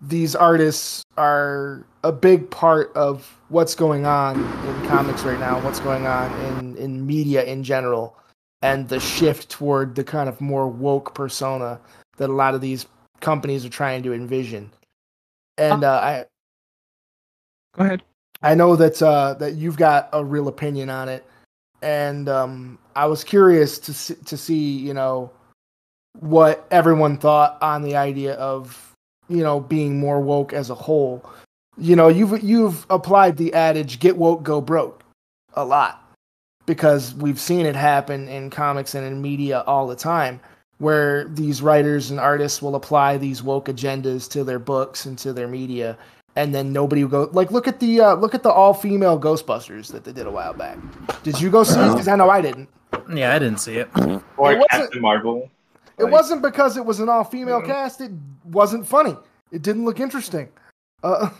[0.00, 5.80] these artists are a big part of what's going on in comics right now, what's
[5.80, 8.16] going on in in media in general,
[8.62, 11.78] and the shift toward the kind of more woke persona
[12.16, 12.86] that a lot of these
[13.20, 14.70] companies are trying to envision.
[15.58, 16.24] And uh, I
[17.76, 18.02] Go ahead.
[18.42, 21.24] I know that uh, that you've got a real opinion on it,
[21.82, 25.30] and um, I was curious to see, to see you know
[26.18, 28.94] what everyone thought on the idea of
[29.28, 31.24] you know being more woke as a whole.
[31.78, 35.02] You know, you've you've applied the adage "get woke, go broke"
[35.54, 36.04] a lot
[36.66, 40.38] because we've seen it happen in comics and in media all the time
[40.78, 45.32] where these writers and artists will apply these woke agendas to their books and to
[45.32, 45.98] their media
[46.36, 49.18] and then nobody will go like look at the uh, look at the all female
[49.18, 50.78] ghostbusters that they did a while back
[51.24, 52.68] did you go see it because i know i didn't
[53.12, 53.88] Yeah, I didn't see it.
[54.36, 55.50] Or It wasn't- Captain Marvel.
[56.00, 58.10] It Like, wasn't because it was an all female cast it
[58.44, 59.16] wasn't funny
[59.52, 60.48] it didn't look interesting
[61.02, 61.30] uh,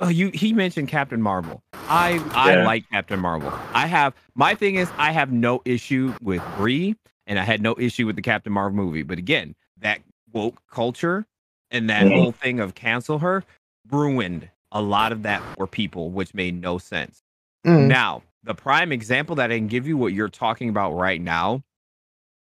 [0.00, 1.62] Oh, you he mentioned Captain Marvel.
[1.88, 2.64] I I Yeah.
[2.64, 3.52] like Captain Marvel.
[3.74, 6.96] I have my thing is I have no issue with Brie,
[7.28, 9.04] and I had no issue with the Captain Marvel movie.
[9.04, 10.00] But again, that
[10.32, 11.26] woke culture
[11.70, 12.12] and that Mhm.
[12.12, 13.44] whole thing of cancel her
[13.90, 17.22] ruined a lot of that for people, which made no sense.
[17.64, 17.86] Mm.
[17.86, 21.62] Now, the prime example that I can give you what you're talking about right now.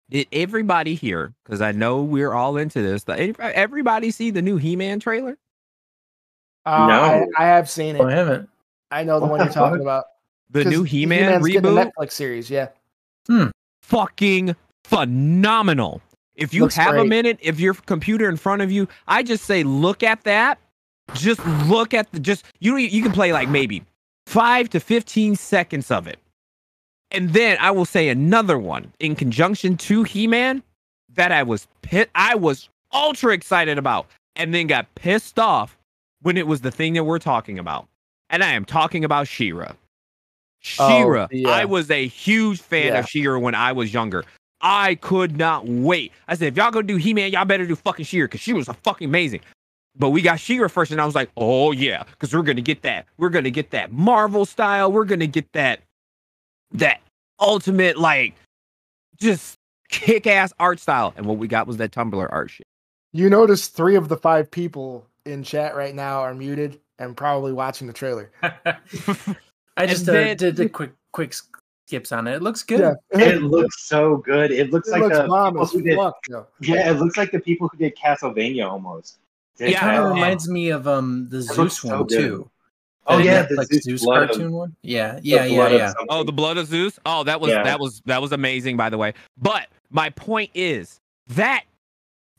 [0.09, 5.01] Did everybody here, because I know we're all into this, everybody see the new He-Man
[5.01, 5.37] trailer?
[6.65, 7.03] uh, No.
[7.03, 8.49] I, I have seen Oh, I haven't.
[8.93, 9.83] i know the What one you're talking fuck?
[9.83, 10.05] about
[10.51, 11.93] The new He-Man He-Man's getting a reboot?
[11.99, 12.69] netflix series yeah
[13.83, 14.55] fucking
[14.85, 16.01] phenomenal.
[16.37, 19.45] If you Looks have a minute, if your computer in front of you, I just
[19.45, 20.59] say look at that.
[21.15, 23.85] Just look at the just you you can play like maybe
[24.27, 26.19] 5 to 15 seconds of it.
[27.11, 30.63] And then I will say another one in conjunction to He-Man
[31.15, 35.77] that I was pit I was ultra excited about and then got pissed off
[36.23, 37.87] when it was the thing that we're talking about.
[38.31, 39.73] And I am talking about She-Ra.
[40.79, 41.29] Oh, She-Ra.
[41.31, 42.99] the, uh, I was a huge fan yeah.
[42.99, 44.25] of She-Ra when I was younger.
[44.61, 46.13] I could not wait.
[46.29, 48.69] I said, if y'all gonna do He-Man, y'all better do fucking She-Ra because she was
[48.69, 49.41] a fucking amazing.
[49.99, 52.83] But we got She-Ra first, and I was like, oh yeah, because we're gonna get
[52.83, 53.07] that.
[53.17, 54.91] We're gonna get that Marvel style.
[54.91, 55.81] We're gonna get that
[56.73, 57.01] that
[57.41, 58.35] ultimate like
[59.21, 59.57] just
[59.89, 61.15] kick-ass art style.
[61.17, 62.67] And what we got was that Tumblr art shit.
[63.13, 67.53] You notice three of the five people in chat right now are muted and probably
[67.53, 68.31] watching the trailer.
[69.77, 71.35] I just uh, did a quick quick
[71.87, 72.35] skips on it.
[72.37, 72.81] It looks good.
[72.81, 72.95] Yeah,
[73.27, 74.51] It looks so good.
[74.51, 76.15] It looks it like looks the people who did, fuck.
[76.29, 76.47] though.
[76.61, 79.19] yeah, it looks like the people who did Castlevania almost.
[79.59, 82.19] It Yeah, kind of uh, reminds me of um the looks Zeus so one good.
[82.19, 82.51] too.
[83.09, 84.77] Oh yeah, the Netflix Zeus, Zeus blood of- cartoon one.
[84.83, 85.93] Yeah, yeah, yeah, yeah.
[86.09, 86.99] Oh, the blood of Zeus.
[87.07, 87.63] Oh, that was Yeah.
[87.63, 89.15] that was that was amazing, by the way.
[89.39, 90.99] But my point is
[91.29, 91.65] that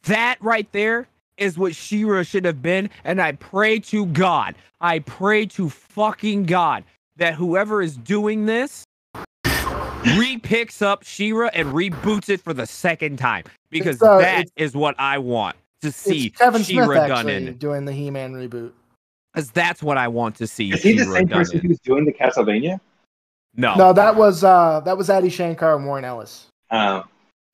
[0.04, 1.08] that right there
[1.38, 6.46] is what She-Ra should have been, and I pray to God, I pray to fucking
[6.46, 6.84] God
[7.18, 8.84] that whoever is doing this
[10.18, 14.52] re-picks up She-Ra and reboots it for the second time because It's, uh, that it's-
[14.56, 17.58] is what I want to see It's Kevin Smith done actually in.
[17.58, 18.72] doing the He-Man reboot.
[19.34, 20.72] Because that's what I want to see.
[20.72, 21.68] Is he the same person in.
[21.68, 22.80] who's doing the Castlevania?
[23.56, 23.76] No.
[23.76, 26.48] No, that was uh that was Adi Shankar and Warren Ellis.
[26.72, 27.04] Um,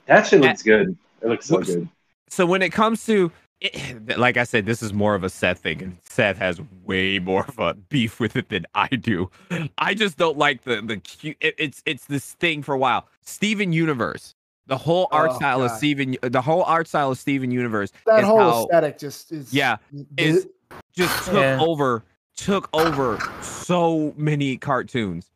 [0.06, 0.98] that shit That- looks good.
[1.22, 1.88] It looks so good.
[2.28, 5.60] so when it comes to it, like I said, this is more of a Seth
[5.60, 9.30] thing, and Seth has way more of a beef with it than I do.
[9.78, 11.38] I just don't like the the cute.
[11.40, 13.08] It, it's it's this thing for a while.
[13.22, 14.36] Steven Universe,
[14.68, 15.78] the whole art Oh, style of God.
[15.78, 19.54] Steven, the whole art style of Steven Universe That is whole how aesthetic just is
[19.54, 19.78] Yeah,
[20.18, 20.48] is-
[20.94, 21.60] just took Yeah.
[21.62, 22.04] over
[22.36, 25.30] took over so many cartoons,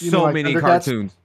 [0.00, 1.16] You so mean like many cartoons.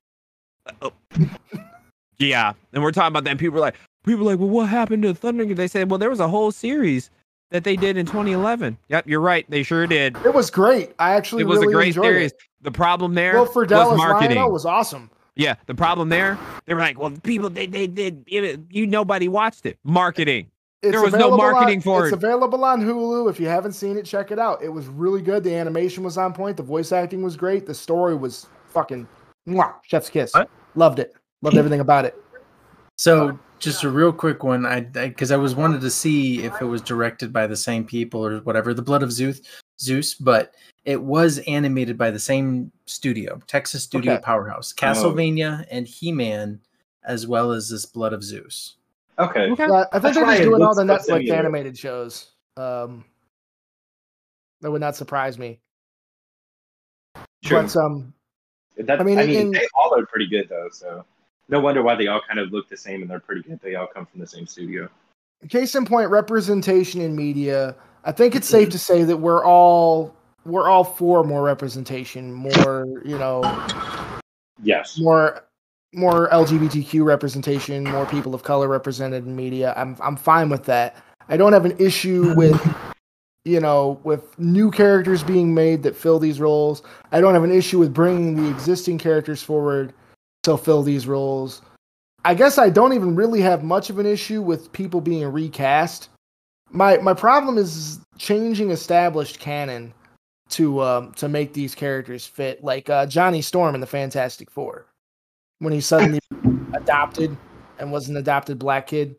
[0.82, 0.94] Uh, oh.
[2.18, 3.32] yeah, and we're talking about that.
[3.32, 3.76] And people are like,
[4.06, 5.46] people are like, well, what happened to Thunder?
[5.54, 7.10] They said, well, there was a whole series
[7.52, 8.78] that they did in 2011.
[8.90, 9.46] Yep, you're right.
[9.50, 10.18] They sure did.
[10.26, 10.94] It was great.
[10.98, 12.32] I actually It was really a great series.
[12.32, 12.38] it.
[12.62, 14.38] The problem there Will Friedle was marketing.
[14.38, 15.12] Lion-O was awesome.
[15.36, 19.66] yeah, the problem there, they were like, well, people, they, they did, you nobody watched
[19.68, 19.78] it.
[19.84, 20.50] Marketing.
[20.84, 22.16] It's There was no available marketing on, for It's it.
[22.16, 23.30] It's available on Hulu.
[23.30, 24.62] If you haven't seen it, check it out.
[24.62, 25.44] It was really good.
[25.44, 26.58] The animation was on point.
[26.58, 27.66] The voice acting was great.
[27.66, 29.08] The story was fucking
[29.48, 30.34] mwah, chef's kiss.
[30.34, 30.50] What?
[30.76, 31.14] Loved it.
[31.42, 32.22] Loved everything about it.
[32.98, 36.66] So just a real quick one, I because I, was wanted to see if it
[36.66, 38.74] was directed by the same people or whatever.
[38.74, 39.42] The Blood of Zeus,
[39.80, 40.54] Zeus, but
[40.84, 44.22] it was animated by the same studio, Texas Studio Okay.
[44.22, 44.82] Powerhouse, oh.
[44.82, 46.60] Castlevania and He Man,
[47.06, 48.76] as well as this Blood of Zeus.
[49.20, 49.52] Okay.
[49.52, 49.64] Okay.
[49.66, 51.36] Uh, I think That's they're just doing all the Netflix similar.
[51.36, 52.32] animated shows.
[52.58, 53.06] Um,
[54.62, 55.60] that would not surprise me.
[57.44, 57.62] True.
[57.64, 58.14] But um,
[58.78, 60.70] That, I mean, I mean, mean, in- they all are pretty good though.
[60.72, 61.04] So
[61.50, 63.60] no wonder why they all kind of look the same and they're pretty good.
[63.62, 64.90] They all come from the same studio.
[65.50, 67.76] case in point, representation in media.
[68.06, 70.16] I think it's safe to say that we're all
[70.46, 73.42] we're all for more representation, more you know,
[74.62, 74.98] Yes.
[75.00, 75.44] more
[75.94, 79.74] more LGBTQ representation, more people of color represented in media.
[79.78, 80.98] I'm I'm fine with that.
[81.30, 82.60] I don't have an issue with
[83.46, 86.82] you know with new characters being made that fill these roles.
[87.12, 89.94] I don't have an issue with bringing the existing characters forward
[90.44, 91.62] to fill these roles.
[92.26, 96.10] I guess I don't even really have much of an issue with people being recast.
[96.72, 99.94] My my problem is changing established canon
[100.50, 104.88] to um to make these characters fit, like uh, Johnny Storm in the Fantastic Four,
[105.64, 106.20] when he suddenly
[106.74, 107.36] adopted
[107.80, 109.16] and was an adopted black kid.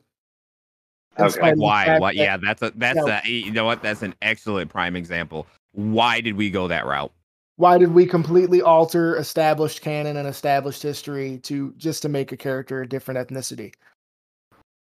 [1.16, 1.32] In Okay.
[1.34, 1.98] spite of the Why?
[1.98, 2.12] Why?
[2.12, 3.20] that- Yeah, that's a that's Yeah.
[3.24, 3.82] a you know what?
[3.82, 5.46] That's an excellent prime example.
[5.72, 7.12] Why did we go that route?
[7.56, 12.36] Why did we completely alter established canon and established history to just to make a
[12.36, 13.72] character a different ethnicity?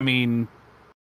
[0.01, 0.47] I mean,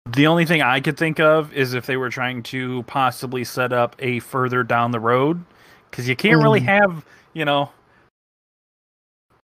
[0.09, 3.73] the only thing I could think of is if they were trying to possibly set
[3.73, 5.43] up a further down the road,
[5.91, 6.65] because you can't really Mm.
[6.65, 7.69] have, you know,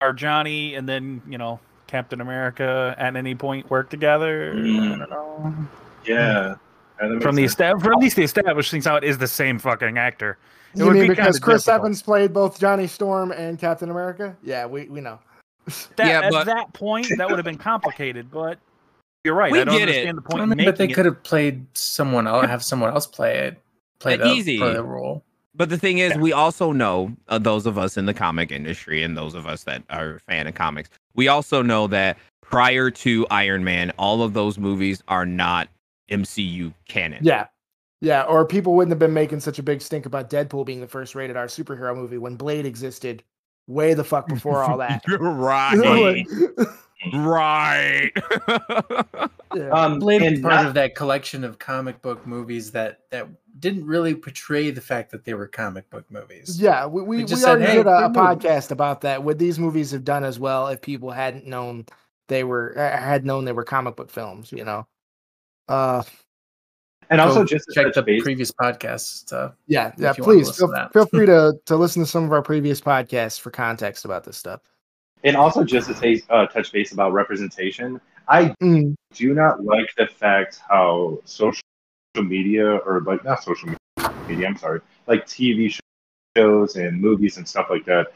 [0.01, 4.53] our Johnny and then you know Captain America at any point work together.
[4.53, 4.99] I Mm.
[4.99, 5.55] don't know.
[6.05, 6.55] Yeah.
[7.01, 7.55] That From the sense.
[7.61, 10.37] estab- from at least the established things out is the same fucking actor.
[10.75, 11.81] It You would mean be because Chris difficult.
[11.87, 14.37] Evans played both Johnny Storm and Captain America?
[14.43, 15.19] Yeah, we, we know.
[15.97, 18.31] That, Yeah, at that point, that would have been complicated.
[18.31, 18.59] But
[19.25, 19.53] you're right.
[19.53, 19.93] We I don't get it.
[19.93, 20.61] understand the point.
[20.61, 20.95] I but they it.
[20.95, 23.61] could have played someone else, have someone else play it,
[24.01, 24.59] play the, easy.
[24.59, 25.23] play the role.
[25.59, 26.19] But the thing is, Yeah.
[26.21, 29.65] we also know uh, those of us in the comic industry and those of us
[29.65, 30.89] that are a fan of comics.
[31.15, 35.69] We also know that prior to Iron Man, all of those movies are not
[36.11, 37.19] MCU canon.
[37.23, 37.49] Yeah.
[38.01, 40.87] Yeah, or people wouldn't have been making such a big stink about Deadpool being the
[40.87, 43.25] first rated R superhero movie when Blade existed
[43.67, 45.03] way the fuck before all that.
[45.21, 46.25] right.
[47.15, 48.13] right.
[49.55, 49.71] Yeah.
[49.71, 53.27] Um, Blade is and part not- of that collection of comic book movies that that
[53.61, 56.61] didn't really portray the fact that they were comic book movies.
[56.61, 59.23] Yeah, we, we, They we just said, already "Hey, did a, a podcast about that.
[59.25, 61.87] Would these movies have done as well if people hadn't known
[62.29, 64.53] they were uh, had known they were comic book films?
[64.53, 64.87] You know,
[65.69, 66.03] uh,
[67.11, 69.33] and also just check the base, previous podcasts.
[69.33, 70.11] Uh, yeah, yeah.
[70.11, 72.43] If you wanna Please feel, to feel free to to listen to some of our
[72.43, 74.61] previous podcasts for context about this stuff.
[75.25, 78.01] and also just to say, uh, touch base about representation.
[78.29, 81.63] I Mm, do not like the fact how social
[82.23, 83.71] media or like not social
[84.29, 85.79] media, I'm sorry, like TV
[86.37, 88.13] shows and movies and stuff like that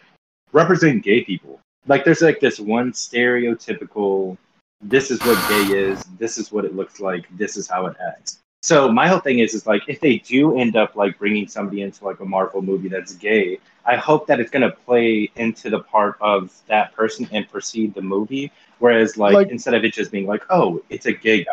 [0.52, 1.60] represent gay people.
[1.86, 4.36] Like there's like this one stereotypical
[4.84, 7.96] this is what gay is, this is what it looks like, this is how it
[8.04, 8.38] acts.
[8.62, 11.82] So my whole thing is is like if they do end up like bringing somebody
[11.82, 15.70] into like a Marvel movie that's gay, I hope that it's going to play into
[15.70, 19.92] the part of that person and precede the movie whereas like, Like- instead of it
[19.92, 21.52] just being like oh, it's a gay guy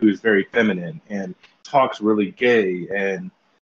[0.00, 3.30] who's very feminine and talks really gay and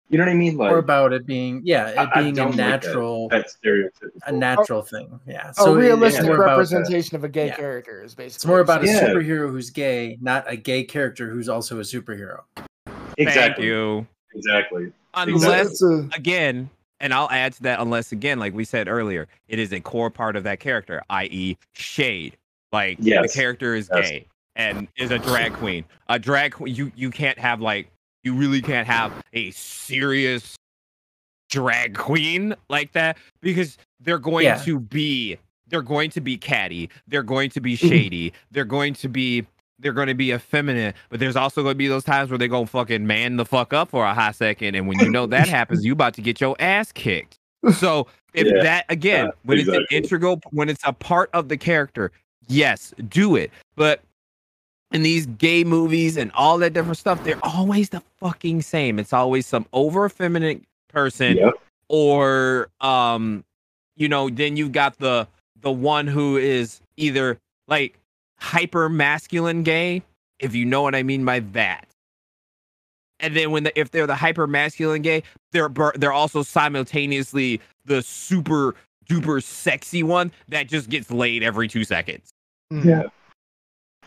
[0.10, 2.34] you know what I mean like or about it being, yeah, it I- I being
[2.34, 2.70] a don't like that.
[2.86, 5.20] natural, that stereotypical a natural thing.
[5.28, 5.50] Yeah.
[5.50, 7.56] a So it- realistic it's more about, representation of a gay yeah.
[7.58, 8.36] character is basically.
[8.36, 12.42] it's more about a superhero who's gay, not a gay character who's also a superhero.
[12.86, 14.08] Thank exactly you.
[14.34, 16.70] exactly Unless It's a- again,
[17.02, 20.10] and I'll add to that, unless again, like we said earlier, it is a core
[20.10, 22.38] part of that character, i.e., shade.
[22.72, 23.34] Like Yes.
[23.34, 24.10] the character is Yes.
[24.10, 24.28] gay
[24.58, 25.86] and is a drag queen.
[26.10, 27.88] A drag queen, you you can't have like
[28.24, 30.56] you really can't have a serious
[31.50, 34.56] drag queen like that because they're going Yeah.
[34.64, 35.38] to be
[35.70, 39.46] they're going to be catty, they're going to be shady, they're going to be
[39.80, 42.48] they're going to be effeminate, but there's also going to be those times where they
[42.48, 45.48] go fucking man the fuck up for a hot second, and when you know that
[45.48, 47.36] happens, you about to get your ass kicked.
[47.76, 48.64] So if Yeah.
[48.64, 52.12] that again, Yeah, when it's an integral, when it's a part of the character,
[52.48, 53.52] yes, do it.
[53.76, 54.02] But
[54.92, 59.00] in these gay movies and all that different stuff, they're always the fucking same.
[59.00, 61.54] It's always some over effeminate person yep
[61.90, 63.44] or um
[63.96, 65.28] you know then you've got the
[65.62, 67.38] the one who is either
[67.68, 68.00] like
[68.40, 70.02] hyper masculine gay
[70.40, 71.88] if you know what i mean by that
[73.20, 78.02] and then when the, if they're the hyper masculine gay they're they're also simultaneously the
[78.02, 78.76] super
[79.10, 82.30] duper sexy one that just gets laid every 2 seconds
[82.72, 82.84] mm.
[82.84, 83.04] yeah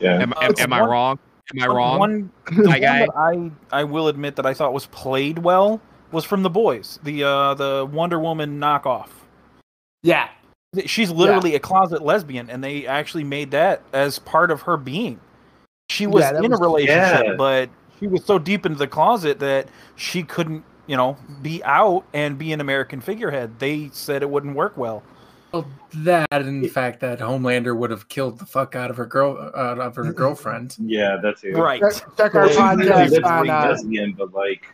[0.01, 1.19] yeah am, Uh, am, it's am i wrong
[1.55, 4.87] am i wrong One, one guy- that I I will admit that I thought was
[4.87, 5.81] played well
[6.13, 9.09] was from the boys, the uh the Wonder Woman knockoff.
[10.03, 10.29] Yeah,
[10.87, 15.21] She's literally a closet lesbian, and they actually made that as part of her being.
[15.89, 17.35] She was Yeah, in was- a relationship, Yeah.
[17.37, 17.71] but
[18.01, 22.39] she was so deep into the closet that she couldn't, you know, be out and
[22.39, 23.59] be an American figurehead.
[23.61, 25.03] They said it wouldn't work well.
[25.53, 29.07] Well, that and the fact that Homelander would have killed the fuck out of her
[29.07, 30.77] girl, out of her girlfriend.
[30.79, 31.81] yeah that's it Right.
[31.81, 34.67] check, check our Well, podcast lives on uh, lesbian, but like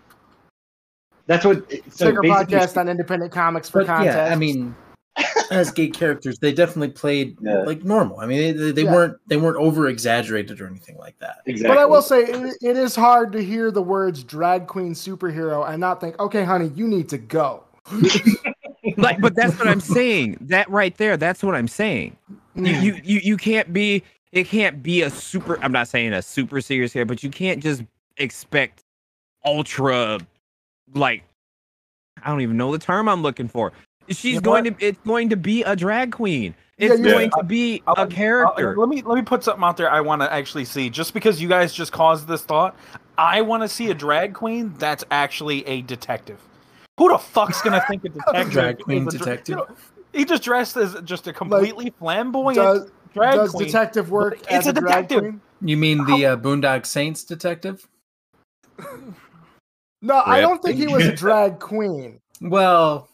[1.27, 4.16] that's what so check our basically- podcast on Independent Comics for But context.
[4.16, 4.74] yeah, I mean,
[5.51, 7.62] as gay characters, they definitely played Yeah.
[7.62, 8.20] like normal.
[8.20, 8.93] I mean, they, they Yeah.
[8.93, 11.39] weren't they weren't over exaggerated or anything like that.
[11.47, 14.93] exactly But I will say it, it is hard to hear the words drag queen
[14.93, 17.65] superhero and not think, okay, honey, you need to go.
[19.02, 22.16] like but that's what i'm saying that right there that's what i'm saying
[22.55, 22.82] you, hmm.
[22.82, 24.02] you you you can't be
[24.36, 25.59] it can't be a super.
[25.62, 27.82] I'm not saying a super serious here, but you can't just
[28.18, 28.85] expect
[29.44, 30.18] ultra,
[30.94, 31.23] like,
[32.23, 33.73] I don't even know the term I'm looking for.
[34.09, 34.74] She's know going to.
[34.78, 36.55] It's going to be a drag queen.
[36.77, 37.10] It's yeah.
[37.10, 38.77] going to be I'll- a I'll- character.
[38.77, 39.90] let me let me put something out there.
[39.90, 40.90] I want to actually see.
[40.90, 42.77] Just because you guys just caused this thought,
[43.16, 46.40] I want to see a drag queen that's actually a detective.
[46.98, 48.51] Who the fuck's gonna think a detective?
[48.51, 49.93] Drag queen is a dra- detective.
[50.12, 53.66] He just dressed as just a completely flamboyant Does, drag does queen.
[53.66, 55.18] detective work It's as a a, drag detective.
[55.20, 55.40] queen?
[55.62, 57.86] You mean the uh, Boondock Saints detective?
[60.02, 62.20] No, I don't think he was a drag queen.
[62.40, 63.09] Well,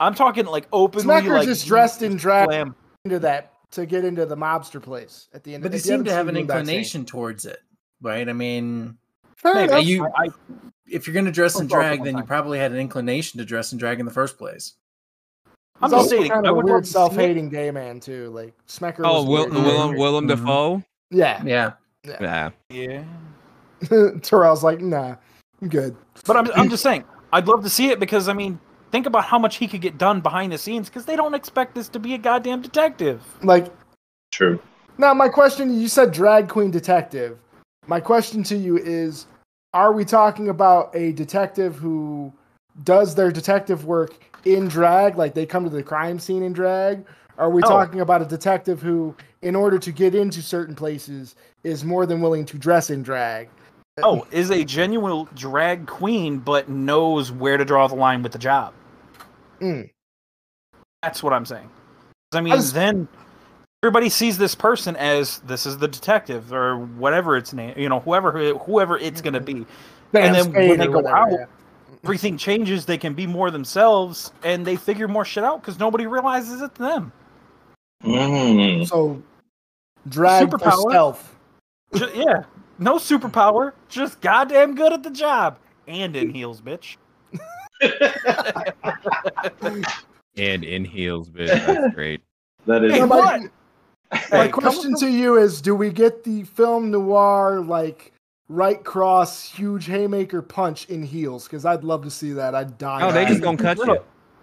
[0.00, 2.74] I'm talking like openly Smecker like just dressed in drag flam-
[3.04, 5.62] into that to get into the mobster place at the end.
[5.62, 6.50] but they if you seem to have an Boondock Saints.
[6.50, 7.60] inclination towards it,
[8.02, 8.28] right?
[8.28, 8.98] I mean,
[9.36, 9.72] Fair Maybe.
[9.72, 9.84] enough.
[9.84, 10.28] you I,
[10.86, 13.44] if you're going to dress in drag, one then you probably had an inclination to
[13.44, 14.74] dress in drag in the first place.
[15.80, 16.30] I'm just saying.
[16.30, 16.92] kind of a would love weird to see it.
[16.92, 18.30] self-hating gay man too.
[18.30, 19.00] Like Smecker.
[19.04, 19.64] oh, was Will, weird.
[19.66, 20.28] Willem Willem Mhm.
[20.28, 20.82] Dafoe.
[21.10, 21.42] Yeah.
[21.44, 21.72] Yeah,
[22.20, 22.50] Yeah.
[22.70, 23.04] Yeah.
[24.22, 25.16] Terrell's like, nah,
[25.60, 25.96] I'm good.
[26.26, 28.58] But I'm, I'm just saying, I'd love to see it because I mean,
[28.92, 31.74] think about how much he could get done behind the scenes because they don't expect
[31.74, 33.22] this to be a goddamn detective.
[33.42, 33.66] Like,
[34.30, 34.60] True.
[34.96, 37.38] now my question: You said drag queen detective.
[37.86, 39.26] My question to you is:
[39.72, 42.32] Are we talking about a detective who
[42.82, 47.04] does their detective work in drag, like they come to the crime scene in drag?
[47.36, 47.68] Are we No.
[47.68, 51.34] talking about a detective who, in order to get into certain places,
[51.64, 53.48] is more than willing to dress in drag?
[54.02, 58.38] Oh, is a genuine drag queen, but knows where to draw the line with the
[58.38, 58.72] job.
[59.60, 59.90] Mm.
[61.02, 61.70] That's what I'm saying.
[62.32, 63.08] I mean, I then
[63.84, 68.00] everybody sees this person as this is the detective or whatever its name, you know,
[68.00, 69.66] whoever whoever it's gonna be.
[70.12, 71.44] Sam then when they go whatever, out, yeah.
[72.02, 72.86] Everything changes.
[72.86, 76.78] They can be more themselves, and they figure more shit out because nobody realizes it's
[76.78, 77.12] them.
[78.02, 78.86] Mm.
[78.86, 79.22] So,
[80.08, 80.90] drag for Superpower.
[80.90, 81.36] stealth.
[81.94, 82.44] Ju- yeah,
[82.78, 86.96] no superpower, just goddamn good at the job and in heels, bitch.
[90.36, 91.46] And in heels, bitch.
[91.46, 92.20] That's great.
[92.66, 92.92] That is.
[92.92, 93.38] Hey, Now,
[94.30, 98.12] my- Hey, question to you is: Do we get the film noir like
[98.48, 101.44] right cross huge haymaker punch in heels?
[101.44, 102.54] Because I'd love to see that.
[102.54, 103.02] I'd die.
[103.02, 103.98] Oh, they just gonna cut you.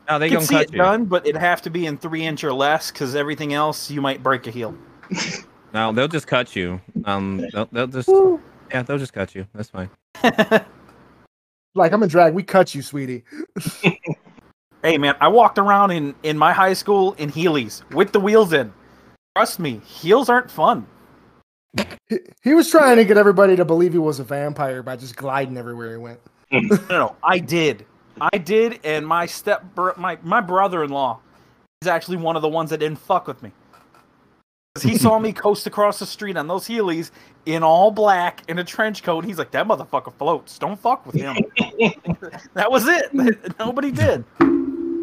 [0.10, 0.78] Oh, they You can gonna see cut it you.
[0.80, 4.02] done, but it'd have to be in three inch or less because everything else you
[4.02, 4.76] might break a heel.
[5.74, 6.82] No, they'll just cut you.
[7.06, 8.10] Um, they'll, they'll just
[8.70, 9.48] yeah, they'll just cut you.
[9.54, 9.90] That's fine.
[11.76, 12.34] Like I'm in drag.
[12.34, 13.24] We cut you, sweetie.
[14.84, 18.52] Hey man, I walked around in in my high school in Heelys with the wheels
[18.52, 18.74] in.
[19.36, 20.86] Trust me, heels aren't fun.
[22.10, 25.16] He, he was trying to get everybody to believe he was a vampire by just
[25.16, 26.20] gliding everywhere he went.
[26.52, 27.86] No, no, I did.
[28.20, 31.22] I did, and my step bro- my my brother in law
[31.82, 33.54] is actually one of the ones that didn't fuck with me.
[34.76, 37.12] 'Cause He saw me coast across the street on those Heelys
[37.46, 39.24] in all black in a trench coat.
[39.24, 40.60] He's like, "That motherfucker floats.
[40.60, 41.38] Don't fuck with him."
[42.54, 43.14] that was it.
[43.58, 44.26] Nobody did.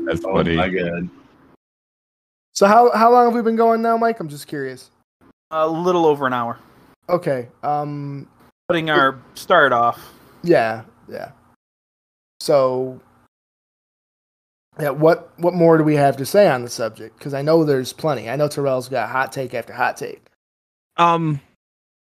[0.04, 1.08] That's Oh my god.
[2.58, 4.18] So how how long have we been going now, Mike?
[4.18, 4.90] I'm just curious.
[5.52, 6.58] A little over an hour.
[7.08, 7.46] Okay.
[7.62, 8.26] Um.
[8.66, 10.12] Putting our start off.
[10.42, 10.82] Yeah.
[11.08, 11.30] Yeah.
[12.40, 13.00] So.
[14.80, 14.90] Yeah.
[14.90, 17.16] What What more do we have to say on the subject?
[17.16, 18.28] Because I know there's plenty.
[18.28, 20.26] I know Terrell's got hot take after hot take.
[20.96, 21.40] Um,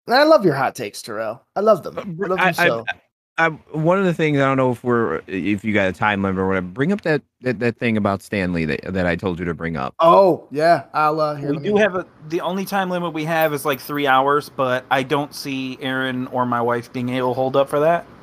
[0.07, 1.43] And I love your hot takes, Terrell.
[1.57, 1.97] I love them.
[1.97, 2.85] I love them I, so.
[2.87, 2.93] I,
[3.37, 6.23] I, one of the things I don't know if we're if you got a time
[6.23, 6.67] limit or whatever.
[6.67, 9.53] Bring up that that, that thing about Stan Lee that, that I told you to
[9.53, 9.93] bring up.
[9.99, 11.49] oh yeah, I'll uh, here.
[11.49, 12.05] we let me- do have a.
[12.29, 16.27] The only time limit we have is like three hours, but I don't see Aaron
[16.27, 18.05] or my wife being able to hold up for that.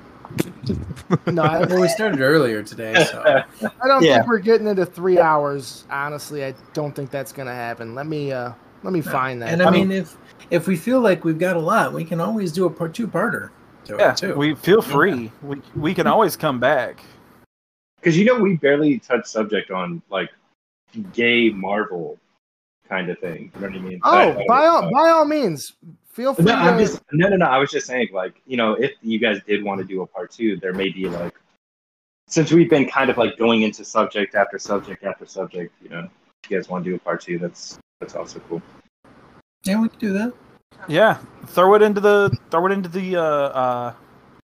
[1.26, 3.22] No, I, well, we started earlier today, so
[3.62, 4.14] I don't Yeah.
[4.16, 5.84] think we're getting into three hours.
[5.90, 7.94] Honestly, I don't think that's gonna happen.
[7.94, 8.52] Let me uh,
[8.82, 9.51] let me find that.
[9.51, 10.16] and I mean, if
[10.51, 13.06] if we feel like we've got a lot, we can always do a part two
[13.06, 13.51] parter
[13.86, 14.34] to Yeah, it too.
[14.34, 15.30] we feel free.
[15.42, 17.00] We we can always come back.
[17.96, 20.30] Because you know we barely touch subject on like
[21.12, 22.18] gay Marvel
[22.88, 23.50] kind of thing.
[23.54, 24.00] You know what I mean?
[24.04, 25.74] oh, I- I- by all uh, by all means,
[26.12, 26.44] feel free.
[26.46, 27.46] No, I'm just no, no, no.
[27.46, 30.06] I was just saying, like, you know, if you guys did want to do a
[30.06, 31.34] part two, there may be like,
[32.28, 36.09] since we've been kind of like going into subject after subject after subject, you know,
[36.44, 38.60] if you guys want to do a part two, that's that's also cool.
[39.64, 40.32] yeah, we can do that.
[40.88, 43.92] Yeah, throw it into the throw it into the uh uh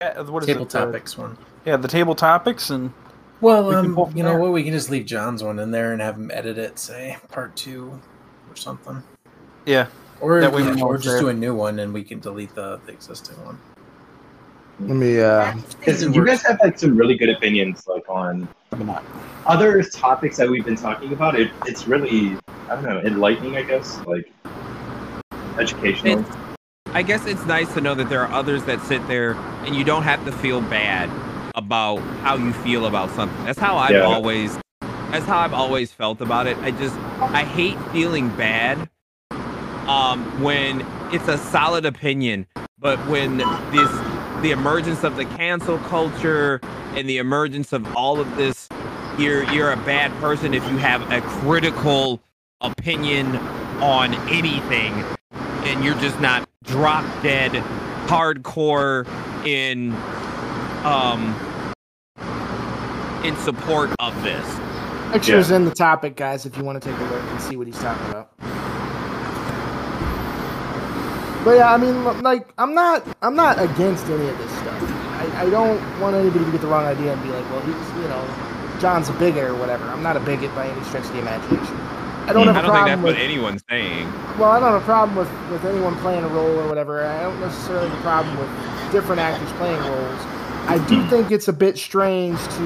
[0.02, 0.70] uh, what is Table it?
[0.70, 1.38] The- topics one.
[1.66, 2.92] yeah, the table topics and
[3.42, 4.40] Well, We um, pull from you know there.
[4.40, 4.52] what?
[4.52, 7.56] We can just leave John's one in there and have him edit it, say part
[7.56, 8.00] two
[8.50, 9.02] or something,
[9.66, 9.88] yeah.
[10.22, 11.20] or That way you we know, know or just there.
[11.22, 13.58] do a new one and we can delete the, the existing one.
[14.82, 15.22] let me.
[15.22, 18.48] Uh, Because you guys have like some really good opinions, like on
[19.46, 21.40] other topics that we've been talking about.
[21.40, 22.38] It it's really
[22.70, 24.00] I don't know enlightening, I guess.
[24.06, 24.32] Like
[25.58, 26.20] educational.
[26.20, 26.30] It's,
[26.88, 29.34] I guess it's nice to know that there are others that sit there
[29.66, 31.10] and you don't have to feel bad
[31.56, 33.44] about how you feel about something.
[33.46, 34.06] That's how I've Yeah.
[34.06, 34.60] always
[35.12, 36.58] that's how I've always felt about it.
[36.60, 38.90] I just I hate feeling bad
[39.88, 42.48] um when it's a solid opinion,
[42.80, 43.38] but when
[43.72, 43.92] this
[44.42, 46.60] the emergence of the cancel culture
[46.96, 48.68] and the emergence of all of this
[49.18, 52.20] you're you're a bad person if you have a critical
[52.62, 53.36] opinion
[53.82, 55.04] on anything
[55.66, 57.52] and you're just not drop dead
[58.08, 59.08] hardcore
[59.46, 59.94] in
[60.86, 61.36] um
[63.24, 64.60] in support of this.
[65.14, 67.68] Pictures in the topic, guys, if you want to take a look and see what
[67.68, 68.32] he's talking about.
[71.44, 74.82] But yeah, I mean, like, I'm not, I'm not against any of this stuff.
[74.82, 78.02] I, I don't want anybody to get the wrong idea and be like, well, he's,
[78.02, 79.86] you know, John's a bigot or whatever.
[79.86, 81.78] I'm not a bigot by any stretch of the imagination.
[82.28, 82.54] I don't hmm.
[82.54, 83.16] have I a don't think problem that's with.
[83.16, 84.12] what anyone's saying.
[84.40, 87.06] Well, I don't have a problem with, with anyone playing a role or whatever.
[87.06, 90.22] I don't necessarily have a problem with different actors playing roles.
[90.68, 91.10] I do hmm.
[91.10, 92.64] think it's a bit strange to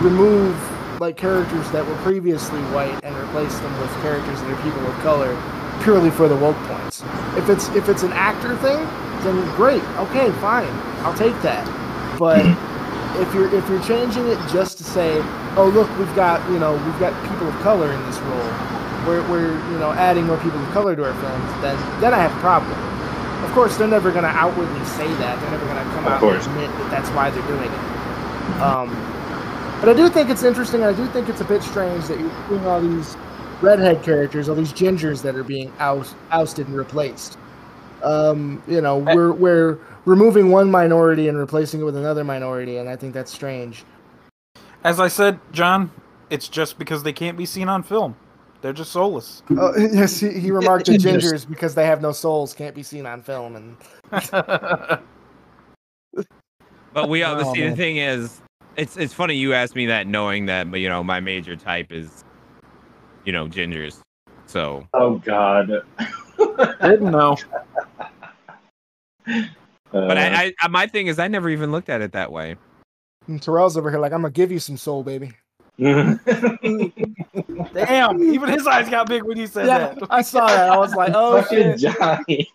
[0.00, 0.58] remove
[1.00, 4.94] like characters that were previously white and replace them with characters that are people of
[5.00, 5.34] color
[5.82, 7.02] purely for the woke points.
[7.36, 8.78] If it's if it's an actor thing,
[9.22, 9.82] then great.
[9.98, 10.72] Okay, fine.
[11.04, 11.64] I'll take that.
[12.18, 12.73] But hmm.
[13.20, 15.18] If you're if you're changing it just to say,
[15.56, 18.50] oh look, we've got you know we've got people of color in this role,
[19.06, 22.18] we're, we're you know adding more people of color to our films, then then I
[22.18, 22.78] have a problem.
[23.44, 25.38] Of course, they're never going to outwardly say that.
[25.40, 26.46] They're never going to come Of out course.
[26.46, 28.60] and admit that that's why they're doing it.
[28.60, 28.88] Um,
[29.80, 32.18] but I do think it's interesting, and I do think it's a bit strange that
[32.18, 33.16] you're seeing all these
[33.60, 37.36] redhead characters, all these gingers that are being oust, ousted and replaced.
[38.04, 42.88] Um, you know, we're we're removing one minority and replacing it with another minority, and
[42.88, 43.84] I think that's strange.
[44.84, 45.90] As I said, John,
[46.30, 48.16] it's just because they can't be seen on film.
[48.60, 49.42] They're just soulless.
[49.50, 51.22] Oh, yes, he, he remarked that Gingers.
[51.22, 53.76] gingers, because they have no souls, can't be seen on film, and
[56.92, 58.40] But we obviously Oh, the thing is
[58.76, 62.24] it's it's funny you asked me that knowing that you know my major type is
[63.24, 64.00] you know gingers.
[64.46, 65.70] So Oh God.
[66.38, 67.36] I didn't know.
[69.26, 69.48] But
[69.92, 72.56] Uh, I, I my thing is I never even looked at it that way.
[73.26, 75.32] and Terrell's over here like, I'm gonna give you some soul, baby.
[75.78, 76.20] Damn,
[78.22, 79.98] even his eyes got big when you said Yeah, that.
[80.10, 80.70] I saw that.
[80.70, 81.96] I was like, oh fucking shit.
[81.98, 82.48] Johnny.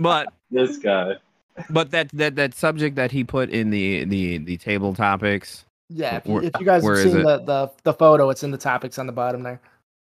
[0.00, 1.14] But this guy.
[1.70, 6.16] but that that that subject that he put in the the the table topics Yeah,
[6.16, 8.58] if you, Where- if you guys have seen the, the the photo, it's in the
[8.58, 9.60] topics on the bottom there.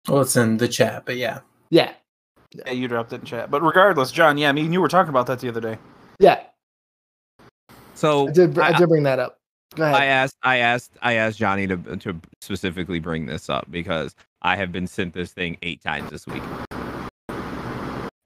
[0.07, 1.39] Well, it's in the chat, but yeah.
[1.71, 1.93] Yeah,
[2.51, 3.49] Yeah, you dropped it in chat.
[3.51, 5.77] But regardless, John, yeah, I mean, you were talking about that the other day.
[6.19, 6.41] yeah.
[7.93, 8.57] so I did.
[8.59, 9.39] I, I- did bring that up.
[9.75, 9.95] Go ahead.
[9.95, 14.55] I asked I asked I asked Johnny to to specifically bring this up because I
[14.55, 16.43] have been sent this thing eight times this week.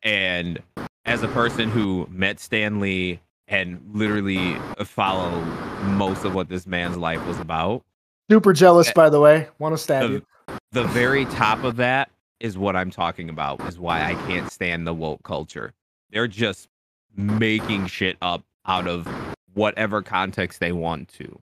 [0.04, 0.60] And
[1.06, 4.56] as a person who met Stan Lee and literally
[4.86, 5.42] follow
[5.86, 7.84] most of what this man's life was about,
[8.30, 9.48] Super jealous, Eh, by the way.
[9.58, 10.26] Want to stab the, you?
[10.72, 14.88] the very top of that is what I'm talking about, is why I can't stand
[14.88, 15.74] the woke culture.
[16.12, 16.68] They're just
[17.16, 19.08] making shit up out of
[19.54, 21.40] whatever context they want to.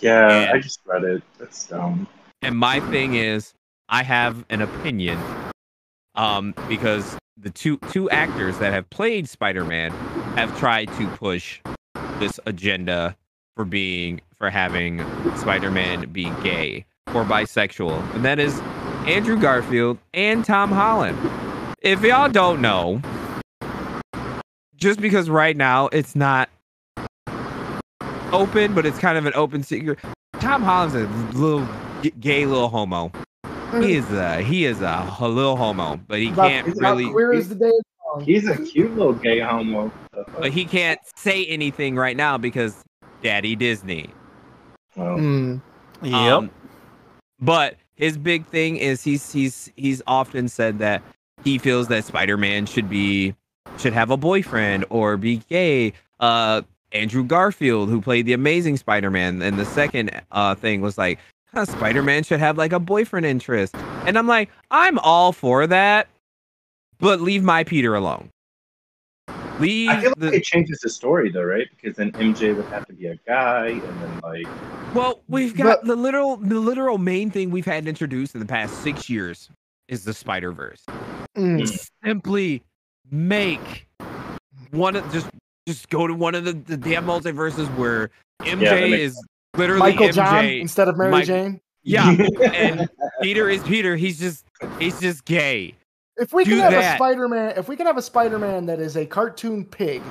[0.00, 1.22] Yeah, I just read it.
[1.38, 2.06] That's dumb.
[2.42, 3.54] And my thing is,
[3.88, 5.18] I have an opinion,
[6.14, 9.90] um, because the two two actors that have played Spider-Man
[10.36, 11.60] have tried to push
[12.18, 13.16] this agenda
[13.56, 14.98] for being for having
[15.36, 18.60] Spider-Man be gay or bisexual, and that is
[19.06, 21.18] Andrew Garfield and Tom Holland.
[21.82, 23.02] If y'all don't know,
[24.76, 26.48] just because right now it's not
[28.32, 29.98] open, but it's kind of an open secret.
[30.40, 31.06] Tom Holland's a
[31.38, 31.66] little
[32.02, 33.12] g- gay little homo.
[33.80, 37.10] He is a he is a little homo, but he can't it's about really.
[37.10, 37.72] Queer as the day.
[38.22, 39.90] He's a cute little gay homo.
[40.38, 42.82] But he can't say anything right now because
[43.22, 44.10] Daddy Disney.
[44.96, 45.60] Well, Mm.
[46.02, 46.12] Yep.
[46.14, 46.50] Um,
[47.40, 51.02] but his big thing is he's he's he's often said that
[51.44, 53.34] he feels that Spider-Man should be
[53.78, 55.92] should have a boyfriend or be gay.
[56.20, 56.62] Uh
[56.92, 61.18] Andrew Garfield, who played the amazing Spider-Man, and the second uh thing was like
[61.54, 63.74] huh, Spider-Man should have like a boyfriend interest.
[64.06, 66.08] And I'm like, I'm all for that,
[66.98, 68.30] but leave my Peter alone.
[69.60, 71.66] Leave I feel like the it changes the story though, right?
[71.70, 74.46] Because then MJ would have to be a guy, and then like
[74.94, 78.46] Well, we've got But- the literal the literal main thing we've had introduced in the
[78.46, 79.48] past six years
[79.88, 80.82] is the Spider Verse.
[81.36, 81.88] Mm.
[82.04, 82.62] Simply
[83.10, 83.86] make
[84.70, 85.28] one of just
[85.68, 88.10] just go to one of the, the damn multiverses where
[88.42, 89.24] MJ that makes is
[89.56, 90.14] literally Michael MJ.
[90.14, 91.60] John instead of Mary Mike- Jane.
[91.86, 92.16] Yeah,
[92.54, 92.88] and
[93.20, 93.94] Peter is Peter.
[93.94, 94.46] He's just
[94.80, 95.74] he's just gay.
[96.16, 96.94] If we can have that.
[96.94, 100.02] a Spider-Man, if we can have a Spider-Man that is a cartoon pig,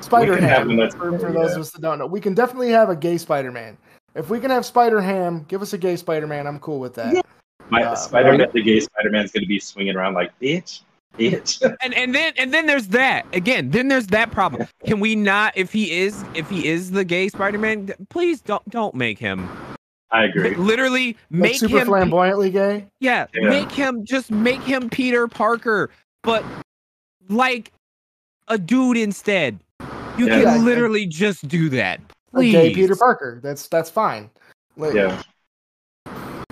[0.00, 0.90] Spider-Ham.
[0.92, 1.54] For, for those yeah.
[1.56, 3.76] of us that don't know, we can definitely have a gay Spider-Man.
[4.14, 6.46] If we can have Spider Ham, give us a gay Spider-Man.
[6.46, 7.26] I'm cool with that.
[7.68, 10.82] My Uh, Spider-Man, the gay Spider-Man's gonna be swinging around like bitch,
[11.18, 11.60] bitch.
[11.82, 13.70] and and then and then there's that again.
[13.70, 14.66] Then there's that problem.
[14.86, 15.52] Can we not?
[15.56, 19.48] If he is if he is the gay Spider-Man, please don't don't make him.
[20.10, 20.54] I agree.
[20.54, 21.88] Literally Like make super him.
[21.88, 22.86] flamboyantly gay.
[23.00, 23.48] Yeah, Yeah.
[23.48, 25.90] make him just make him Peter Parker,
[26.22, 26.44] but
[27.28, 27.72] like
[28.48, 29.58] a dude instead.
[30.16, 30.36] You Yeah.
[30.38, 32.00] Yeah, can literally just do that.
[32.32, 32.52] A Please.
[32.52, 33.40] gay Peter Parker.
[33.42, 34.30] That's that's fine.
[34.76, 35.20] Like, Yeah,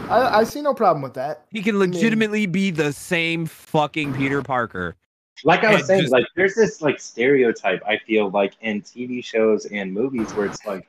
[0.08, 1.44] I, I see no problem with that.
[1.50, 4.96] He can legitimately be the same fucking Peter Parker.
[5.44, 8.82] like I was And saying, just- like there's this like stereotype I feel like in
[8.82, 10.86] TV shows and movies where it's like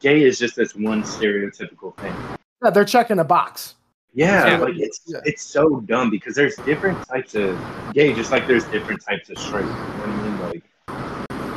[0.00, 2.14] gay is just this one stereotypical thing.
[2.62, 3.74] Yeah, they're checking a box.
[4.14, 4.56] Yeah, Yeah.
[4.58, 5.20] like it's Yeah.
[5.24, 7.58] it's so dumb because there's different types of
[7.94, 9.64] gay, just like there's different types of straight.
[9.64, 10.40] You know what I mean?
[10.42, 10.62] Like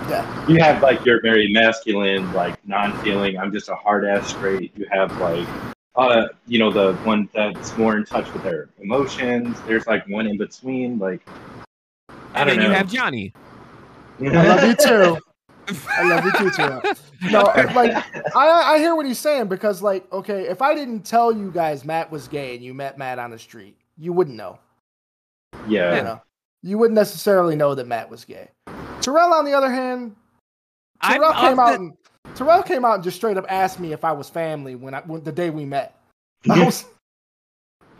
[0.10, 0.48] Yeah.
[0.48, 3.38] you have like your very masculine, like non-feeling.
[3.38, 4.72] I'm just a hard ass straight.
[4.78, 5.48] You have like,
[5.96, 9.58] uh, you know, the one that's more in touch with their emotions.
[9.68, 10.98] There's like one in between.
[10.98, 11.28] Like
[12.10, 13.34] I And don't then you have Johnny.
[14.22, 15.18] I love you too.
[15.90, 16.82] I love you too, Terrell.
[17.32, 17.42] No,
[17.76, 17.92] like
[18.36, 21.86] I, I hear what he's saying because, like, okay, if I didn't tell you guys
[21.86, 24.60] Matt was gay and you met Matt on the street, you wouldn't know.
[25.68, 25.96] yeah.
[25.98, 26.22] You know,
[26.62, 28.50] you wouldn't necessarily know that Matt was gay.
[29.02, 30.16] Terrell, on the other hand,
[31.02, 31.94] I'm Terrell came of out the- and
[32.36, 35.02] Terrell came out and just straight up asked me if I was family when I
[35.02, 35.96] when, the day we met.
[36.50, 36.86] I was,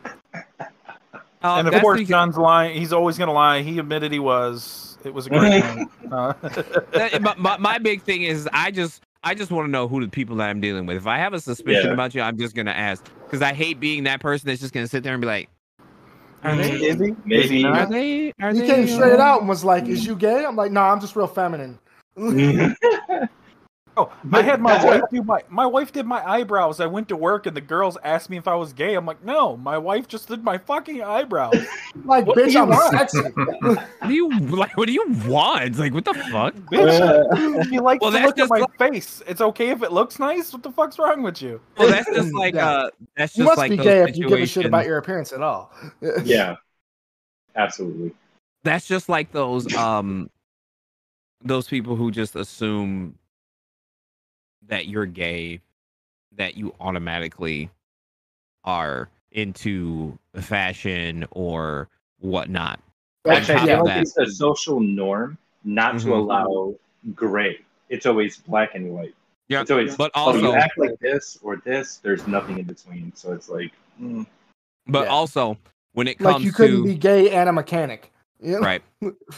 [0.04, 0.10] uh,
[1.44, 2.78] and of course, because- John's lying.
[2.80, 3.62] He's always going to lie.
[3.62, 4.85] He admitted he was.
[5.06, 5.88] It was a great night.
[6.12, 6.34] Uh,
[7.20, 10.10] my, my, my big thing is I just I just want to know who the
[10.10, 10.98] people that I'm dealing with.
[10.98, 11.94] If I have a suspicion Yeah.
[11.94, 14.88] about you, I'm just gonna ask because I hate being that person that's just gonna
[14.88, 15.50] sit there and be like,
[16.44, 16.72] are they?
[16.74, 17.08] is he?
[17.10, 17.50] Is Maybe.
[17.50, 17.90] he Are not?
[17.90, 18.32] they?
[18.42, 18.68] Are he they?
[18.68, 21.16] came straight uh, out and was like, "Is you gay?" I'm like, "No, I'm just
[21.16, 21.80] real feminine."
[23.98, 26.80] Oh, I had my wife do my my wife did my eyebrows.
[26.80, 28.96] I went to work and the girls asked me if I was gay.
[28.96, 31.56] I'm like, no, my wife just did my fucking eyebrows.
[32.04, 32.92] Like, What do bitch, you I'm want?
[33.10, 33.20] sexy.
[33.62, 34.76] What do you like?
[34.78, 35.78] What do you want?
[35.80, 36.54] Like, what the fuck?
[36.56, 39.24] Bitch, you like Well, to that's look at my like- face.
[39.26, 40.52] It's okay if it looks nice.
[40.52, 41.62] What the fuck's wrong with you?
[41.78, 42.70] Well, that's just like Yeah.
[42.70, 44.66] uh, that's just You just must like be those gay if you give a shit
[44.66, 45.72] about your appearance at all.
[46.26, 46.56] yeah.
[47.56, 48.12] Absolutely.
[48.64, 50.30] That's just like those um,
[51.44, 53.16] those people who just assume
[54.68, 55.62] that you're gay,
[56.36, 57.70] that you automatically
[58.64, 61.90] are into fashion or
[62.20, 62.80] whatnot.
[63.28, 66.18] Actually, I top feel that- it's a social norm not to Mhm.
[66.18, 66.76] allow
[67.14, 67.60] gray.
[67.90, 69.16] It's always black and white.
[69.48, 71.98] Yeah, It's always but oh, you also, act like this or this.
[71.98, 73.14] There's nothing in between.
[73.16, 73.72] So it's like,
[74.02, 74.26] mm,
[74.88, 75.12] but Yeah.
[75.12, 75.58] also
[75.94, 78.12] when it comes like you couldn't to be gay and a mechanic.
[78.40, 78.82] You right,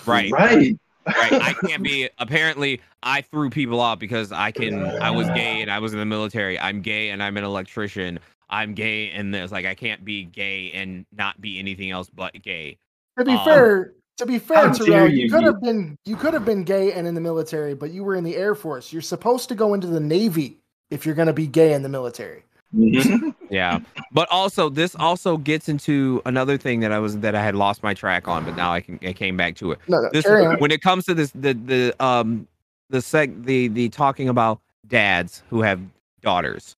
[0.06, 0.80] right, right.
[1.16, 1.36] Right.
[1.42, 2.10] I can't be.
[2.20, 4.86] Apparently, I threw people off because I can.
[5.02, 6.60] I was gay and I was in the military.
[6.60, 8.20] I'm gay and I'm an electrician.
[8.50, 12.34] I'm gay and there's like I can't be gay and not be anything else but
[12.42, 12.78] gay.
[13.20, 16.16] To be Um, fair, to be fair, how Terrell, you, you, could have been you
[16.16, 18.94] could have been gay and in the military, but you were in the Air Force.
[18.94, 20.60] You're supposed to go into the Navy
[20.92, 22.44] if you're going to be gay in the military.
[22.76, 23.34] Mhm.
[23.50, 23.80] Yeah,
[24.12, 27.82] but also this also gets into another thing that I was that I had lost
[27.84, 29.80] my track on, but now I can I came back to it.
[29.88, 30.26] No, no, this
[30.60, 32.48] when it comes to this the the um
[32.90, 35.80] the seg the the talking about dads who have
[36.22, 36.76] daughters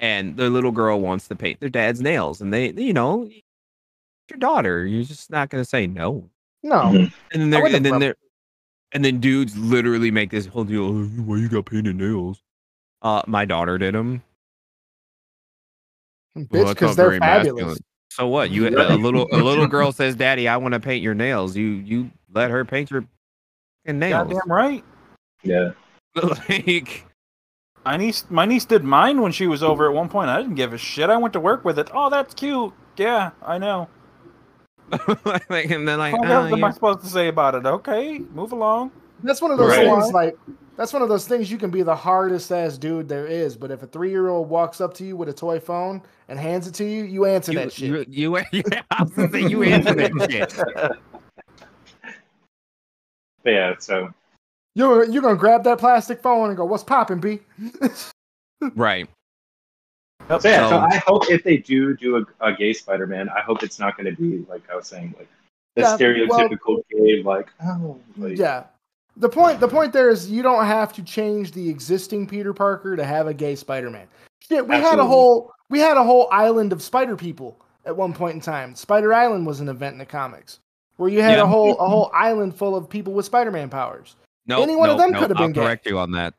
[0.00, 3.28] and their little girl wants to paint their dad's nails and they you know
[4.30, 6.28] your daughter you're just not going to say no
[6.62, 7.12] No, Mhm.
[7.32, 8.16] and then they're and then they're
[8.92, 12.42] and then dudes literally make this whole deal "Oh, why you got painted nails
[13.02, 14.22] uh my daughter did them
[16.36, 17.54] bitch, because not they're fabulous.
[17.54, 17.78] masculine.
[18.10, 21.14] so what you a little a little girl says daddy i want to paint your
[21.14, 23.06] nails you you let her paint your
[23.86, 24.84] fucking nails Goddamn right.
[25.42, 25.70] Yeah.
[26.48, 27.04] like
[27.84, 30.28] My niece, my niece did mine when she was over at one point.
[30.28, 31.10] I didn't give a shit.
[31.10, 31.88] I went to work with it.
[31.92, 32.72] Oh, that's cute.
[32.96, 33.88] Yeah, I know.
[35.48, 36.66] like, and then like, What oh, else am yeah.
[36.66, 37.66] I supposed to say about it?
[37.66, 38.92] Okay, move along.
[39.22, 39.86] That's one of those Right.
[39.86, 40.12] things.
[40.12, 40.36] Like
[40.76, 41.50] that's one of those things.
[41.50, 44.48] You can be the hardest ass dude there is, but if a three year old
[44.48, 47.52] walks up to you with a toy phone and hands it to you, you answer
[47.52, 48.08] you, that shit.
[48.08, 52.12] you, you, yeah, I was gonna say you answer that shit.
[53.44, 53.74] Yeah.
[53.78, 54.12] So
[54.74, 57.40] You're you're gonna grab that plastic phone and go, "What's popping, B?"
[58.74, 59.06] Right.
[60.28, 63.40] So yeah, so So- I hope if they do do a, a gay Spider-Man, I
[63.42, 65.28] hope it's not going to be like I was saying, like
[65.76, 68.64] the Yeah, well- stereotypical gay, like oh, like, Yeah.
[69.18, 72.96] The point the point there is you don't have to change the existing Peter Parker
[72.96, 74.06] to have a gay Spider-Man.
[74.40, 78.12] Shit, we had a whole we had a whole island of spider people at one
[78.12, 78.74] point in time.
[78.74, 80.60] Spider Island was an event in the comics
[80.96, 81.44] where you had Yeah.
[81.44, 84.16] a whole a whole island full of people with Spider-Man powers.
[84.46, 85.60] No, Any one of them no, could have been I'll gay.
[85.62, 86.34] correct you on that.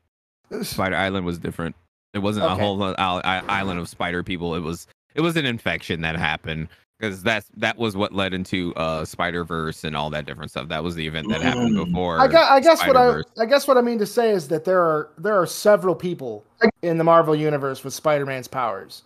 [0.61, 1.75] Spider Island was different.
[2.13, 4.55] It wasn't a whole uh, o- isle- i- island of spider people.
[4.55, 8.73] It was it was an infection that happened because that's that was what led into
[8.75, 10.67] uh Spider Verse and all that different stuff.
[10.69, 11.85] That was the event that happened Mm.
[11.85, 12.19] before.
[12.19, 13.25] I, gu- I guess what I Spider-Verse.
[13.39, 16.43] I guess what I mean to say is that there are there are several people
[16.81, 19.03] in the Marvel universe with Spider-Man's powers.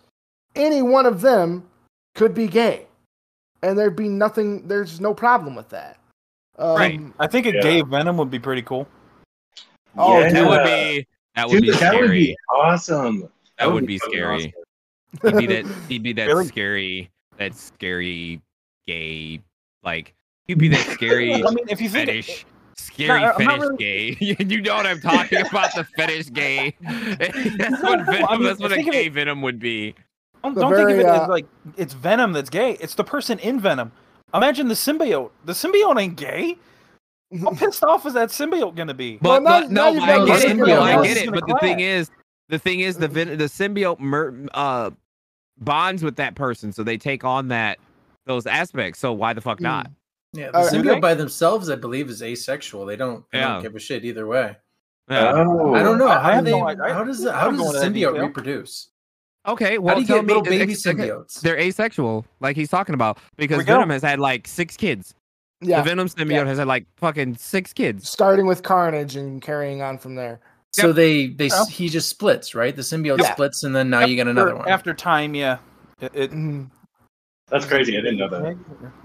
[0.54, 1.64] Any one of them
[2.14, 2.86] could be gay,
[3.62, 4.66] and there'd be nothing.
[4.68, 5.98] There's no problem with that.
[6.58, 7.00] Um, Right.
[7.18, 7.60] I think a Yeah.
[7.62, 8.86] gay Venom would be pretty cool.
[9.96, 10.32] Oh, Yeah.
[10.32, 12.00] that would be that would Dude, be that scary.
[12.00, 13.28] would be awesome.
[13.58, 14.54] that would be fucking scary.
[15.24, 15.38] awesome.
[15.40, 16.46] He'd be that he'd be that Really?
[16.46, 17.10] scary
[17.42, 18.40] that scary
[18.86, 19.40] gay
[19.82, 20.14] like
[20.46, 22.46] you'd be that scary I mean, if you think fetish.
[22.76, 24.16] Scary I'm not fetish really- gay.
[24.48, 25.74] you know what I'm talking about?
[25.74, 26.74] The fetish gay.
[26.80, 28.26] that's what Venom.
[28.28, 29.94] I mean, that's what a gay it- Venom would be.
[30.42, 31.46] don't, don't think of it uh, as like
[31.76, 32.72] it's Venom that's gay.
[32.80, 33.92] It's the person in Venom.
[34.34, 35.30] Imagine the symbiote.
[35.44, 36.56] The symbiote ain't gay.
[37.40, 39.18] How pissed off is that symbiote gonna be?
[39.22, 40.56] Well, But, now- but now no, you've but got I the get it.
[40.58, 41.26] symbiote I get in it.
[41.26, 42.10] the But the thing is,
[42.48, 44.90] the thing is, the vin- the symbiote mer- uh
[45.64, 47.78] bonds with that person, so they take on that
[48.26, 49.00] those aspects.
[49.00, 49.90] So why the fuck not?
[50.32, 51.00] Yeah, the Uh, symbiote okay.
[51.00, 52.86] by themselves, I believe, is asexual.
[52.86, 53.54] They don't, they Yeah.
[53.54, 54.56] don't give a shit either way.
[55.10, 55.32] Yeah.
[55.34, 56.06] Oh, I don't know.
[56.06, 58.88] I- I How, do they, no how does the, how don't does the symbiote reproduce?
[59.46, 59.76] Okay.
[59.78, 61.40] Well, how do you tell get me, little baby ex- ex- symbiotes?
[61.40, 63.64] They're asexual, like he's talking about, because.
[63.64, 65.14] Venom has had like six kids.
[65.60, 66.44] yeah, The Venom symbiote Yeah.
[66.46, 68.08] has had like fucking six kids.
[68.08, 70.40] starting with Carnage and carrying on from there.
[70.74, 71.64] So they they Yeah.
[71.66, 72.74] he just splits, right?
[72.74, 73.32] The symbiote Yeah.
[73.32, 74.68] splits, and then now you get another one.
[74.68, 75.58] After time, yeah.
[76.00, 76.70] It, it, Mhm.
[77.50, 77.98] That's crazy.
[77.98, 78.56] I didn't know that.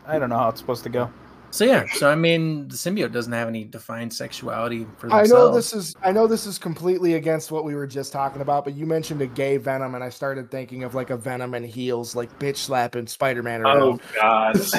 [0.05, 1.11] I don't know how it's supposed to go.
[1.49, 5.53] So yeah, so I mean, the symbiote doesn't have any defined sexuality for I know
[5.53, 8.73] this is I know this is completely against what we were just talking about, but
[8.75, 12.15] you mentioned a gay Venom, and I started thinking of like a Venom and heels,
[12.15, 13.81] like bitch slapping Spider-Man around.
[13.81, 14.55] Oh God.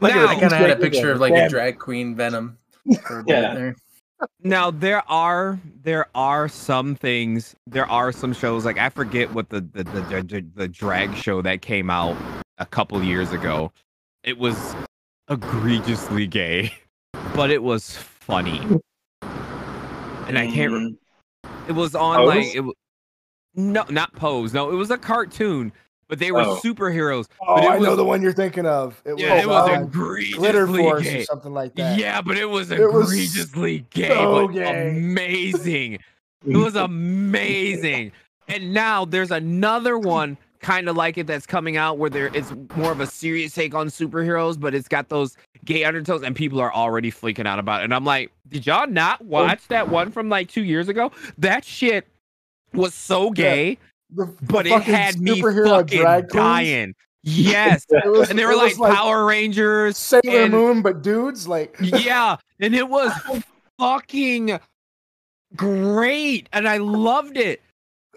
[0.00, 1.46] Look Now- I kind of had a picture of like Yeah.
[1.46, 2.56] a drag queen Venom.
[3.06, 3.72] For a bit Yeah.
[4.42, 9.48] Now there are there are some things there are some shows like I forget what
[9.48, 12.16] the the the, the, the drag show that came out
[12.58, 13.72] a couple years ago.
[14.22, 14.74] It was
[15.30, 16.72] egregiously gay,
[17.34, 18.60] but it was funny.
[19.22, 20.72] And I can't.
[20.72, 20.96] Mm,
[21.68, 22.28] It was on Pose?
[22.28, 22.60] like it.
[22.60, 22.72] wa-
[23.54, 24.52] No, not Pose.
[24.52, 25.72] No, it was a cartoon,
[26.10, 26.60] but they were Oh.
[26.62, 27.26] superheroes.
[27.40, 29.00] Oh, but it I know the one you're thinking of.
[29.06, 31.20] It Yeah, was, it was uh, egregiously Glitter Force gay.
[31.20, 31.96] or something like that.
[31.98, 34.68] Yeah, but it was It was egregiously gay, so gay.
[34.70, 35.98] amazing.
[36.46, 38.12] It was amazing.
[38.48, 42.50] And now there's another one kind of like it that's coming out where there it's
[42.74, 46.58] more of a serious take on superheroes, but it's got those gay undertones and people
[46.58, 47.84] are already freaking out about it.
[47.84, 51.12] And I'm like, did y'all not watch that one from like two years ago?
[51.36, 52.06] That shit
[52.72, 53.76] was so gay,
[54.12, 56.32] The, the but it had me superhero fucking drag queens.
[56.44, 56.94] dying.
[57.22, 57.84] Yes.
[57.90, 59.98] Was, And they were it like, Power Rangers.
[59.98, 63.12] Sailor and- Moon, but dudes like yeah, and it was
[63.78, 64.58] fucking
[65.54, 67.60] great, and I loved it.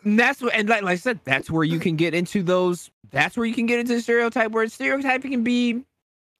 [0.06, 2.90] And that's what, and like, like I said, that's where you can get into those.
[3.12, 5.84] That's where you can get into the stereotype, where stereotyping can be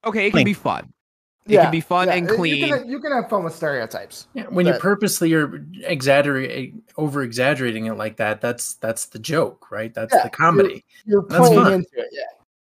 [0.06, 0.28] okay.
[0.28, 0.44] It can Clean.
[0.46, 0.90] be fun.
[1.46, 2.68] It yeah, can be fun yeah, and you clean.
[2.68, 4.28] can, you can have fun with stereotypes.
[4.32, 9.70] Yeah, when you purposely are exaggerating, over exaggerating it like that, that's that's the joke,
[9.70, 9.92] right?
[9.92, 10.84] That's Yeah, the comedy.
[11.04, 11.72] You're That's playing fun.
[11.74, 12.08] into it.
[12.12, 12.22] Yeah.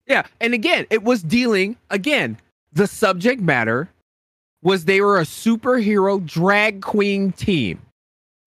[0.06, 2.38] Yeah, and again, it was dealing again.
[2.72, 3.90] The subject matter
[4.62, 7.78] was they were a superhero drag queen team,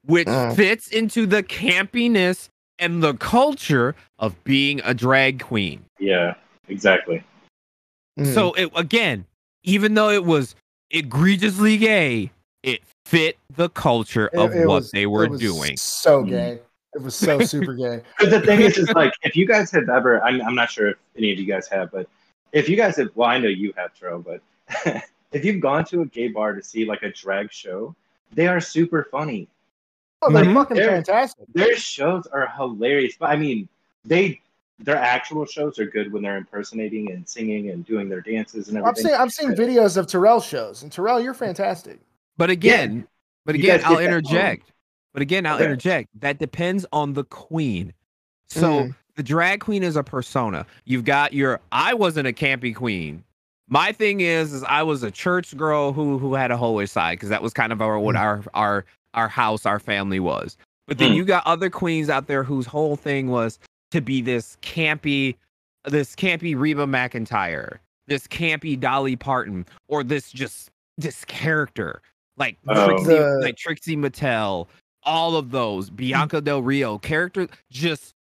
[0.06, 0.56] which Mm.
[0.56, 2.50] fits into the campiness
[2.80, 5.86] and the culture of being a drag queen.
[6.00, 6.34] Yeah.
[6.68, 7.24] Exactly.
[8.20, 8.34] Mm.
[8.34, 9.26] So it, again,
[9.66, 10.56] even though it was
[10.92, 12.32] egregiously gay,
[12.64, 15.78] it fit the culture of it what was- they were it was doing.
[15.78, 16.30] So Mm.
[16.30, 16.60] gay.
[16.94, 18.02] It was so super gay.
[18.20, 20.90] But the thing is, is like, if you guys have ever, I'm, I'm not sure
[20.90, 22.08] if any of you guys have, but
[22.54, 24.42] if you guys have, well, I know you have, Tro, but
[25.34, 27.94] if you've gone to a gay bar to see like a drag show,
[28.32, 29.48] they are super funny.
[30.22, 30.54] Oh, they're Mhm.
[30.54, 31.46] fucking They're- fantastic.
[31.54, 33.16] Their shows are hilarious.
[33.20, 33.68] But I mean,
[34.06, 34.40] they,
[34.80, 38.78] their actual shows are good when they're impersonating and singing and doing their dances and
[38.78, 39.12] everything.
[39.14, 39.36] I've everything.
[39.40, 42.00] seen I've seen videos of Terrell shows, and Terrell, you're fantastic.
[42.38, 43.08] But again,
[43.46, 44.72] but again, I'll interject.
[45.14, 45.64] But again, I'll Okay.
[45.66, 46.10] interject.
[46.20, 47.94] That depends on the queen.
[48.50, 48.96] So Mm.
[49.16, 50.66] the drag queen is a persona.
[50.84, 53.24] You've got your I wasn't a campy queen.
[53.70, 57.14] My thing is, is I was a church girl who who had a holy side
[57.18, 58.20] because that was kind of our what Mm.
[58.20, 60.58] our our our house, our family was.
[60.86, 61.16] But then Mm.
[61.16, 63.58] you got other queens out there whose whole thing was
[63.92, 65.36] to be this campy,
[65.86, 72.02] this campy Reba McEntire, this campy Dolly Parton, or this just this character
[72.38, 72.86] like Oh.
[72.88, 74.68] Trixie, like Trixie Mattel,
[75.04, 78.14] all of those Bianca Del Rio characters, just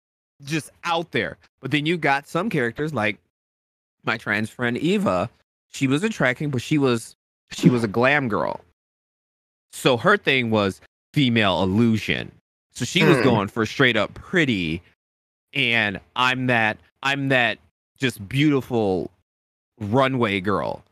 [0.43, 1.37] just out there.
[1.61, 3.17] But then you got some characters like
[4.03, 5.29] my trans friend Eva.
[5.71, 7.15] She was attracting, but she was
[7.51, 8.61] she was a glam girl.
[9.71, 10.79] So her thing was
[11.13, 12.31] female illusion.
[12.71, 13.23] So she was Hmm.
[13.23, 14.81] going for straight up pretty,
[15.55, 17.57] and I'm that I'm that
[17.97, 19.09] just beautiful
[19.79, 20.83] runway girl.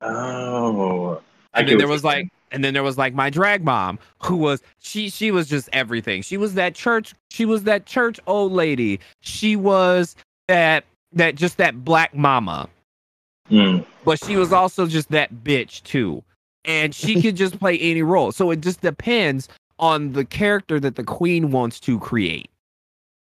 [0.00, 1.20] Oh,
[1.52, 4.36] I And then there was like and then there was like my drag mom who
[4.36, 6.22] was she she was just everything.
[6.22, 9.00] She was that church she was that church old lady.
[9.20, 10.16] She was
[10.48, 12.68] that that just that black mama.
[13.50, 13.84] Mm.
[14.04, 16.22] But she was also just that bitch too.
[16.64, 18.32] And she could just play any role.
[18.32, 22.48] So it just depends on the character that the queen wants to create.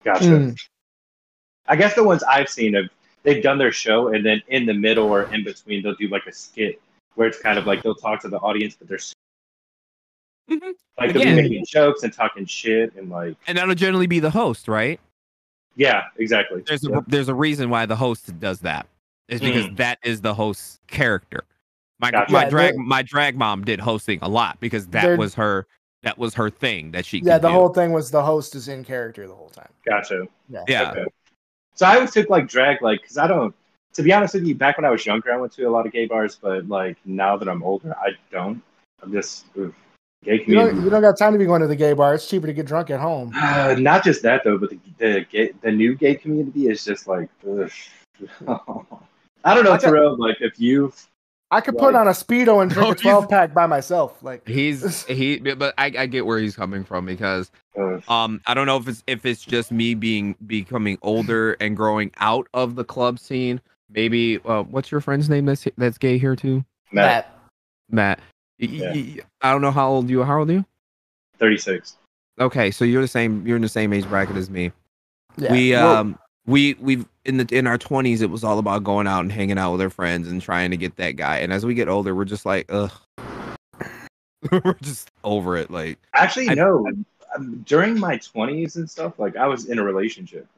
[0.04, 0.24] Gotcha.
[0.24, 0.56] Mm.
[1.66, 2.86] I guess the ones I've seen have
[3.22, 6.26] they've done their show and then in the middle or in between they'll do like
[6.26, 6.80] a skit
[7.14, 9.12] where it's kind of like they'll talk to the audience but they're s-
[10.50, 10.72] Mhm.
[10.98, 14.30] like they'll be making jokes and talking shit and like And that'll generally be the
[14.30, 14.98] host, right?
[15.76, 18.86] yeah exactly There's a there's a reason why the host does that.
[19.28, 21.44] It's because that is the host's character.
[22.00, 22.32] My Gotcha.
[22.32, 25.66] my Yeah, drag my drag mom did hosting a lot because that was her
[26.02, 27.54] that was her thing that she Yeah, could the do.
[27.54, 29.70] whole thing was the host is in character the whole time.
[29.86, 30.90] gotcha yeah.
[30.90, 31.04] Okay.
[31.80, 33.54] So I always took like drag like because I don't
[33.94, 35.86] to be honest with you back when I was younger I went to a lot
[35.86, 38.62] of gay bars but like now that I'm older I don't
[39.02, 39.72] I'm just ugh,
[40.22, 42.14] gay You community don't, you don't got time to be going to the gay bar.
[42.14, 43.32] It's cheaper to get drunk at home.
[43.34, 47.08] Uh, not just that though, but the the, gay, the new gay community is just
[47.08, 47.30] like.
[47.48, 47.70] ugh.
[49.42, 50.18] I don't know, I got- Terrell.
[50.18, 50.92] Like if you,
[51.52, 54.22] I could put on a speedo and drink Oh, a 12 pack by myself.
[54.22, 57.50] Like He's he but I, I get where he's coming from because
[58.08, 62.12] um I don't know if it's if it's just me being becoming older and growing
[62.18, 63.60] out of the club scene.
[63.92, 66.64] Maybe uh, what's your friend's name that's that's gay here too?
[66.92, 67.34] Matt,
[67.90, 68.20] Matt.
[68.60, 68.92] Y- y- Yeah.
[68.92, 70.26] y- I don't know how old you are.
[70.26, 70.64] How old are you?
[71.38, 71.96] thirty six.
[72.40, 73.44] Okay, so you're the same.
[73.46, 74.70] You're in the same age bracket as me.
[75.36, 75.50] yeah.
[75.50, 79.06] we Well, um we we've in the in our 20s it was all about going
[79.06, 81.66] out and hanging out with our friends and trying to get that guy and as
[81.66, 82.92] we get older we're just like ugh
[84.50, 86.86] we're just over it like Actually, I- no.
[87.64, 90.48] During my twenties and stuff, like I was in a relationship.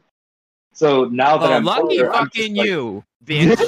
[0.72, 3.58] So now that oh I'm lucky older, I'm fucking like- you bitch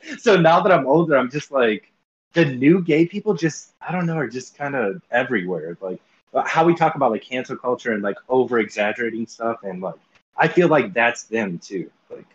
[0.18, 1.92] so now that I'm older, I'm just like
[2.32, 3.34] the new gay people.
[3.34, 5.76] Just I don't know, are just kind of everywhere.
[5.82, 6.00] Like
[6.46, 9.96] how we talk about like cancel culture and like over exaggerating stuff, and like
[10.38, 11.90] I feel like that's them too.
[12.10, 12.26] Like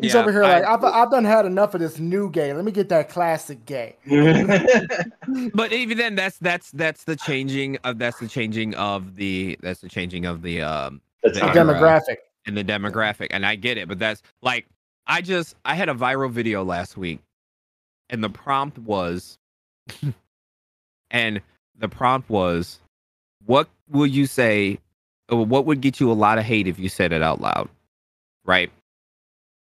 [0.00, 2.52] he's Yeah, over here I- like I've I've done had enough of this new gay.
[2.52, 3.96] Let me get that classic gay.
[5.54, 9.80] but even then that's that's that's the changing of that's the changing of the that's
[9.80, 12.16] the changing of the um the The The demographic.
[12.46, 14.66] and the demographic and i get it but that's like
[15.06, 17.18] i just i had a viral video last week
[18.08, 19.36] and the prompt was
[21.10, 21.40] and
[21.78, 22.80] the prompt was
[23.46, 24.78] what will you say or
[25.28, 27.68] what would get you a lot of hate if you said it out loud
[28.44, 28.70] right?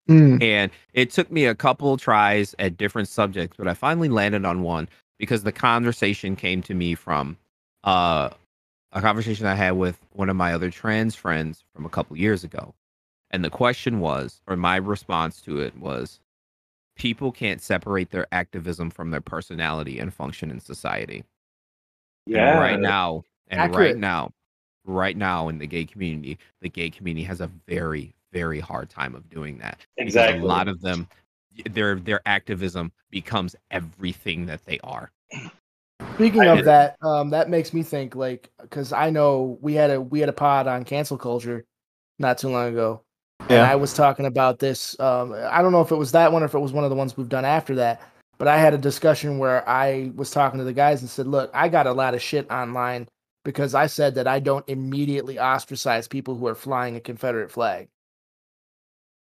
[0.09, 0.43] Mm.
[0.43, 4.62] and it took me a couple tries at different subjects but i finally landed on
[4.62, 4.86] one
[5.19, 7.39] because the conversation came to me from
[7.85, 8.28] uh
[8.93, 12.45] a conversation i had with one of my other trans friends from a couple years
[12.45, 12.74] ago.
[13.31, 16.20] And the question was or my response to it was
[16.97, 21.24] people can't separate their activism from their personality and function in society.
[22.27, 24.31] And yeah, right now and right now
[24.85, 29.15] right now in the gay community the gay community has a very very hard time
[29.15, 30.40] of doing that because exactly.
[30.40, 31.09] a lot of them
[31.70, 35.11] their their activism becomes everything that they are
[36.15, 39.90] Speaking I of that, um, that makes me think like because I know we had
[39.90, 41.65] a we had a pod on cancel culture
[42.19, 43.02] not too long ago,
[43.48, 44.98] and I was talking about this.
[45.01, 46.90] Um, I don't know if it was that one or if it was one of
[46.90, 48.01] the ones we've done after that,
[48.39, 51.51] but I had a discussion where I was talking to the guys and said, "Look,
[51.52, 53.09] I got a lot of shit online
[53.44, 57.88] because I said that I don't immediately ostracize people who are flying a Confederate flag."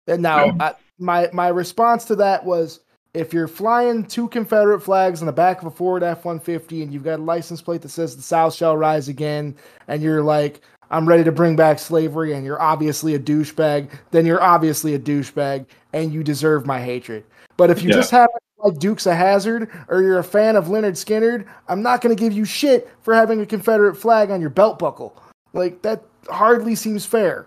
[0.07, 2.81] And now, I, my my response to that was,
[3.14, 6.94] if you're flying two Confederate flags on the back of a Ford F 150 and
[6.94, 9.56] you've got a license plate that says the South shall rise again,
[9.88, 10.61] and you're like,
[10.91, 14.99] I'm ready to bring back slavery, and you're obviously a douchebag, then you're obviously a
[14.99, 17.23] douchebag, and you deserve my hatred.
[17.57, 17.95] But if you Yeah.
[17.95, 22.02] just happen like Dukes a Hazzard or you're a fan of Lynyrd Skynyrd, I'm not
[22.02, 25.16] going to give you shit for having a Confederate flag on your belt buckle.
[25.54, 27.46] Like, that hardly seems fair.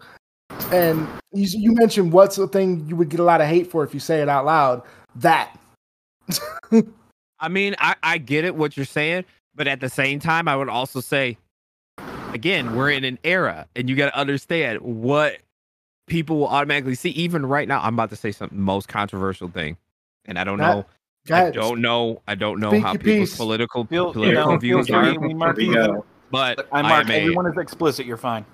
[0.72, 3.84] And you, you mentioned what's the thing you would get a lot of hate for
[3.84, 4.82] if you say it out loud.
[5.16, 5.56] That.
[7.40, 9.24] i mean i i get it what you're saying
[9.54, 11.36] but at the same time i would also say
[12.32, 15.38] again we're in an era and you got to understand what
[16.06, 19.76] people will automatically see even right now i'm about to say something most controversial thing
[20.26, 20.86] and i don't That- know
[21.32, 23.36] i don't know i don't know Speak how people's piece.
[23.36, 24.96] political Feel- political you know, feel views free.
[25.16, 25.74] are We mark we you.
[25.74, 26.04] go.
[26.30, 28.06] but I I mark am a- everyone is explicit.
[28.06, 28.44] You're fine.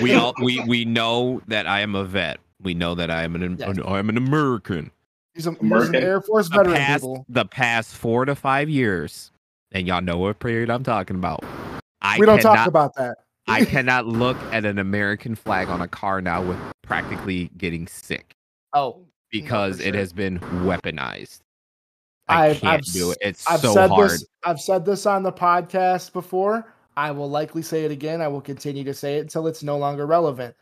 [0.00, 2.38] we all we we know that I am a vet.
[2.62, 3.76] We know that I am an, Yes.
[3.84, 4.90] I am an American.
[5.34, 5.94] He's, a, he's an American.
[5.96, 6.76] Air Force The veteran.
[6.76, 7.26] past people.
[7.28, 9.32] the past four to five years,
[9.72, 11.44] and y'all know what period I'm talking about.
[12.00, 13.16] I we don't cannot, talk about that.
[13.48, 18.32] I cannot look at an American flag on a car now with practically getting sick
[18.72, 19.00] Oh,
[19.30, 19.96] because for it sure.
[20.00, 21.40] has been weaponized.
[22.28, 23.28] I I've- can't I've do s- it.
[23.28, 24.10] It's I've so said hard.
[24.10, 24.24] this.
[24.44, 26.66] I've said this on the podcast before.
[26.96, 28.20] I will likely say it again.
[28.20, 30.54] I will continue to say it until it's no longer relevant.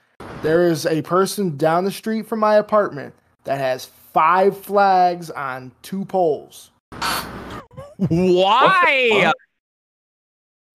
[0.43, 3.15] There is a person down the street from my apartment
[3.45, 6.70] that has five flags on two poles.
[7.97, 9.32] Why?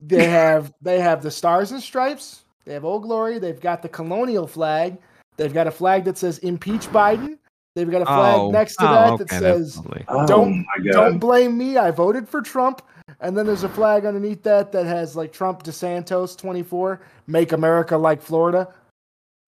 [0.01, 2.43] They have they have the stars and stripes.
[2.65, 3.39] They have Old Glory.
[3.39, 4.97] They've got the colonial flag.
[5.37, 7.37] They've got a flag that says impeach Biden.
[7.75, 10.05] They've got a flag Oh, next to oh, that okay, that says lovely.
[10.07, 11.77] Oh Don't- my Don't blame me.
[11.77, 12.81] I voted for Trump.
[13.19, 17.97] And then there's a flag underneath that that has like Trump DeSantis 24, make America
[17.97, 18.73] like Florida.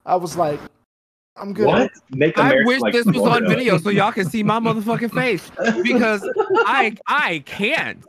[0.05, 0.59] I was like,
[1.37, 1.65] I'm good.
[1.67, 1.91] What?
[2.11, 5.49] Make I wish like this was on video so y'all can see my motherfucking face
[5.83, 6.27] because
[6.65, 8.03] I I can't.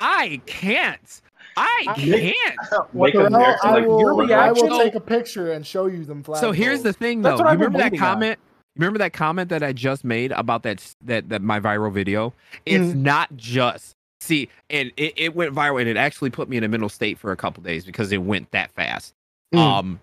[0.00, 1.20] I can't.
[1.56, 2.34] I can't.
[2.94, 4.34] Make Terrell, America I like will, Florida.
[4.34, 6.40] I will take a picture and show you them flags.
[6.40, 7.36] So here's the thing, though.
[7.36, 8.36] You remember that waiting on.
[8.76, 12.32] Remember that comment that I just made about that that that my viral video?
[12.66, 12.96] It's Mhm.
[12.96, 16.68] not just see, and it, it went viral, and it actually put me in a
[16.68, 19.14] mental state for a couple days because it went that fast.
[19.54, 19.58] Mm.
[19.58, 20.00] Um,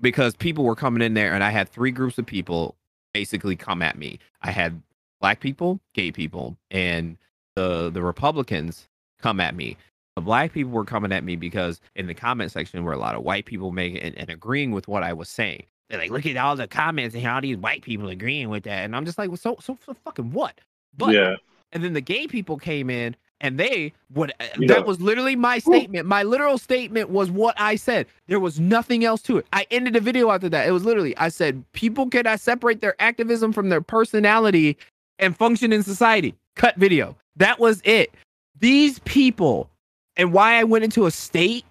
[0.00, 2.74] because people were coming in there, and I had three groups of people
[3.14, 4.18] basically come at me.
[4.42, 4.82] I had
[5.20, 7.16] black people, gay people, and
[7.56, 8.88] the the Republicans
[9.20, 9.76] come at me.
[10.16, 13.14] The black people were coming at me because in the comment section were a lot
[13.14, 15.64] of white people making and, and agreeing with what I was saying.
[15.90, 18.84] They're like, look at all the comments and all these white people agreeing with that.
[18.84, 20.60] And I'm just like, well, so so, so fucking what?
[20.96, 21.36] But yeah.
[21.72, 25.00] and then the gay people came in and they what uh, You that know- was
[25.00, 26.06] literally my statement.
[26.06, 28.06] My literal statement was what I said.
[28.28, 29.46] There was nothing else to it.
[29.52, 30.68] I ended the video after that.
[30.68, 34.76] It was literally I said people cannot separate their activism from their personality
[35.18, 36.34] and function in society.
[36.56, 37.16] Cut video.
[37.36, 38.12] That was it.
[38.58, 39.68] These people
[40.16, 41.64] and why I went into a state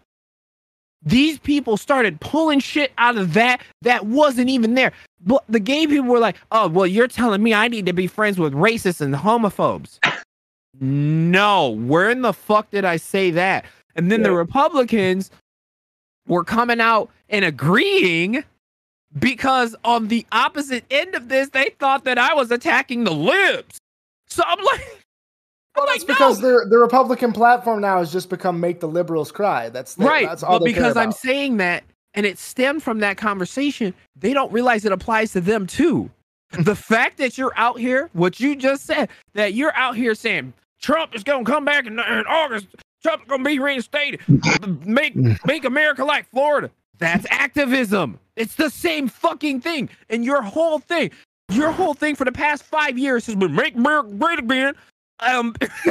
[1.01, 4.91] these people started pulling shit out of that that wasn't even there.
[5.21, 8.07] But the gay people were like, "Oh, well, you're telling me I need to be
[8.07, 9.99] friends with racists and homophobes."
[10.79, 13.65] no, where in the fuck did I say that?
[13.95, 15.31] And then the Republicans
[16.27, 18.43] were coming out and agreeing
[19.17, 23.77] because on the opposite end of this, they thought that I was attacking the libs.
[24.27, 24.98] So I'm like,
[25.75, 26.13] well, that's like, no.
[26.13, 29.69] because their the Republican platform now has just become make the liberals cry.
[29.69, 31.83] That's the, right That's all but because i'm saying that
[32.13, 36.09] and it stemmed from that conversation they don't realize it applies to them too
[36.51, 40.53] the fact that you're out here what you just said that you're out here saying
[40.81, 42.67] trump is going to come back in, in august
[43.03, 44.19] trump's going to be reinstated
[44.85, 45.15] make
[45.45, 51.11] make america like florida that's activism it's the same fucking thing and your whole thing
[51.51, 54.75] your whole thing for the past five years has been make america great again
[55.21, 55.55] um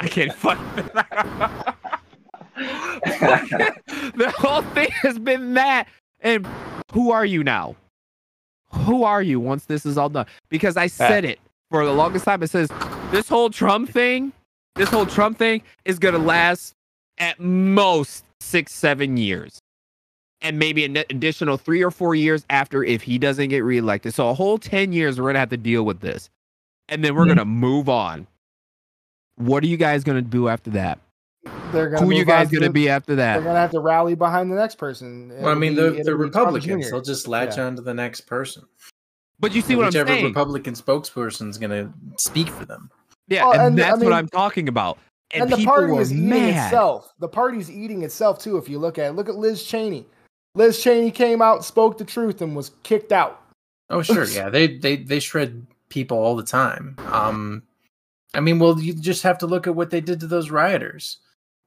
[0.00, 0.58] i can't fuck
[2.56, 5.86] the whole thing has been that.
[6.20, 6.46] And
[6.92, 7.76] who are you now?
[8.72, 10.26] Who are you once this is all done?
[10.48, 11.38] Because I said it
[11.70, 12.42] for the longest time.
[12.42, 12.68] It says
[13.12, 14.32] this whole Trump thing,
[14.74, 16.74] this whole Trump thing is going to last
[17.18, 19.58] at most six, seven years.
[20.40, 24.14] And maybe an additional three or four years after if he doesn't get reelected.
[24.14, 26.28] So a whole 10 years, we're going to have to deal with this.
[26.88, 27.28] And then we're Mhm.
[27.28, 28.26] going to move on.
[29.38, 31.00] What are you guys going to do after that?
[31.72, 33.34] they're gonna Who are you guys going to be after that?
[33.34, 35.32] They're gonna have to rally behind the next person.
[35.40, 36.90] Well, I mean, be- the, it'll the be Trump Republicans.
[36.90, 37.66] They'll just latch Yeah.
[37.66, 38.64] on to the next person.
[39.40, 40.24] But you see what I'm Whichever saying?
[40.24, 42.90] Republican spokesperson's going to speak for them.
[43.28, 44.98] Yeah, Well, and, and, I that's what I'm talking about.
[45.30, 47.12] And, and the party were is eating itself.
[47.18, 48.56] The party's eating itself too.
[48.56, 50.06] If you look at it, look at Liz Cheney.
[50.54, 53.42] Liz Cheney came out, spoke the truth, and was kicked out.
[53.90, 56.96] Oh, sure, yeah, they they they shred people all the time.
[57.12, 57.62] Um,
[58.34, 61.18] I mean, well, you just have to look at what they did to those rioters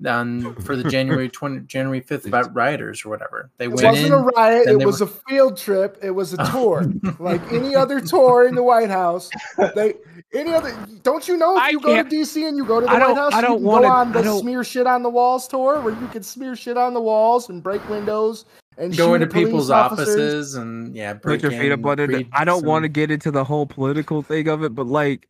[0.05, 3.49] on um, for the January twenty January fifth about rioters or whatever.
[3.57, 4.13] They It went wasn't in.
[4.13, 4.67] a riot.
[4.67, 5.97] It was were- a field trip.
[6.01, 6.83] It was a tour,
[7.19, 9.29] like any other tour in the White House.
[9.75, 9.95] They
[10.33, 10.75] any other.
[11.03, 12.91] Don't you know if I you go to can't- DC and you go to the
[12.93, 15.47] White House, I you don't can wanna- go on the smear shit on the walls
[15.47, 18.45] tour, where you can smear shit on the walls and break windows
[18.77, 20.07] and go into people's officers.
[20.07, 22.07] offices and yeah, Put break your feet up under.
[22.07, 25.27] the- I don't want to get into the whole political thing of it, but like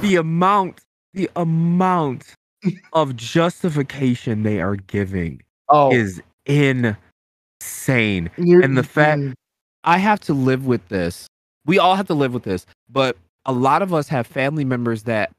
[0.00, 0.80] the amount,
[1.14, 2.34] the amount
[2.92, 6.88] of justification they are giving Oh, is insane.
[8.36, 9.22] you're- and the fact-
[9.84, 11.26] I have to live with this.
[11.66, 15.04] We all have to live with this, but a lot of us have family members
[15.04, 15.30] that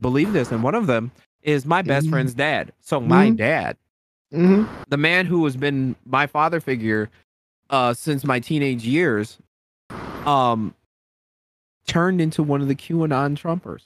[0.00, 1.10] believe this, and one of them
[1.42, 2.10] is my best Mhm.
[2.10, 2.72] friend's dad.
[2.80, 3.36] So my Mhm.
[3.36, 3.76] dad
[4.32, 4.66] mhm.
[4.88, 7.10] the man who has been my father figure
[7.70, 9.38] uh, since my teenage years,
[10.26, 10.74] um,
[11.86, 13.82] turned into one of the QAnon Trumpers,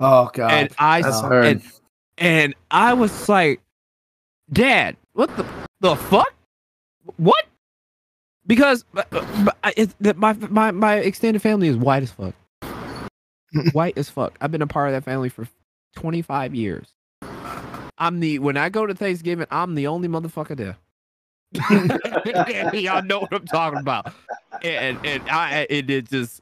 [0.00, 0.50] Oh god.
[0.52, 1.46] and I That's s- hard.
[1.46, 1.62] and,
[2.18, 3.60] and I was like,
[4.52, 5.44] Dad, what the
[5.80, 6.32] the fuck?
[7.16, 7.44] What?
[8.46, 12.12] Because uh, uh, but I- it's, that my my my extended family is white as
[12.12, 12.34] fuck,
[13.72, 14.36] white as fuck.
[14.40, 15.46] I've been a part of that family for
[15.94, 16.86] twenty five years.
[17.98, 20.76] I'm the when I go to Thanksgiving, I'm the only motherfucker there.
[22.78, 24.12] Y'all know what I'm talking about.
[24.62, 26.40] And and I it, it just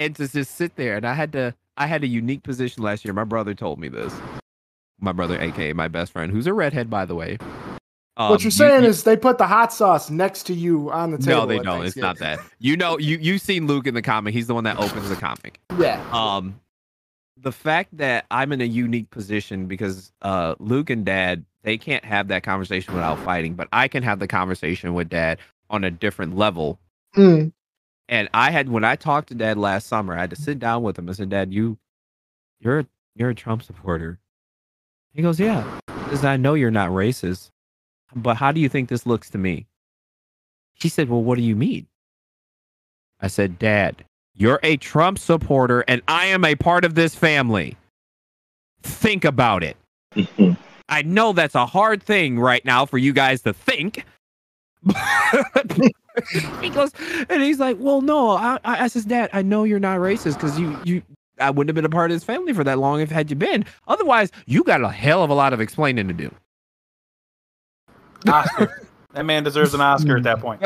[0.00, 3.04] and to just sit there and I had to I had a unique position last
[3.04, 3.14] year.
[3.14, 4.12] My brother told me this.
[5.00, 7.38] My brother, aka my best friend, who's a redhead by the way.
[8.16, 11.12] Um, what you're saying you- is they put the hot sauce next to you on
[11.12, 11.42] the table.
[11.42, 11.86] no, they don't.
[11.86, 12.40] It's not that.
[12.58, 14.34] You know, you you've seen Luke in the comic.
[14.34, 15.60] He's the one that opens the comic.
[15.78, 16.04] Yeah.
[16.12, 16.60] Um,
[17.38, 22.04] the fact that I'm in a unique position because uh, Luke and Dad they can't
[22.04, 25.38] have that conversation without fighting, but I can have the conversation with Dad
[25.70, 26.78] on a different level.
[27.16, 27.52] Mm.
[28.10, 30.82] And I had when I talked to Dad last summer, I had to sit down
[30.82, 31.78] with him and said, "Dad, you,
[32.58, 32.84] you're
[33.14, 34.18] you're a Trump supporter."
[35.14, 37.50] He goes, "Yeah," because I know you're not racist,
[38.14, 39.68] but how do you think this looks to me?
[40.74, 41.86] He said, "Well, what do you mean?"
[43.20, 44.04] I said, "Dad,
[44.34, 47.76] you're a Trump supporter, and I am a part of this family.
[48.82, 49.76] Think about it."
[50.88, 54.04] I know that's a hard thing right now for you guys to think.
[56.60, 56.90] he goes,
[57.28, 60.34] and he's like, "Well, no." I, I, I says, "Dad, I know you're not racist
[60.34, 61.02] because you, you,
[61.38, 63.36] I wouldn't have been a part of his family for that long if had you
[63.36, 63.64] been.
[63.88, 66.34] Otherwise, you got a hell of a lot of explaining to do."
[68.28, 68.82] Oscar.
[69.12, 70.60] that man deserves an Oscar at that point.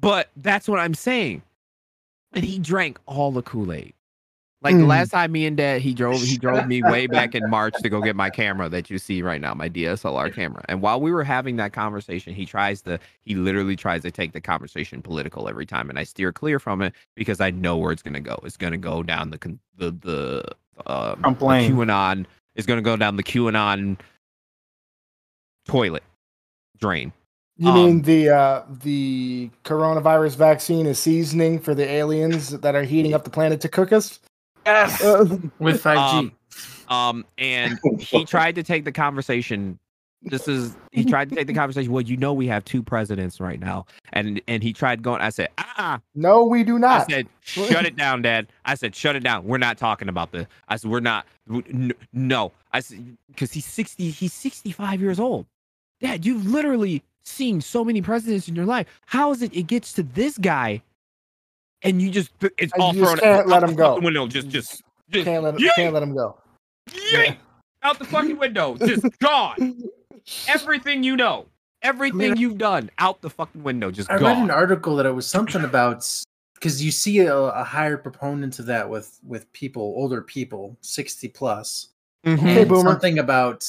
[0.00, 1.42] but that's what I'm saying.
[2.32, 3.92] And he drank all the Kool Aid.
[4.62, 4.88] Like the Mm.
[4.88, 7.88] last time me and Dad, he drove he drove me way back in March to
[7.88, 10.62] go get my camera that you see right now, my DSLR camera.
[10.68, 14.32] And while we were having that conversation, he tries to he literally tries to take
[14.32, 17.92] the conversation political every time, and I steer clear from it because I know where
[17.92, 18.38] it's gonna go.
[18.44, 19.38] It's gonna go down the
[19.76, 20.44] the the
[20.86, 21.72] uh, the lane.
[21.74, 23.98] QAnon is gonna go down the QAnon
[25.66, 26.02] toilet
[26.78, 27.12] drain.
[27.56, 32.82] You Um, mean the uh, the coronavirus vaccine is seasoning for the aliens that are
[32.84, 34.20] heating up the planet to cook us?
[34.66, 35.00] Yes.
[35.58, 35.96] With 5G.
[35.96, 36.32] Um,
[36.88, 39.78] Um, and he tried to take the conversation.
[40.22, 41.90] This is he tried to take the conversation.
[41.92, 45.22] Well, you know we have two presidents right now, and and he tried going.
[45.22, 47.02] I said, ah, no, we do not.
[47.02, 48.48] I said, shut it down, Dad.
[48.66, 49.44] I said, shut it down.
[49.44, 50.46] We're not talking about this.
[50.68, 51.24] I said, we're not.
[52.12, 54.10] No, I said because he's sixty.
[54.10, 55.46] He's sixty-five years old.
[56.02, 58.88] Dad, you've literally seen so many presidents in your life.
[59.06, 59.54] How is it?
[59.56, 60.82] It gets to this guy,
[61.82, 63.88] and you just it's all you just thrown can't out let the him go.
[63.94, 65.70] fucking Window, just just just can't let Yeet!
[65.76, 66.38] can't let him go.
[66.90, 67.36] yeet
[67.82, 69.82] out the fucking window, just gone.
[70.48, 71.46] Everything you know,
[71.82, 75.26] everything you've done, out the fucking window, just I read an article that it was
[75.26, 76.06] something about
[76.54, 81.28] because you see a, a higher proponent of that with with people, older people, sixty
[81.28, 81.88] plus.
[82.26, 82.38] Mhm.
[82.38, 82.90] Hey, boomer.
[82.90, 83.66] something about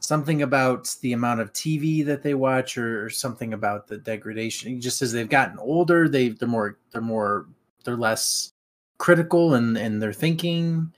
[0.00, 4.80] something about the amount of TV that they watch, or, or something about the degradation.
[4.80, 7.46] Just as they've gotten older, they they're more they're more
[7.84, 8.50] they're less
[8.98, 10.92] critical and and their thinking,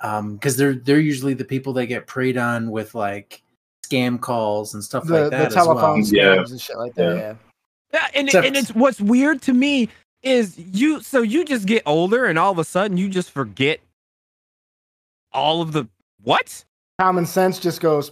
[0.00, 3.42] because they're they're usually the people that get preyed on with like
[3.86, 5.50] scam calls and stuff The, like that.
[5.50, 6.36] the telephone as Yeah.
[6.36, 7.14] scams and shit like that.
[7.14, 7.20] Yeah.
[7.20, 7.34] Yeah.
[7.92, 9.88] Yeah, and, Except- and it's what's weird to me
[10.22, 13.80] is you so you just get older and all of a sudden you just forget
[15.32, 15.86] all of the
[16.22, 16.64] what?
[16.98, 18.10] Common sense just goes.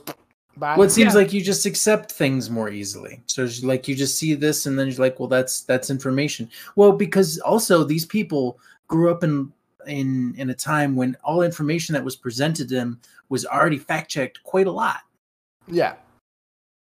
[0.56, 0.76] Bye.
[0.76, 1.20] Well, it seems Yeah.
[1.20, 3.22] like you just accept things more easily.
[3.26, 6.48] So it's like you just see this, and then you're like, "Well, that's that's information."
[6.76, 9.52] Well, because also these people grew up in
[9.86, 13.00] in in a time when all information that was presented to them
[13.30, 15.00] was already fact checked quite a lot.
[15.66, 15.94] yeah.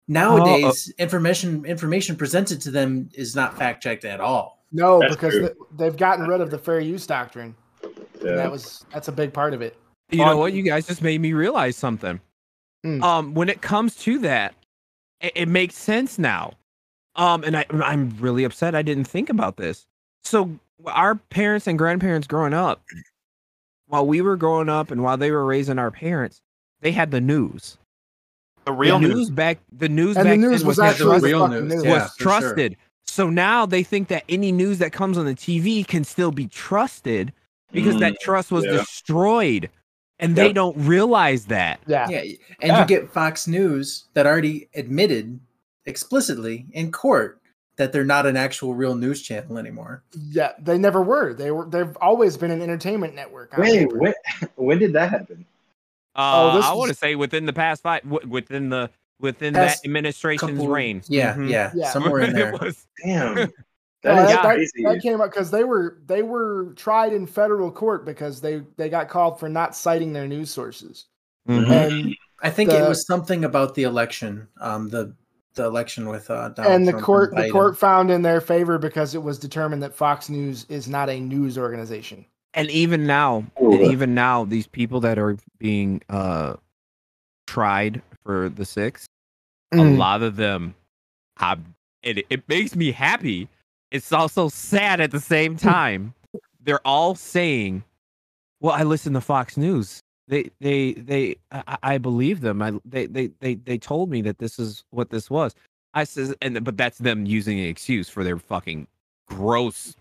[0.09, 4.61] Nowadays, information information presented to them is not fact checked at all.
[4.73, 7.55] No, That's because th- they've gotten rid of the fair use doctrine.
[7.81, 9.77] And that was that's a big part of it.
[10.13, 10.53] You know what?
[10.53, 12.19] You guys just made me realize something.
[12.85, 13.01] Mm.
[13.03, 14.53] Um, when it comes to that,
[15.21, 16.53] it, it makes sense now.
[17.15, 19.85] Um, and I, I'm really upset I didn't think about this.
[20.23, 22.81] So our parents and grandparents growing up,
[23.87, 26.41] while we were growing up and while they were raising our parents,
[26.81, 27.77] they had the news.
[28.65, 29.29] The real the news.
[29.29, 31.73] back, the news And back the news was was, actually the real fucking news.
[31.75, 31.83] news.
[31.85, 32.27] Yeah, was sure.
[32.27, 32.77] trusted.
[33.05, 36.47] So now they think that any news that comes on the TV can still be
[36.47, 37.31] trusted
[37.71, 38.71] because Mm, that trust was yeah.
[38.71, 39.69] destroyed,
[40.19, 40.55] and they Yep.
[40.55, 41.79] don't realize that.
[41.87, 42.07] Yeah.
[42.09, 42.81] Yeah, and Yeah.
[42.81, 45.39] you get Fox News that already admitted
[45.85, 47.39] explicitly in court
[47.75, 50.03] that they're not an actual real news channel anymore.
[50.15, 50.51] Yeah.
[50.59, 51.33] They never were.
[51.33, 53.53] They were they've always been an entertainment network.
[53.57, 54.13] on Wait, when,
[54.55, 55.45] when did that happen?
[56.15, 58.89] Uh, Oh, this I is- want to say within the past five, w- within the
[59.19, 61.01] within That's that administration's Couple- reign.
[61.07, 61.49] Yeah, Mhm.
[61.49, 61.89] yeah, Yeah.
[61.91, 62.53] somewhere in there.
[62.53, 63.51] it was Damn.
[64.05, 67.25] Uh, That is that, that- that came up because they were they were tried in
[67.25, 71.05] federal court because they they got called for not citing their news sources
[71.47, 71.69] Mhm.
[71.69, 75.15] and I think The- it was something about the election, um, the
[75.55, 78.77] the election with uh, Donald and the Trump court the court found in their favor
[78.77, 82.25] because it was determined that Fox News is not a news organization.
[82.55, 83.71] and even now Ooh.
[83.73, 86.53] and even now these people that are being uh
[87.47, 89.05] tried for the six
[89.71, 89.97] a Mm.
[89.97, 90.75] lot of them
[91.37, 91.59] have
[92.03, 93.47] it, it makes me happy
[93.93, 96.15] it's also sad at the same time.
[96.61, 97.83] They're all saying
[98.61, 100.01] well i listen to fox news.
[100.27, 102.61] They they they i, I believe them.
[102.61, 105.55] I they, they they they told me that this is what this was.
[105.93, 108.87] I says and but that's them using an excuse for their fucking
[109.27, 109.95] gross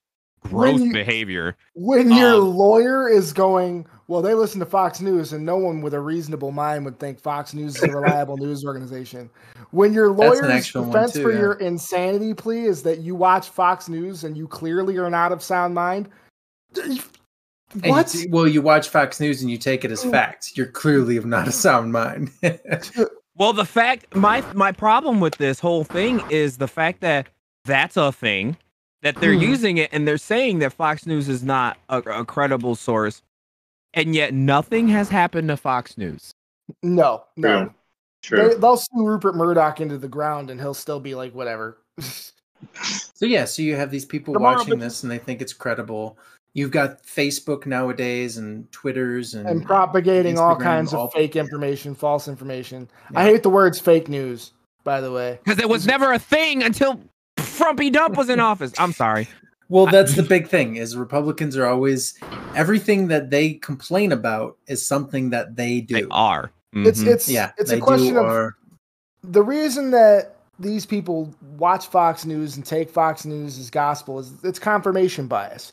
[0.44, 5.00] gross When you- behavior When your Um, lawyer is going, well, they listen to Fox
[5.00, 8.36] News, and no one with a reasonable mind would think Fox News is a reliable
[8.36, 9.30] news organization.
[9.70, 11.38] When your That's lawyer's defense too, for yeah.
[11.38, 15.42] your insanity plea is that you watch Fox News and you clearly are not of
[15.42, 16.08] sound mind,
[16.82, 17.00] And
[17.84, 18.08] you what?
[18.08, 20.56] t- well, you watch Fox News and you take it as facts.
[20.56, 22.30] You're clearly of not a sound mind.
[23.34, 27.28] Well, the fact my my problem with this whole thing is the fact that
[27.64, 28.58] that's a thing
[29.02, 29.40] that they're Hmm.
[29.40, 33.22] using it and they're saying that Fox News is not a, a credible source,
[33.94, 36.32] and yet nothing has happened to Fox News.
[36.82, 37.72] No, no.
[38.22, 38.36] True.
[38.38, 38.58] They, True.
[38.60, 41.78] they'll sue Rupert Murdoch into the ground, and he'll still be like, whatever.
[42.82, 45.52] so yeah, so you have these people Tomorrow, watching but- this and they think it's
[45.52, 46.16] credible.
[46.54, 51.94] You've got Facebook nowadays and Twitters and, and propagating all kinds all- of fake information,
[51.94, 52.88] false information.
[53.10, 53.20] Yeah.
[53.20, 54.52] I hate the words fake news,
[54.84, 55.40] by the way.
[55.42, 57.00] Because it was never a thing until
[57.38, 58.72] Frumpy Dump was in office.
[58.78, 59.28] I'm sorry.
[59.68, 62.18] Well, that's the big thing is Republicans are always
[62.54, 65.94] everything that they complain about is something that they do.
[65.94, 66.50] They are.
[66.74, 67.06] It's Mhm.
[67.06, 68.56] it's yeah, it's a question of or
[69.22, 74.32] the reason that these people watch Fox News and take Fox News as gospel is
[74.44, 75.72] it's confirmation bias.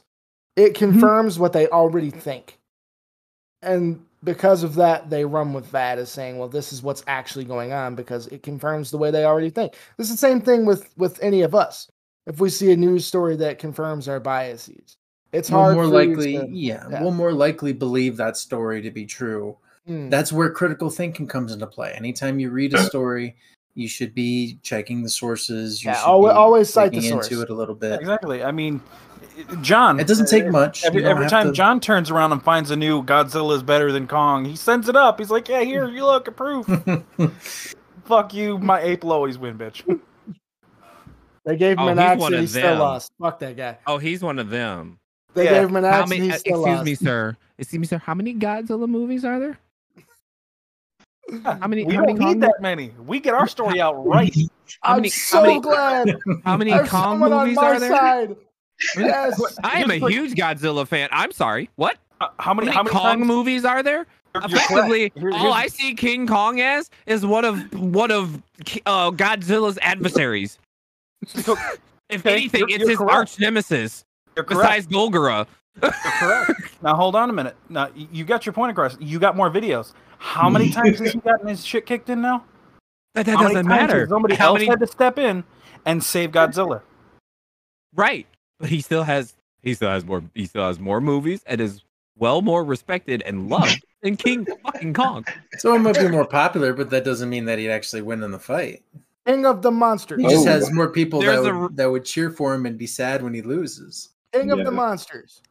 [0.56, 2.57] It confirms what they already think.
[3.61, 7.46] And because of that, they run with that as saying, well, this is what's actually
[7.46, 9.74] going on because it confirms the way they already think.
[9.98, 11.90] This is the same thing with with any of us.
[12.28, 14.98] If we see a news story that confirms our biases,
[15.32, 17.02] it's we'll hard more likely to- yeah, yeah.
[17.02, 19.58] we'll more likely believe that story to be true.
[19.88, 20.10] Mm.
[20.10, 21.94] That's where critical thinking comes into play.
[21.96, 23.36] Anytime you read a story,
[23.80, 25.84] you should be checking the sources.
[25.84, 27.30] You Yeah, should alwa- be always cite the source.
[27.30, 28.00] into it a little bit.
[28.00, 28.44] Exactly.
[28.44, 28.82] I mean,
[29.62, 30.00] John.
[30.00, 30.84] It doesn't take uh, much.
[30.86, 34.08] Every, every time to- John turns around and finds a new Godzilla is better than
[34.08, 35.20] Kong, he sends it up.
[35.20, 36.68] He's like, "Yeah, here, you look, proof."
[38.06, 39.84] Fuck you, my ape will always win, bitch.
[41.46, 43.12] They gave him Oh, an he's axe and he still lost.
[43.20, 43.78] Fuck that guy.
[43.88, 45.00] Oh, he's one of them.
[45.34, 45.62] They Yeah.
[45.62, 46.86] gave him an How axe and he uh, still excuse lost.
[46.86, 47.38] me, sir.
[47.58, 47.98] Excuse me, sir.
[47.98, 49.58] How many Godzilla movies are there?
[51.44, 51.86] How many?
[51.86, 52.92] we how don't many need that many.
[53.06, 54.34] We get our story out right.
[54.84, 55.10] How I'm many?
[55.10, 55.60] so how many?
[55.62, 56.20] glad.
[56.46, 57.90] How many Kong movies on my are there?
[57.90, 58.36] side.
[58.98, 59.42] Yes.
[59.64, 61.10] I am a huge Godzilla fan.
[61.12, 61.70] I'm sorry.
[61.76, 61.98] What?
[62.22, 62.66] Uh, How How many?
[62.68, 63.28] many, How many Kong times?
[63.28, 64.06] movies are there?
[64.36, 64.72] You're- you're correct.
[64.72, 68.36] Effectively, Here- all here's- I see King Kong as is one of one of
[68.86, 70.60] uh, Godzilla's adversaries.
[71.24, 73.14] If Okay, anything, you're- it's you're his correct.
[73.14, 74.62] arch nemesis You're correct.
[74.62, 75.48] besides Golgora.
[75.82, 76.82] You're correct.
[76.84, 77.56] now hold on a minute.
[77.70, 78.98] Now y- you got your point across.
[79.00, 79.94] You got more videos.
[80.20, 82.46] How many times has he gotten his shit kicked in now?
[83.16, 84.06] That, that doesn't matter.
[84.08, 85.44] Somebody How else many- had to step in
[85.86, 86.82] and save Godzilla.
[87.96, 88.28] Right,
[88.60, 89.34] but he still has
[89.64, 91.82] he still has more he still has more movies and is
[92.18, 95.26] well more respected and loved than King fucking Kong.
[95.58, 98.32] so it might be more popular, but that doesn't mean that he'd actually win in
[98.32, 98.84] the fight.
[99.26, 100.22] King of the monsters.
[100.22, 100.52] He just Oh.
[100.52, 102.88] has more people that There's a would, r- that would cheer for him and be
[102.88, 104.10] sad when he loses.
[104.34, 105.41] King of the monsters.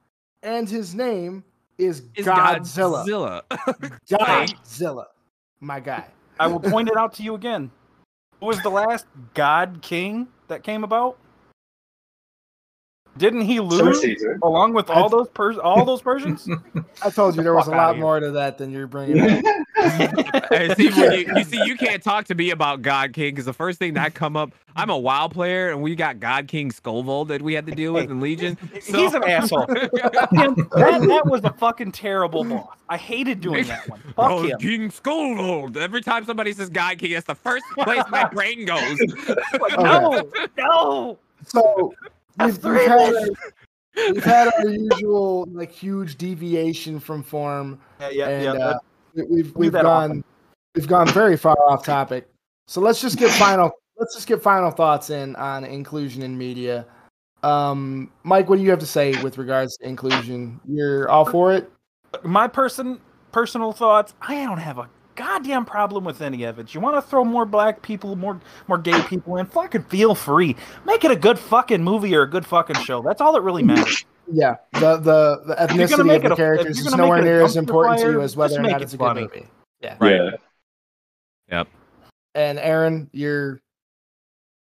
[0.42, 1.42] And his name
[1.78, 3.06] is Is Godzilla.
[3.06, 4.00] Godzilla.
[4.10, 5.04] Godzilla.
[5.60, 6.04] My guy.
[6.38, 7.70] I will point it out to you again.
[8.40, 11.18] Who was the last God King that came about?
[13.16, 14.04] Didn't he lose
[14.44, 16.48] along with all those Pers- all those Persians?
[17.02, 19.42] I told you there was a lot more to that than you're bringing
[20.70, 20.76] up.
[20.76, 23.52] See, when you, you see, you can't talk to me about God King because the
[23.52, 27.28] first thing that come up, I'm a WoW player and we got God King Skovald
[27.28, 28.56] that we had to deal with in Legion.
[28.72, 29.66] He's an asshole.
[29.66, 32.68] that, that was a fucking terrible boss.
[32.88, 34.00] I hated doing that one.
[34.16, 34.58] Fuck Oh, him.
[34.58, 35.76] King Skovald.
[35.76, 38.98] Every time somebody says God King, that's the first place my brain goes.
[39.78, 41.18] No, no.
[41.46, 41.94] So
[42.40, 43.12] we've, we've, had our,
[44.12, 48.50] we've had our usual like huge deviation from form, Yeah, yeah, and yeah.
[48.52, 48.87] uh, we-
[49.28, 50.24] we've we've gone
[50.74, 52.28] we've gone very far off topic.
[52.66, 56.86] So let's just get final let's just get final thoughts in on inclusion in media.
[57.42, 60.60] Um, Mike, what do you have to say with regards to inclusion?
[60.68, 61.70] You're all for it?
[62.22, 62.98] my person
[63.32, 64.88] personal thoughts i don't have a
[65.18, 66.72] goddamn problem with any of it.
[66.72, 69.46] You want to throw more black people, more more gay people in?
[69.46, 70.56] Fucking feel free.
[70.86, 73.02] Make it a good fucking movie or a good fucking show.
[73.02, 74.04] That's all that really matters.
[74.30, 77.26] Yeah, the the, the If you're gonna ethnicity of the a- characters is nowhere make
[77.26, 78.94] it a near as dumpster important to you as whether just or not it it's
[78.94, 79.46] a good movie.
[79.80, 79.96] Yeah.
[80.00, 80.14] Right.
[80.14, 80.30] Yeah.
[81.50, 81.68] Yep.
[82.34, 83.60] And Aaron, you're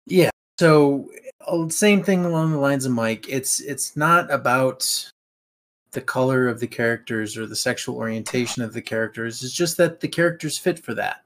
[0.05, 0.29] Yeah.
[0.59, 1.09] So
[1.47, 3.27] uh, same thing along the lines of Mike.
[3.29, 5.09] It's it's not about
[5.91, 9.43] the color of the characters or the sexual orientation of the characters.
[9.43, 11.23] It's just that the characters fit for that.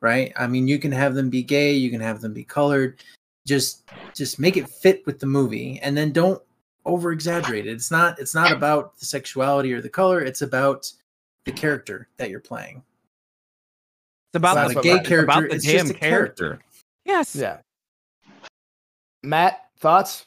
[0.00, 0.32] Right?
[0.36, 3.02] I mean, you can have them be gay, you can have them be colored.
[3.46, 6.40] Just just make it fit with the movie and then don't
[6.84, 7.70] over exaggerate it.
[7.70, 10.90] It's not it's not about the sexuality or the color, it's about
[11.44, 12.82] the character that you're playing.
[14.30, 15.08] It's about That's the what gay matters.
[15.08, 15.24] character.
[15.24, 16.44] About It's the just a character.
[16.48, 16.64] character.
[17.04, 17.36] Yes.
[17.36, 17.58] yeah.
[19.22, 20.24] Matt, thoughts?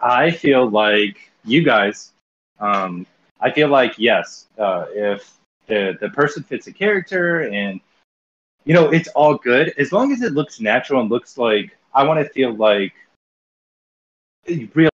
[0.00, 2.12] I feel like you guys,
[2.60, 3.06] um,
[3.40, 5.32] I feel like yes, uh, if
[5.66, 7.80] the the person fits a character and
[8.64, 12.04] you know it's all good as long as it looks natural and looks like I
[12.04, 12.92] want to feel like
[14.74, 14.90] real.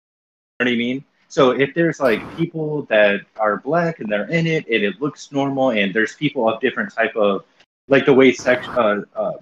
[0.59, 1.05] You know what I mean?
[1.29, 5.31] So if there's like people that are black and they're in it and it looks
[5.31, 7.45] normal and there's people of different type of
[7.87, 9.33] like the way sex uh, uh,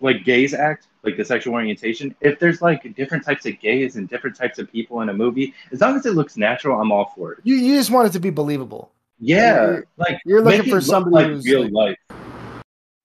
[0.00, 2.14] like gays act, like the sexual orientation.
[2.22, 5.52] If there's like different types of gays and different types of people in a movie,
[5.70, 7.40] as long as it looks natural, I'm all for it.
[7.42, 8.90] You you just want it to be believable.
[9.18, 11.72] Yeah, You're- like you're looking for somebody like who's, real like-
[12.10, 12.18] life.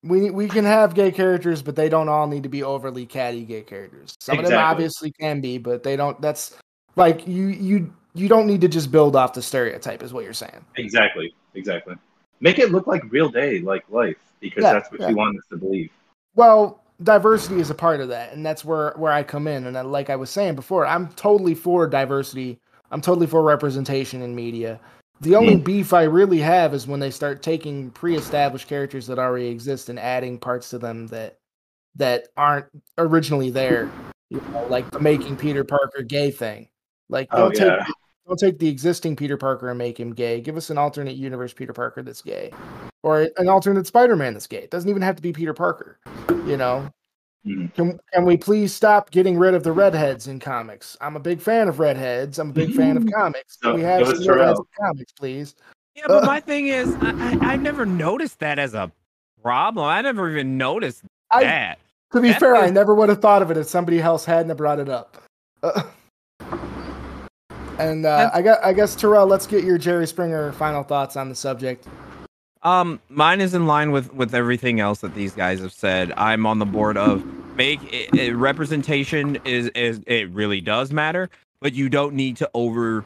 [0.02, 3.44] We we can have gay characters, but they don't all need to be overly catty
[3.44, 4.14] gay characters.
[4.20, 6.18] Some of them obviously can be, but they don't.
[6.22, 6.56] That's
[6.98, 10.32] like you you you don't need to just build off the stereotype, is what you're
[10.32, 10.64] saying.
[10.76, 11.94] Exactly, exactly.
[12.40, 15.08] Make it look like real day, like life, because Yeah, that's what yeah.
[15.08, 15.90] you want us to believe.
[16.34, 19.66] Well, diversity is a part of that, and that's where where I come in.
[19.66, 22.58] And I, like I was saying before, I'm totally for diversity.
[22.90, 24.80] I'm totally for representation in media.
[25.20, 25.64] The only mm.
[25.64, 29.98] beef I really have is when they start taking pre-established characters that already exist and
[29.98, 31.38] adding parts to them that
[31.96, 32.66] that aren't
[32.96, 33.90] originally there.
[34.30, 36.68] You know, like the making Peter Parker gay thing.
[37.08, 37.86] Like Oh, don't take yeah.
[38.26, 40.40] don't take the existing Peter Parker and make him gay.
[40.40, 42.52] Give us an alternate universe Peter Parker that's gay,
[43.02, 44.58] or an alternate Spider-Man that's gay.
[44.58, 45.98] It doesn't even have to be Peter Parker.
[46.46, 46.88] You know,
[47.46, 47.72] Mhm.
[47.74, 50.96] can, can we please stop getting rid of the redheads in comics?
[51.00, 52.38] I'm a big fan of redheads.
[52.38, 53.56] I'm a big fan of comics.
[53.56, 55.54] Can So- we have some redheads in comics, please?
[55.94, 57.10] Yeah, but my thing is, I,
[57.40, 58.90] I, I never noticed that as a
[59.42, 59.86] problem.
[59.86, 61.78] I never even noticed I, that.
[62.12, 64.48] to be That fair, I never would have thought of it if somebody else hadn't
[64.48, 65.16] have brought it up.
[65.62, 65.82] Uh,
[67.78, 71.28] and uh, I got, I guess Terrell, let's get your Jerry Springer final thoughts on
[71.28, 71.86] the subject.
[72.62, 76.12] Um, mine is in line with with everything else that these guys have said.
[76.16, 77.24] I'm on the board of
[77.56, 81.30] make it, it- representation is is it really does matter,
[81.60, 83.04] but you don't need to over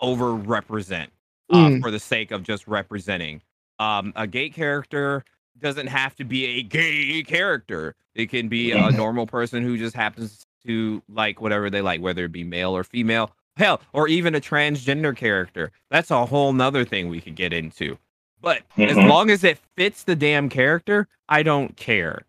[0.00, 1.10] over represent
[1.50, 1.82] uh, Mm.
[1.82, 3.42] for the sake of just representing.
[3.78, 5.24] Um, a gay character
[5.60, 7.94] doesn't have to be a gay character.
[8.14, 12.24] It can be a normal person who just happens to like whatever they like, whether
[12.24, 13.30] it be male or female.
[13.56, 15.70] Hell, or even a transgender character.
[15.90, 17.98] That's a whole nother thing we could get into.
[18.40, 19.08] But as Mhm.
[19.08, 22.22] long as it fits the damn character, I don't care.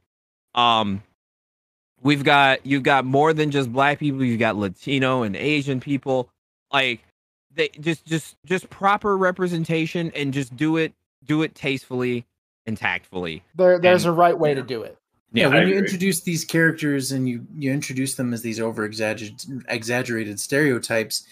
[0.54, 1.04] Um
[2.02, 6.30] we've got you've got more than just black people, you've got Latino and Asian people.
[6.72, 7.02] Like
[7.52, 10.94] they just just just proper representation and just do it
[11.26, 12.26] do it tastefully
[12.68, 13.44] and tactfully.
[13.56, 14.98] There, there's And- a right way to do it.
[15.36, 15.78] Yeah, I when you agree.
[15.80, 21.28] introduce these characters and you you introduce them as these over exaggerated stereotypes,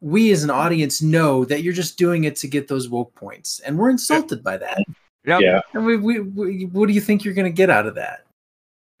[0.00, 3.60] we as an audience know that you're just doing it to get those woke points,
[3.60, 4.78] and we're insulted by that.
[5.24, 5.40] Yep.
[5.40, 5.60] Yeah.
[5.74, 8.24] And we, we, we, what do you think you're going to get out of that?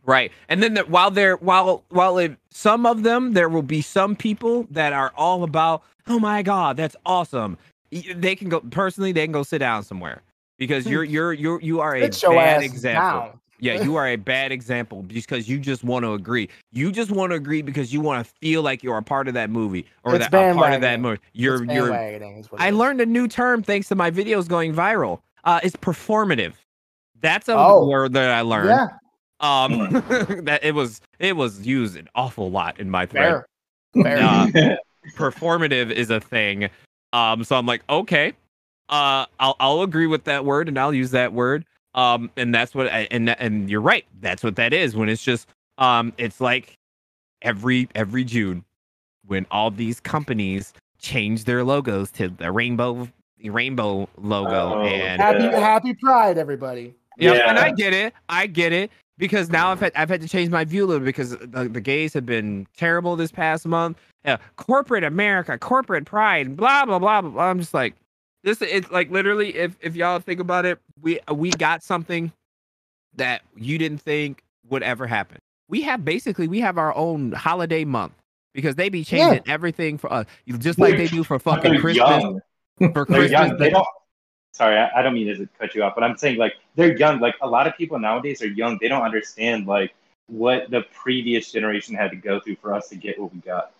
[0.04, 0.30] Right.
[0.48, 4.14] And then the, while they're while while it, some of them there will be some
[4.14, 7.58] people that are all about, "Oh my god, that's awesome."
[7.90, 10.22] They can go personally, they can go sit down somewhere
[10.58, 10.90] because hmm.
[10.90, 13.02] you're you're you're you are a bad example.
[13.02, 13.40] down.
[13.60, 16.48] Yeah, you are a bad example because you just want to agree.
[16.72, 19.34] You just want to agree because you want to feel like you're a part of
[19.34, 21.20] that movie or It's that a part of that movie.
[21.32, 22.76] You're It's you're bandwagoning is what it I is.
[22.76, 25.20] learned a new term thanks to my videos going viral.
[25.44, 26.54] Uh it's performative.
[27.20, 27.88] That's a Oh.
[27.88, 28.68] word that I learned.
[28.68, 28.86] Yeah,
[29.40, 29.90] Um,
[30.44, 33.44] that it was it was used an awful lot in my thread.
[33.94, 34.02] fair.
[34.04, 34.22] Fair.
[34.22, 34.76] Uh,
[35.16, 36.68] performative is a thing.
[37.12, 38.34] Um, so I'm like, okay,
[38.88, 41.64] uh, I'll I'll agree with that word and I'll use that word.
[41.98, 44.04] Um, and that's what I, and and you're right.
[44.20, 45.48] That's what that is when it's just
[45.78, 46.76] um, it's like
[47.42, 48.64] every every June
[49.26, 53.08] when all these companies change their logos to the rainbow
[53.38, 55.58] the rainbow logo Oh, and happy, Yeah.
[55.60, 56.94] happy Pride, everybody.
[57.16, 58.14] yeah, and I get it.
[58.28, 61.04] I get it because now I've had I've had to change my view a little
[61.04, 63.98] because the, the gays have been terrible this past month.
[64.24, 67.30] Yeah, corporate America, corporate pride, blah blah blah blah.
[67.30, 67.44] blah.
[67.44, 67.94] I'm just like,
[68.48, 72.32] This it's like literally if if y'all think about it, we we got something
[73.16, 75.36] that you didn't think would ever happen.
[75.68, 78.14] We have basically we have our own holiday month
[78.54, 82.40] because they be changing everything for us, just like they do for fucking Christmas.
[82.94, 83.50] For Christmas.
[83.58, 83.86] They they- don't.
[84.52, 87.20] Sorry, I, I don't mean to cut you off, but I'm saying like they're young.
[87.20, 88.78] Like a lot of people nowadays are young.
[88.80, 89.94] They don't understand like
[90.26, 93.72] what the previous generation had to go through for us to get what we got.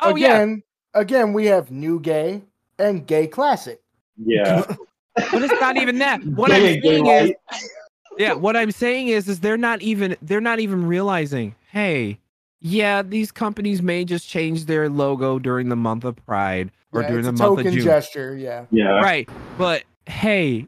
[0.00, 0.62] oh yeah, again,
[0.92, 2.42] again, we have new gay
[2.78, 3.80] and gay classic.
[4.18, 4.64] Yeah.
[5.14, 6.24] but it's not even that.
[6.24, 7.32] What Gay I'm saying is,
[8.18, 11.54] yeah, what I'm saying is, is they're not even they're not even realizing.
[11.70, 12.18] Hey,
[12.60, 17.08] yeah, these companies may just change their logo during the month of Pride or Yeah,
[17.08, 17.84] during the a month token of June.
[17.84, 18.36] gesture.
[18.36, 18.64] Yeah.
[18.70, 19.00] yeah.
[19.00, 19.28] right
[19.58, 20.66] but hey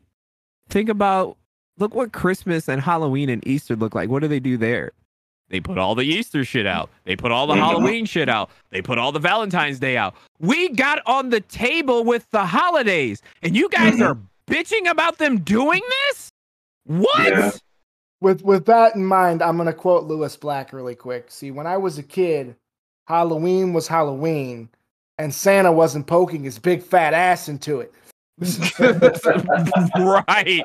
[0.68, 1.36] think about
[1.78, 4.90] look what christmas and halloween and easter look like what do they do there
[5.50, 7.58] they put all the easter shit out they put all the Mhm.
[7.58, 12.04] halloween shit out they put all the valentine's day out we got on the table
[12.04, 14.06] with the holidays and you guys Mhm.
[14.10, 16.30] are bitching about them doing this
[16.84, 17.50] what Yeah.
[18.20, 21.30] With with that in mind, I'm gonna quote Lewis Black really quick.
[21.30, 22.56] See, when I was a kid,
[23.06, 24.68] Halloween was Halloween,
[25.18, 27.94] and Santa wasn't poking his big fat ass into it.
[29.98, 30.62] right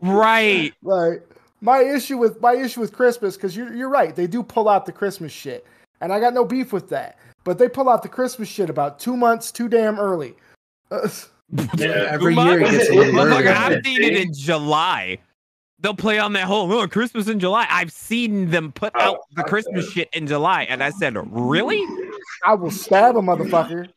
[0.00, 1.22] right Like
[1.62, 4.84] my issue with my issue with Christmas, because you're you're right, they do pull out
[4.84, 5.64] the Christmas shit,
[6.02, 7.18] and I got no beef with that.
[7.44, 10.34] But they pull out the Christmas shit about two months too damn early.
[10.90, 11.08] Uh,
[11.76, 12.06] Yeah.
[12.10, 13.52] Every year it gets a little it- Motherfucker, earlier.
[13.52, 15.18] I've seen it in July.
[15.80, 17.66] They'll play on that whole oh, Christmas in July.
[17.68, 21.84] I've seen them put Oh, out the Christmas shit in July, and I said, "Really?
[22.46, 23.88] I will stab a motherfucker.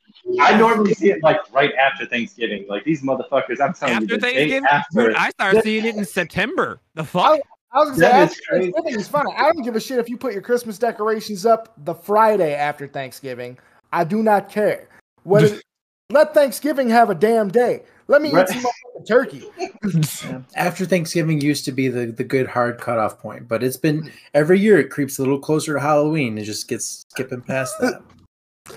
[0.41, 2.65] I normally see it like right after Thanksgiving.
[2.67, 4.65] Like these motherfuckers, I'm telling After you, the Thanksgiving?
[4.69, 5.07] after.
[5.07, 6.81] Dude, I started seeing it in September.
[6.95, 7.39] The fuck?
[7.75, 8.71] I was gonna say That is after crazy.
[8.71, 9.25] Thanksgiving is fine.
[9.35, 12.87] I don't give a shit if you put your Christmas decorations up the Friday after
[12.87, 13.57] Thanksgiving.
[13.91, 14.87] I do not care.
[15.23, 15.61] What is,
[16.09, 17.83] let Thanksgiving have a damn day.
[18.07, 18.47] Let me Right.
[18.49, 19.43] eat some motherfucking turkey.
[20.25, 20.41] Yeah.
[20.55, 24.59] After Thanksgiving used to be the, the good hard cutoff point, but it's been every
[24.59, 26.37] year it creeps a little closer to Halloween.
[26.37, 28.01] It just gets skipping past that.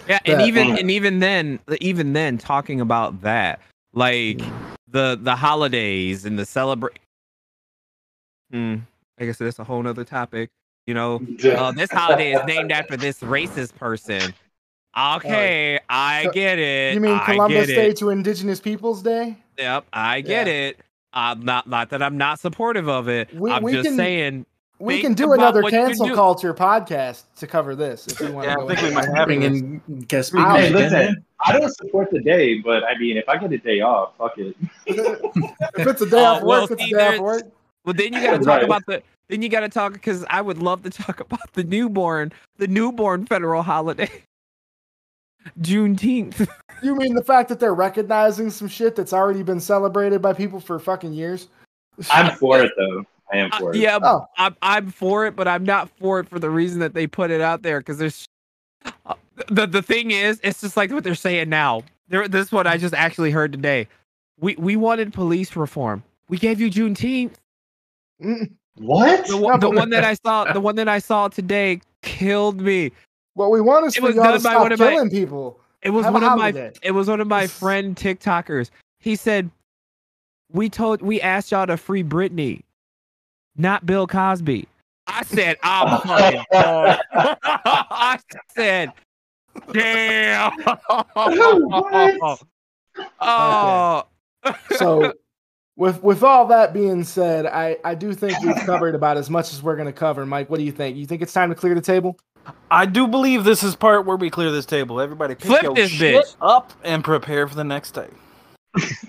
[0.06, 0.46] Yeah, and Yeah.
[0.46, 3.60] even uh, and even then, even then, talking about that,
[3.94, 4.52] like mm.
[4.90, 6.98] the the holidays and the celebrate.
[8.52, 8.76] Hmm.
[9.20, 10.50] I guess that's a whole nother topic.
[10.86, 14.32] You know, uh, this holiday is named after this racist person.
[14.98, 16.94] Okay, I So, get it.
[16.94, 17.96] You mean I Columbus get Day it.
[17.98, 19.36] to Indigenous Peoples Day?
[19.58, 20.52] Yep, I get Yeah.
[20.52, 20.80] it.
[21.12, 23.32] I'm not not that I'm not supportive of it.
[23.34, 24.46] We- I'm we just can- saying.
[24.80, 26.14] We can do another cancel do.
[26.14, 29.14] culture podcast to cover this if you want Yeah, to I think we might it.
[29.16, 29.48] have Bring this.
[29.60, 30.54] in guest Wow.
[30.54, 33.80] Hey, listen, I don't support the day, but I mean, if I get a day
[33.80, 34.54] off, fuck it.
[34.86, 37.42] if it's a day Oh, off well, work, it's see, a day off work.
[37.88, 38.64] Well, then you got to talk Right.
[38.64, 39.02] about the.
[39.30, 42.66] Then you got to talk because I would love to talk about the newborn, the
[42.68, 44.10] newborn federal holiday,
[45.60, 46.46] Juneteenth.
[46.82, 50.60] You mean the fact that they're recognizing some shit that's already been celebrated by people
[50.60, 51.48] for fucking years?
[52.10, 53.04] I'm for it though.
[53.32, 53.78] I am Uh, for it.
[53.78, 54.26] yeah, Oh.
[54.36, 57.30] I'm I'm for it, but I'm not for it for the reason that they put
[57.32, 58.26] it out there because there's.
[59.06, 59.14] Uh,
[59.48, 61.84] the the thing is, it's just like what they're saying now.
[62.08, 63.88] There, this is what I just actually heard today.
[64.38, 66.02] We we wanted police reform.
[66.28, 67.32] We gave you Juneteenth.
[68.20, 69.26] What?
[69.26, 72.92] The, one- the one that I saw, the one that I saw today, killed me.
[73.34, 75.08] What we want is It for was y'all to done by stop one of my-
[75.10, 75.60] people.
[75.82, 76.72] It was Have one of my holiday.
[76.82, 78.70] it was one of my friend TikTokers.
[78.98, 79.48] He said,
[80.52, 82.62] "We told we asked y'all to free Britney,
[83.56, 84.66] not Bill Cosby."
[85.06, 86.44] I said, oh, "I'm fucking.
[87.12, 88.18] I
[88.56, 88.92] said,
[89.72, 90.52] "Damn."
[91.14, 92.40] What?
[93.20, 94.02] Oh,
[94.76, 95.12] So,
[95.78, 99.52] with with all that being said, I I do think we've covered about as much
[99.54, 100.26] as we're going to cover.
[100.26, 100.96] Mike, what do you think?
[100.96, 102.18] You think it's time to clear the table?
[102.70, 105.00] I do believe this is part where we clear this table.
[105.00, 106.36] Everybody pick Flip your this shit bitch.
[106.40, 108.08] up and prepare for the next day.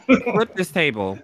[0.05, 1.19] flip this table.